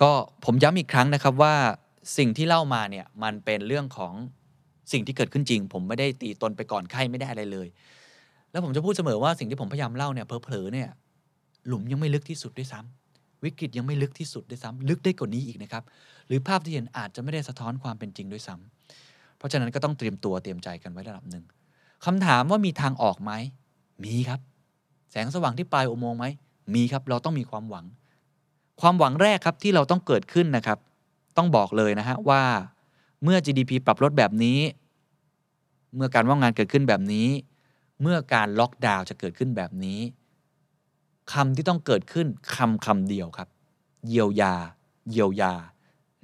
[0.00, 0.10] ก็
[0.44, 1.54] ผมย้ำอีกครั้งนะครับว่า
[2.18, 4.14] สิ่งที่เล่ามาเนี่ยมันเป็นเรื่องของ
[4.92, 7.68] สิ่งที่เกิดขึ้นจริง ผมไม่ได้ตีตนไปก่อนใครไม่ได้อะไรเลย
[8.50, 10.88] แล้วผมจะพูดเสมอว่าสิ่งที่ผมพยายามเล่าเนี่ยเพลอๆเนี่ย
[11.66, 15.82] หลุมยังไม่ลึกที่สุดด้วยซ้ำวิกฤตยังไม่ลึกที่สุดด้วยซ้ำลึกได้กว่านี้อีกนะครับ
[16.26, 21.44] หรือภาพที่เห็นอาจจะไม่ได้สะท้อนความเป็นจริงด้วยซ้ำเพราะฉะนั้นก็ต้องเตรียมตัวเตรียมใจกันไว้ระดับหนึ่ง
[22.04, 23.32] คำถามว่ามีทางออกไหม
[24.04, 24.40] มีครับ
[25.10, 26.26] แสงสว่างที่ปลายอุโมงค์ไหม
[26.74, 27.84] มีครับเราต้องมีความหวัง
[28.80, 30.78] ความหวังแรกครับที่เราต้องเกิดขึ้นนะครับ
[31.36, 32.42] ต้องบอกเลยนะฮะว่า
[33.22, 34.58] เมื่อ GDP ปรับลดแบบนี้
[35.94, 37.28] เมื่อการว่างงานเกิดขึ้นแบบนี้
[38.02, 40.00] เมื่อการล็อกดาวน์จะเกิดขึ้นแบบนี้
[41.32, 43.48] คำที่ต้องเกิดขึ้นคำคำเดียวครับ
[44.08, 44.54] เยียวยา
[45.10, 45.52] เยียวยา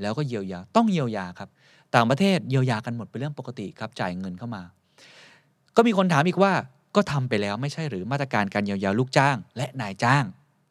[0.01, 1.49] แล้วก็เยียวยาต้องเยียวยาครับ
[1.95, 4.63] ต่างประเทศเยียวยากันหมดเป็นเรื่องปกติครับจ่ายเงินเข้ามา
[5.77, 6.53] ก็มีคนถามอีกว่า
[6.97, 10.25] ก็ทำไปแล้วไม่ใช่หรือมาตรการการเยียวยาลูกจ้าง และนายจ้าง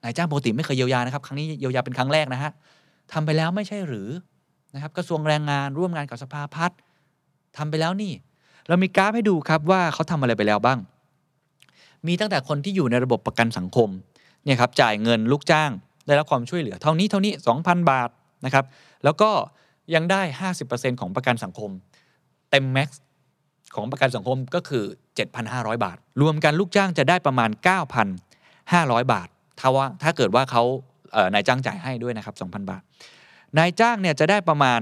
[0.03, 2.51] นายจ้างปกติไม่เคยเยียวยานะครับ ครั้งนี้เยียวยาเป็นครั้งแรกนะฮะ
[3.11, 4.09] ทำไปแล้วไม่ใช่หรือ
[4.73, 6.77] นะครับกระทรวงแรงงานร่วมงานกับสภาพัฒน์
[7.57, 8.13] ทำไปแล้วนี่
[8.67, 10.79] เรามีกราฟให้ดูครับว่าเขาทำอะไรไปแล้วบ้าง
[12.07, 13.89] มีตั้งแต่คนที่อยู่ในระบบประกันสังคม
[14.43, 15.71] เนี่ยครับจ่ายเงินลูกจ้าง
[16.07, 18.09] ได้รับความช่วยเหลือเท่านี้เท่านี้ 2,000 บาท
[18.45, 18.65] นะครับ
[19.03, 19.29] แล้วก็
[19.95, 20.21] ยังได้
[20.61, 21.69] 50%ของประกันสังคม
[22.51, 23.01] เต็มแม็กซ์
[23.75, 24.83] ของประกันสังคมก็คือ
[25.33, 27.49] 7,500 บาท รวมกันลูกจ้างจะได้ประมาณ
[28.31, 29.27] 9,500 บาท
[29.59, 30.63] ถ้าว่าถ้าเกิดว่าเขา
[31.33, 32.81] นายจ้างจ่ายให้ด้วยนะครับ 2,000 บาท
[33.57, 34.81] นายจ้างเนี่ยจะได้ประมาณ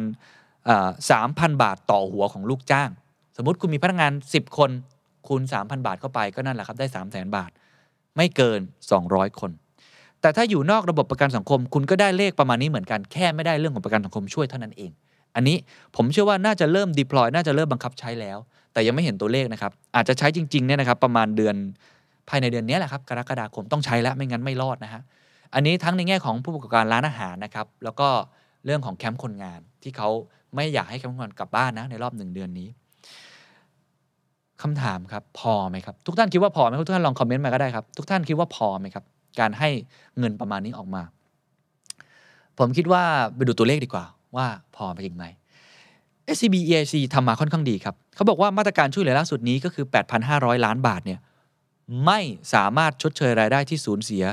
[1.12, 2.90] สามพันบาทต่อหัวของลูกจ้าง
[3.38, 4.70] สมมติคุณมีพนักงาน 10 คน
[5.28, 7.52] คูณ 3,000 บาทเข้าไปก็นั่นแหละครับได้ 3 0 0 0 0 0 บาท
[8.18, 8.60] ไม่เกิน
[9.00, 9.52] 200 คน
[10.22, 14.92] แต่ถ้าอยู่นอกระบบประกันสังคม คุณก็ได้เลขประมาณนี้เหมือนกันแค่ไม่ได้เรื่องของประกันสังคมช่วยเท่านั้นเอง
[15.36, 15.58] อันนี้
[15.96, 18.38] ผมเชื่อว่าน่าจะเริ่ม deploy น่าจะเริ่มบังคับใช้แล้ว
[18.74, 21.56] แต่ยังไม่เห็นตัวเลขนะครับ อาจจะใช้จริงๆเนี่ยนะครับ ประมาณเดือน
[22.30, 25.02] ภายในเดือนนี้แหละครับกรกฎาคมต้องใช้แล้วไม่งั้นไม่รอดนะฮะ
[25.54, 28.10] อันนี้ทั้งในแง่ของผู้ประกอบการร้านอาหารนะครับแล้วก็
[28.66, 30.10] เรื่องของแคมป์คนงาน ที่เขา
[30.56, 32.70] ไม่อยากให้แคมป์คนงานกลับบ้านนะในรอบหนึ่งเดือนนี้
[34.62, 39.04] คำถามครับพอไหมครับ ทุกท่านคิดว่าพอไหมทุกท่านลองคอมเมนต์มาก็ได้ครับ ทุกท่านคิดว่าพอไหมครับ
[39.40, 39.70] การให้
[40.20, 41.02] เงินประมาณนี้ออกมา
[42.58, 43.04] ผมคิดว่า
[43.36, 44.06] ไปดูตัวเลขดีกว่า
[44.36, 44.46] ว่า
[44.76, 45.26] พอไปจริงไหม
[46.36, 49.86] SCB EIC ทำมาค่อนข้างดีครับ เขาบอกว่ามาตรการช่วยเหลือล่าสุดนี้ก็คือ
[50.26, 51.20] 8,500 ล้านบาทเนี่ย
[52.06, 52.20] ไม่
[52.54, 54.24] สามารถชดเชยรายได้ที่สูญเสีย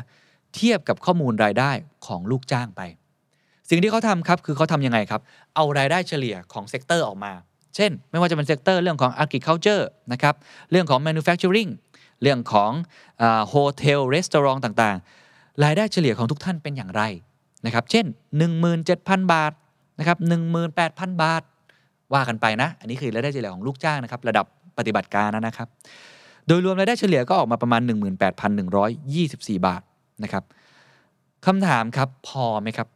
[0.55, 1.70] เทียบกับข้อมูลรายได้
[2.07, 2.81] ของลูกจ้างไป
[3.71, 5.21] สิ่งที่เขาทำครับคือเขาทำยังไงครับ
[5.55, 7.33] เอารายได้เฉลี่ยของ sector ออกมา
[7.77, 10.35] เช่น ไม่ว่าจะเป็น sector เรื่องของ agriculture นะครับ
[10.71, 11.71] เรื่องของ manufacturing
[12.23, 12.71] เรื่องของ
[13.49, 17.03] hotel รีสอร์ทต่างๆ รายได้เฉลี่ยของทุกท่านเป็นอย่างไร
[17.67, 18.07] นะครับ เช่น
[18.69, 19.53] 17,000 บาท
[19.99, 20.19] นะครับ
[20.71, 21.43] 18,000 บาท
[22.14, 24.47] ว่ากันไปนะ อันนี้คือรายได้เฉลี่ยของลูกจ้างนะครับ ระดับ
[24.79, 25.69] ปฏิบัติการนะครับ
[26.47, 27.81] โดยรวมรายได้เฉลี่ยก็ออกมาประมาณ
[28.75, 29.83] 18,124 บาท
[30.23, 30.45] นะครับ
[31.47, 32.89] คำถามครับพอไหมครับ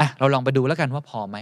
[0.00, 1.38] อะเราลองไปดูแล้วกันว่าพอไหม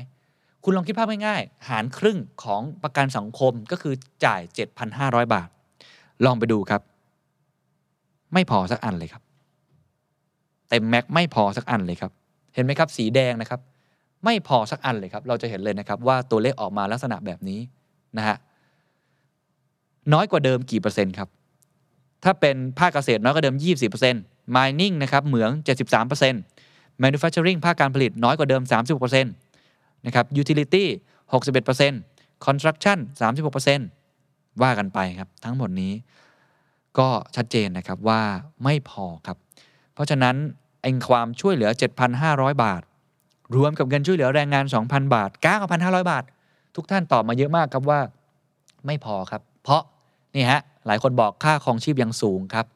[0.64, 3.94] คุณลองคิดภาพง่ายๆ หารครึ่งของประกันสังคมก็คือ
[4.24, 4.40] จ่าย
[4.88, 5.48] 7,500 บาท
[6.24, 6.82] ลองไปดูครับ
[8.34, 9.22] ไม่พอสักอันเลยครับ
[10.68, 12.12] เต็มแม็กไม่พอสักอันเลยครับ
[12.54, 13.60] เห็นไหมครับ สีแดงนะครับ
[14.24, 17.60] ไม่พอสักอันเลยครับ เราจะเห็นเลยนะครับ ว่าตัวเลขออกมาลักษณะแบบนี้
[18.18, 18.36] นะฮะ
[20.12, 21.28] น้อยกว่าเดิมกี่เปอร์เซ็นต์ครับ
[22.24, 23.56] ถ้าเป็นภาคเกษตรน้อยกว่าเดิม
[24.04, 25.50] 20% mining นะครับ เหมือง
[26.16, 26.67] 73%
[27.02, 28.62] manufacturing ภาคการผลิตน้อยกว่าเดิม
[29.12, 30.84] 36%นะครับ utility
[31.64, 32.98] 61% construction
[33.80, 35.92] 36%ว่ากันไปครับ ทั้งหมดนี้
[36.98, 38.22] ก็ชัดเจนนะครับว่า
[38.64, 39.36] ไม่พอครับ
[39.94, 40.36] เพราะฉะนั้น
[40.82, 41.70] เองความช่วยเหลือ
[42.16, 42.82] 7,500 บาท
[43.56, 45.30] รวมกับเงินช่วยเหลือแรงงาน 2,000 บาท
[45.70, 46.24] 9,500 บาท
[46.76, 48.00] ทุกท่านตอบมาเยอะมากครับว่า
[48.86, 49.82] ไม่พอครับ เพราะ
[50.34, 52.66] นี่ฮะหลายคนบอกค่าครองชีพยังสูงครับ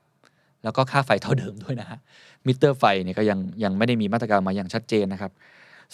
[0.62, 1.98] แล้วก็ค่าไฟเท่าเดิมด้วยนะฮะ
[2.46, 5.32] มิเตอร์ไฟเนี่ยก็ยังยังไม่ได้มีมาตรการมาอย่างชัดเจนนะครับ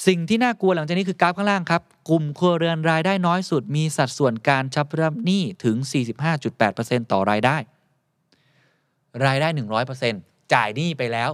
[0.07, 5.77] สิ่งที่น่ากลัวหลังจากนี้คือกราฟข้างล่างครับ กลุ่มครัวเรือนรายได้น้อยสุด มีสัดส่วนการชำระหนี้ถึง
[6.45, 7.57] 45.8%ต่อรายได้
[9.27, 9.49] รายได้
[10.01, 11.31] 100%จ่ายหนี้ไปแล้ว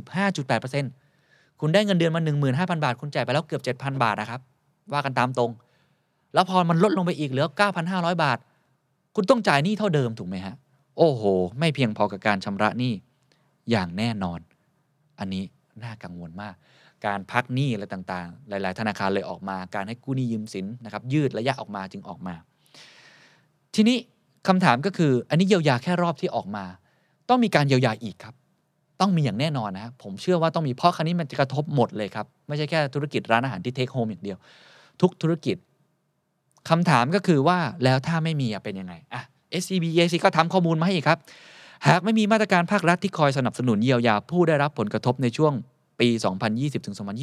[0.00, 2.22] 45.8%คุณได้เงินเดือนมา
[2.52, 4.40] 15,000 บาท คุณจ่ายไปแล้วเกือบ 7,000 บาทนะครับ
[4.92, 5.50] ว่ากันตามตรง
[6.34, 7.46] แล้วพอมันลดลงไปอีกเหลือ
[7.84, 8.38] 9,500 บาท
[9.16, 10.54] คุณต้องจ่ายหนี้เท่าเดิมถูกไหมฮะ
[10.98, 11.22] โอ้โห
[11.58, 12.92] ไม่เพียงพอกับการชำระหนี้
[13.70, 14.40] อย่างแน่นอน
[15.18, 15.42] อันนี้
[15.84, 16.54] น่ากังวลมาก
[17.06, 22.34] การพักหนี้อะไรต่างๆ หลาย ๆ ธนาคารเลยออกมา การให้กู้หนี้ยืมสินนะครับ ยืดระยะออกมาจึงออกมา
[23.74, 23.96] ทีนี้
[24.48, 26.64] คำถามก็คือ อันนี้เยียวยาแค่รอบที่ออกมา
[27.28, 28.34] ต้องมีการเยียวยาอีกครับ
[29.00, 34.38] ต้องมีอย่างแน่นอนนะผมเชื่อว่าต้องมีเพราะครั้นี้มันจะกระทบหมดเลยครับ ไม่ใช่แค่ธุรกิจร้านอาหารที่เทคโฮมอย่างเดียว
[35.00, 35.56] ทุกธุรกิจ
[36.68, 39.22] คำถามก็คือว่าแล้วถ้าไม่มีเป็นยังไงอะ
[39.62, 41.18] SCB EIC ก็ทำข้อมูลมาให้อีกครับ
[41.88, 45.52] หากไม่มีมาตรการภาครัฐที่คอยสนับสนุนเยียวยาผู้ได้รับผลกระทบในช่วง
[46.00, 46.08] ปี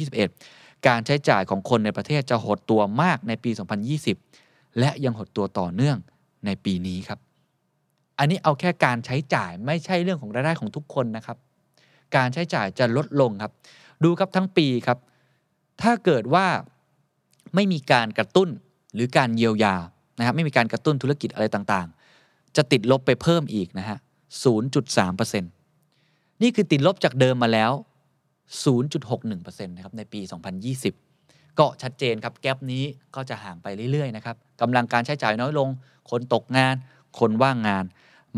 [0.06, 3.50] 2020-2021 การใช้จ่ายของคนในประเทศจะหดตัวมากในปี
[4.14, 5.96] 2020 และยังหดตัวต่อเนื่อง
[6.46, 7.18] ในปีนี้ครับ
[8.18, 11.36] อันนี้เอาแค่การใช้จ่ายไม่ใช่เรื่องของรายได้ของทุกคนนะครับ
[12.16, 13.52] การใช้จ่ายจะลดลงครับ
[14.04, 14.98] ดูครับทั้งปีครับ
[15.82, 16.46] ถ้าเกิดว่า
[17.54, 18.48] ไม่มีการกระตุ้น
[18.94, 19.74] หรือการเยียวยา
[20.18, 23.98] นะครับไม่มีการกระตุ้นธุรกิจอะไรต่างๆ จะติดลบไปเพิ่มอีกนะฮะ
[24.44, 25.40] 0.3%
[26.42, 27.72] นี่คือติดลบจากเดิมมาแล้ว
[28.64, 30.20] 0.61%นะครับในปี
[30.84, 35.68] 2020 ก็ชัดเจนครับแกลบนี้ก็จะห่างไปเรื่อยๆนะครับกำลังการใช้จ่ายน้อยลง
[36.10, 36.74] คนตกงาน
[37.18, 37.84] คนว่างงาน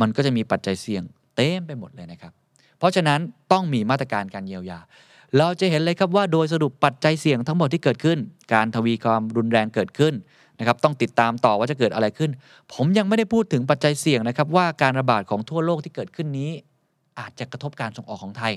[0.01, 1.03] มันก็จะมีปัจจัยเสี่ยง
[1.37, 2.33] เต็มไปหมดเลยนะครับ
[2.79, 3.21] เพราะฉะนั้น
[3.53, 4.81] ต้องมีมาตรการการเยียวยา
[5.39, 8.19] เราจะเห็นเลยครับว่าโดยสรุปปัจจัยเสี่ยงทั้งหมดที่เกิดขึ้น
[8.55, 10.15] การทวีความรุนแรงเกิดขึ้น
[10.61, 12.31] นะครับต้องติดตามต่อว่าจะเกิดอะไรขึ้น
[12.73, 16.51] ผมยังไม่ได้พูดถึงปัจจัยเสี่ยงนะครับว่าการระบาดของทั่วโลกที่เกิดขึ้นนี้
[17.19, 18.53] อาจจะกระทบการส่งออกของไทย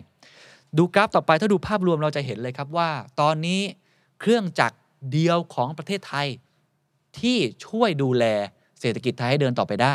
[0.77, 2.89] ดูกราฟต่อไปถ้าดูภาพรวมเราจะเห็นเลยครับว่า
[3.21, 3.61] ตอนนี้
[4.19, 4.77] เครื่องจักร
[5.11, 6.27] เดียวของประเทศไทย
[7.19, 8.25] ที่ช่วยดูแล
[8.79, 9.93] เศรษฐกิจไทยให้เดินต่อไปได้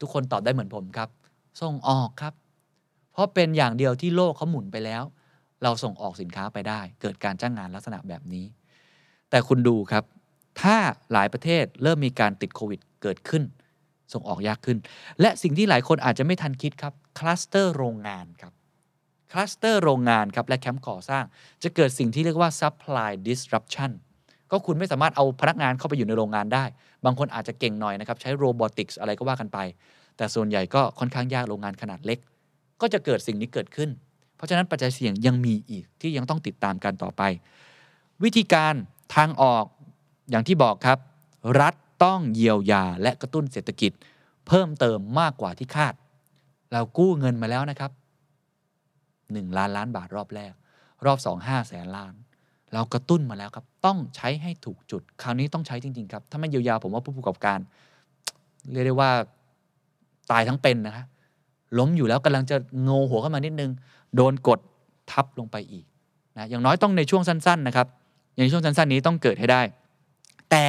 [0.00, 1.08] ทุกคนตอบได้เหมือนผมครับ
[1.62, 2.34] ส่งออกครับ
[3.12, 5.02] เพราะเป็นอย่างเดียวที่โลกเขาหมุนไปแล้ว
[5.62, 8.44] เราส่งออกสินค้าไปได้ เกิดการจ้างงานลักษณะแบบนี้
[9.30, 10.04] แต่คุณดูครับ
[10.60, 10.76] ถ้า
[11.12, 13.42] หลายประเทศเริ่มมีการติดโควิดเกิดขึ้น
[14.12, 14.78] ส่งออกยากขึ้น
[15.20, 18.52] และสิ่งที่หลายคนอาจจะไม่ทันคิดครับคลัสเตอร์โรงงานครับ
[19.32, 21.24] คลัสเตอร์โรงงานครับและแคมป์ก่อสร้าง
[21.62, 23.90] จะเกิดสิ่งที่เรียกว่า supply disruption
[24.50, 26.64] ก็คุณไม่สามารถเอาพนักงานเข้าไปอยู่ในโรงงานได้
[27.04, 29.58] บางคนอาจจะเก่งหน่อยนะครับ ใช้ robotics อะไรก็ว่ากันไป
[30.16, 32.18] แต่ส่วนใหญ่ก็ค่อนข้างยากโรงงานขนาดเล็ก
[32.80, 33.90] ก็จะเกิดสิ่งนี้เกิดขึ้น
[34.36, 37.22] เพราะฉะนั้นปัจจัยเสี่ยงยังมีอีกที่ยังต้องติดตามกันต่อไป
[38.24, 38.74] วิธีการ
[39.16, 39.64] ทางออก
[40.30, 40.98] อย่างที่บอกครับ
[41.60, 41.74] รัฐ
[42.04, 43.92] ต้องเยียวยาและกระตุ้นเศรษฐกิจ
[44.46, 45.94] เพิ่มเติมมากกว่าที่คาด
[46.72, 47.90] เรากู้เงินมาแล้วนะครับ
[48.92, 50.52] 1 ล้านล้านบาทรอบแรก
[51.06, 52.14] รอบ 2 5แสนล้าน
[52.72, 57.58] เรากระตุ้นมาแล้วครับ ต้องใช้ให้ถูกจุด คราวนี้ต้องใช้จริง ๆ ครับ ถ้าไม่เยียวยาผมว่าผู้ประกอบการ
[58.72, 59.10] เรียกได้ว่า
[60.30, 61.06] ตายทั้งเป็นนะฮะ
[61.78, 63.70] ล้มอยู่แล้วกำลังจะโงหัวเข้ามานิดนึง
[64.16, 64.58] โดนกด
[65.10, 65.84] ทับลงไปอีก
[66.36, 67.86] นะอย่างน้อยต้องในช่วงสั้น ๆ นะครับ
[68.36, 69.62] อย่างช่วงสั้น ๆ นี้ต้องเกิดให้ได้
[70.50, 70.64] แต่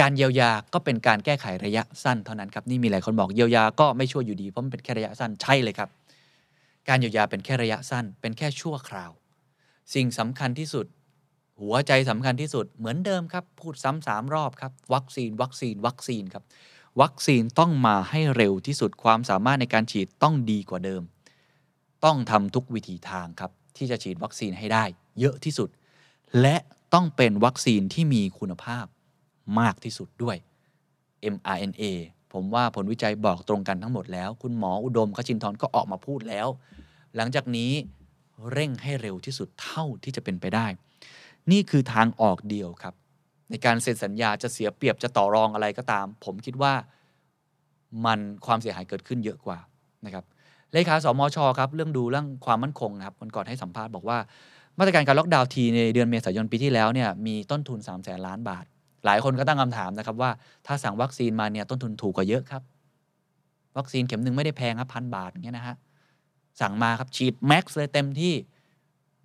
[0.00, 5.88] การเยียวยาก็เป็นการแก้ไขระยะสั้นเท่านั้นครับนี่มีหลายคนบอกเยียวยาก็ไม่ช่วยอยู่ดีเพราะมันเป็นแค่ระยะสั้นใช่เลยครับ
[6.88, 9.10] การเยียวยาเป็นแค่ระยะสั้น เป็นแค่ชั่วคราว
[9.94, 10.86] สิ่งสำคัญที่สุด
[11.60, 16.44] หัวใจสำคัญที่สุดเหมือนเดิมครับ พูดซ้ำสามรอบครับ วัคซีน วัคซีน วัคซีนครับ
[17.00, 21.02] วัคซีนต้องมาให้เร็วที่สุดความสามารถในการฉีดต้องดีกว่าเดิม
[22.04, 24.84] ต้องทำทุกวิธีทางครับ ที่จะฉีดวัคซีนให้ได้
[25.20, 25.68] เยอะที่สุด
[26.40, 26.56] และ
[26.94, 28.86] ต้องเป็นวัคซีนที่มีคุณภาพ
[29.60, 30.36] มากที่สุดด้วย
[31.34, 31.84] mRNA
[32.32, 36.46] ผมว่าผลวิจัยบอกตรงกันทั้งหมดแล้ว คุณหมออุดมคชินทร์ก็ออกมาพูดแล้ว
[37.16, 37.72] หลังจากนี้
[38.52, 40.66] เร่งให้เร็วที่สุดเท่าที่จะเป็นไปได้
[41.50, 42.94] นี่คือทางออกเดียวครับ
[43.50, 46.72] ในการเซ็นสัญญาจะเสียเปรียบจะต่อรองอะไรก็ตาม ผมคิดว่า
[48.04, 49.58] มันความเสียหายเกิดขึ้นเยอะกว่า
[50.04, 50.24] นะครับ
[50.72, 54.18] เลขาสมชครับเรื่องดูเรื่องความมั่นคงครับวันก่อนให้สัมภาษณ์บอกว่า
[54.78, 58.64] มาตรการการล็อกดาวน์ทีในเดือนเมษายนปีที่แล้วเนี่ยมีต้นทุน 3 0 0แสนล้านบาท
[59.06, 60.30] หลายคนก็ตั้งคำถามนะครับว่า
[60.66, 62.62] ถ้าสั่งวัคซีนมาเนี่ยต้นทุนถูกกว่าเยอะครับ
[63.76, 65.76] วัคซีนเข็มหนึ่งไม่ได้แพงครับพันบาทอย่างเงี้ยนะฮะ
[66.60, 68.34] สั่งมาครับฉีดแม็กซ์เลยเต็มที่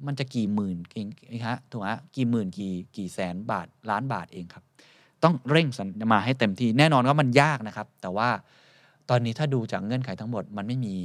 [0.06, 4.64] มันจะกี่หมื่นเองฮะถูกไหมกี่หมื่นกี่กี่แสนบาทล้านบาทเองครับ
[5.24, 8.30] ต้องเร่งสัญมาให้เต็มที่แน่นอนว่ามันยากนะครับ แต่ว่า
[9.10, 10.96] ตอนนี้ถ้าดูจากเงื่อนไขทั้งหมด มันไม่มี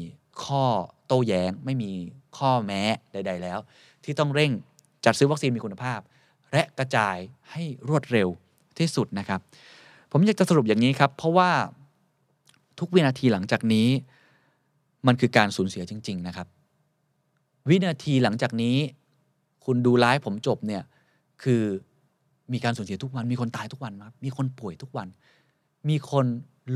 [0.45, 0.65] ข้อ
[1.07, 1.91] โต้แย้ง ไม่มี
[2.39, 3.59] ข้อแม้ใด ๆ แล้ว
[4.05, 4.51] ที่ต้องเร่ง
[5.05, 6.01] จัดซื้อวัคซีนมีคุณภาพ
[6.53, 7.17] และกระจาย
[7.51, 8.29] ให้รวดเร็ว
[8.81, 9.41] ที่สุดนะครับ
[10.13, 11.51] ผมอยากจะสรุปอย่างนี้ครับ เพราะว่า
[12.79, 13.89] ทุกวินาทีหลังจากนี้
[15.07, 16.47] มันคือการสูญเสียจริง ๆ นะครับ
[17.69, 18.77] วินาทีหลังจากนี้
[19.65, 20.83] คุณดูไลฟ์ผมจบเนี่ย
[21.43, 21.63] คือ
[22.53, 25.09] มีการสูญเสียทุกวัน มีคนตายทุกวันครับมีคนป่วยทุกวัน
[25.89, 26.27] มีคน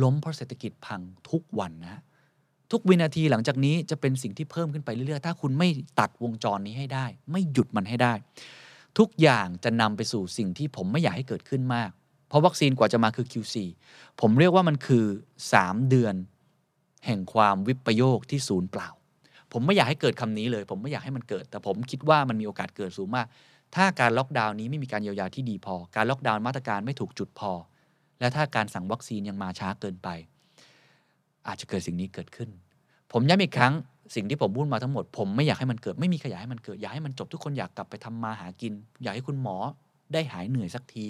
[0.03, 2.01] ล้มเพราะเศรษฐกิจพังทุกวันนะ
[2.73, 5.69] ทุกวินาทีหลังจากนี้จะเป็นสิ่งที่เพิ่มขึ้นไปเรื่อยๆ ถ้าคุณไม่
[6.01, 8.13] ตัดวงจรนี้ให้ได้ ไม่หยุดมันให้ได้
[8.99, 11.91] ทุกอย่างจะนำไปสู่สิ่งที่ผมไม่อยากให้เกิดขึ้นมาก
[12.29, 13.57] เพราะวัคซีนกว่าจะมาคือ Q4
[14.21, 15.07] ผมเรียกว่ามันคือ
[15.49, 16.15] 3 เดือน
[17.07, 18.89] แห่งความวิปโยคที่ศูนย์เปล่า
[19.53, 23.27] ผมไม่อยากให้เกิดคำนี้เลย ผมไม่อยากให้มันเกิด แต่ผมคิดว่ามันมีโอกาสเกิดสูงมาก
[23.75, 27.53] ถ้าการล็อกดาวน์นี้ไม่มีการเยียวยาที่ดีพอ การล็อกดาวน์มาตรการไม่ถูกจุดพอ
[28.21, 30.09] และถ้าการสั่งวัคซีนยังมาช้าเกินไป
[31.47, 32.51] อาจจะเกิดสิ่งนี้เกิดขึ้น
[33.13, 33.75] ผมย้ำอีกครั้ง
[34.15, 39.57] สิ่งที่ผมพูดมาทั้งหมด ผมไม่อยากให้มันเกิดไม่มีใครอยากให้มันเกิดอยากให้มันจบทุกคนอยากกลับไปทำมาหากิน อยากให้คุณหมอ
[40.13, 41.07] ได้หายเหนื่อยสักที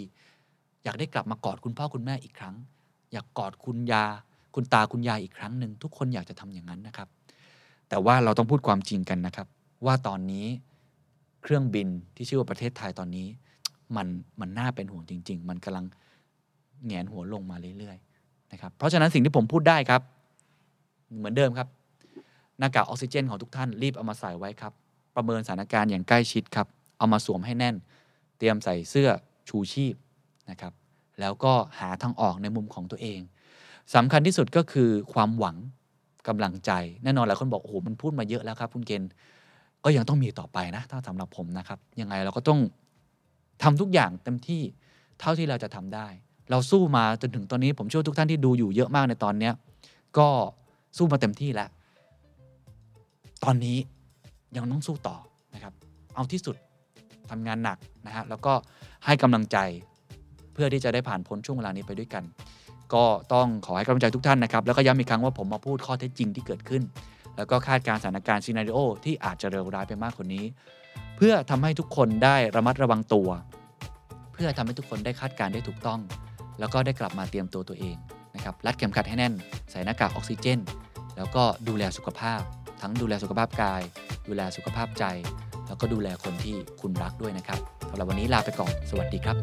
[0.85, 2.55] อยากได้กลับมากอดคุณพ่อคุณแม่อีกครั้ง
[3.13, 4.05] อยากกอดคุณยา
[4.55, 7.09] คุณตาคุณยายอีกครั้งหนึ่งทุกคนอยากจะทำอย่างนั้นนะครับ
[7.89, 9.47] แต่ว่าเราต้องพูดความจริงกันนะครับ
[9.87, 10.47] ว่าตอนนี้
[11.43, 13.27] เครื่องบินที่ชื่อว่าประเทศไทยตอนนี้
[13.97, 14.07] มัน
[14.41, 15.85] มันน่าเป็นห่วงจริง ๆ มันกำลัง
[16.87, 20.03] แหงนหัวลงมาเรื่อยๆนะครับเพราะฉะนั้นสิ่งที่ผมพูดได้ครับ
[21.19, 21.69] เหมือนเดิมครับ
[22.61, 24.73] หน้ากากออกซิเจนของทุกท่านรีบเอามาใส่ไว้ครับ
[25.17, 26.67] ประเมินสถานการณ์อย่างใกล้ชิดครับ
[26.99, 27.77] เอามาสวมให้แน่น
[28.39, 29.09] เตรียมใส่เสื้อ
[29.49, 29.95] ชูชีพ
[30.51, 30.73] นะครับ
[31.21, 33.21] แล้วก็หาทางออกในมุมของตัวเอง
[33.95, 35.57] สำคัญที่สุดก็คือความหวัง
[36.29, 36.71] กำลังใจ
[37.05, 39.11] แน่นอนหลายคนบอกโอ้โหมันพูดมาเยอะแล้วครับคุณเกณฑ์
[39.85, 42.61] ก็ยังต้องมีต่อไปนะ ถ้าสำหรับผมนะครับ ยังไงเราก็ต้อง
[43.63, 44.63] ทำทุกอย่างเต็มที่
[45.21, 46.07] เท่าที่เราจะทำได้
[46.51, 49.51] เราสู้มาจนถึงตอนนี้ผมเชื่อทุกท่านที่ดูอยู่เยอะมากในตอนเนี้
[50.19, 50.29] ก็
[50.97, 51.69] สู้มาเต็มที่แล้ว
[53.45, 53.79] ตอนนี้
[54.57, 55.17] ยังต้องสู้ต่อ
[55.55, 55.73] นะครับ
[56.15, 56.57] เอาที่สุด
[57.31, 58.53] ทำงานหนักนะฮะแล้วก็
[59.05, 59.57] ให้กำลังใจ
[60.53, 62.25] เพื่อที่จะได้ผ่านพ้นช่วงเวลานี้ไปด้วยกัน
[62.95, 66.83] ก็ต้องขอให้กำลังใจทุกท่านนะครับ แล้วก็ย้ำอีกครั้งว่าผมมาพูดข้อเท็จจริงที่เกิดขึ้น
[67.37, 70.45] แล้วก็คาดการณ์สถานการณ์ซีนารีโอที่อาจจะเร็วร้ายไปมากกว่านี้
[71.17, 73.29] เพื่อทำให้ทุกคนได้ระมัดระวังตัว
[74.33, 76.01] เพื่อทำให้ทุกคนได้คาดการณ์ได้ถูกต้อง
[76.59, 77.97] แล้วก็ได้กลับมาเตรียมตัวตัวเอง
[78.35, 79.35] นะครับรัดเข็มขัดให้แน่น
[79.71, 80.59] ใส่หน้ากากออกซิเจน
[81.17, 82.41] แล้วก็ดูแลสุขภาพ
[82.81, 83.83] ทั้งดูแลสุขภาพกาย
[84.29, 85.05] ดูแลสุขภาพใจ
[85.67, 87.59] แล้วก็ดูแลคนที่คุณรักด้วยนะครับ
[87.91, 89.37] สำหรับวันนี้ลาไปก่อน สวัสดีครับ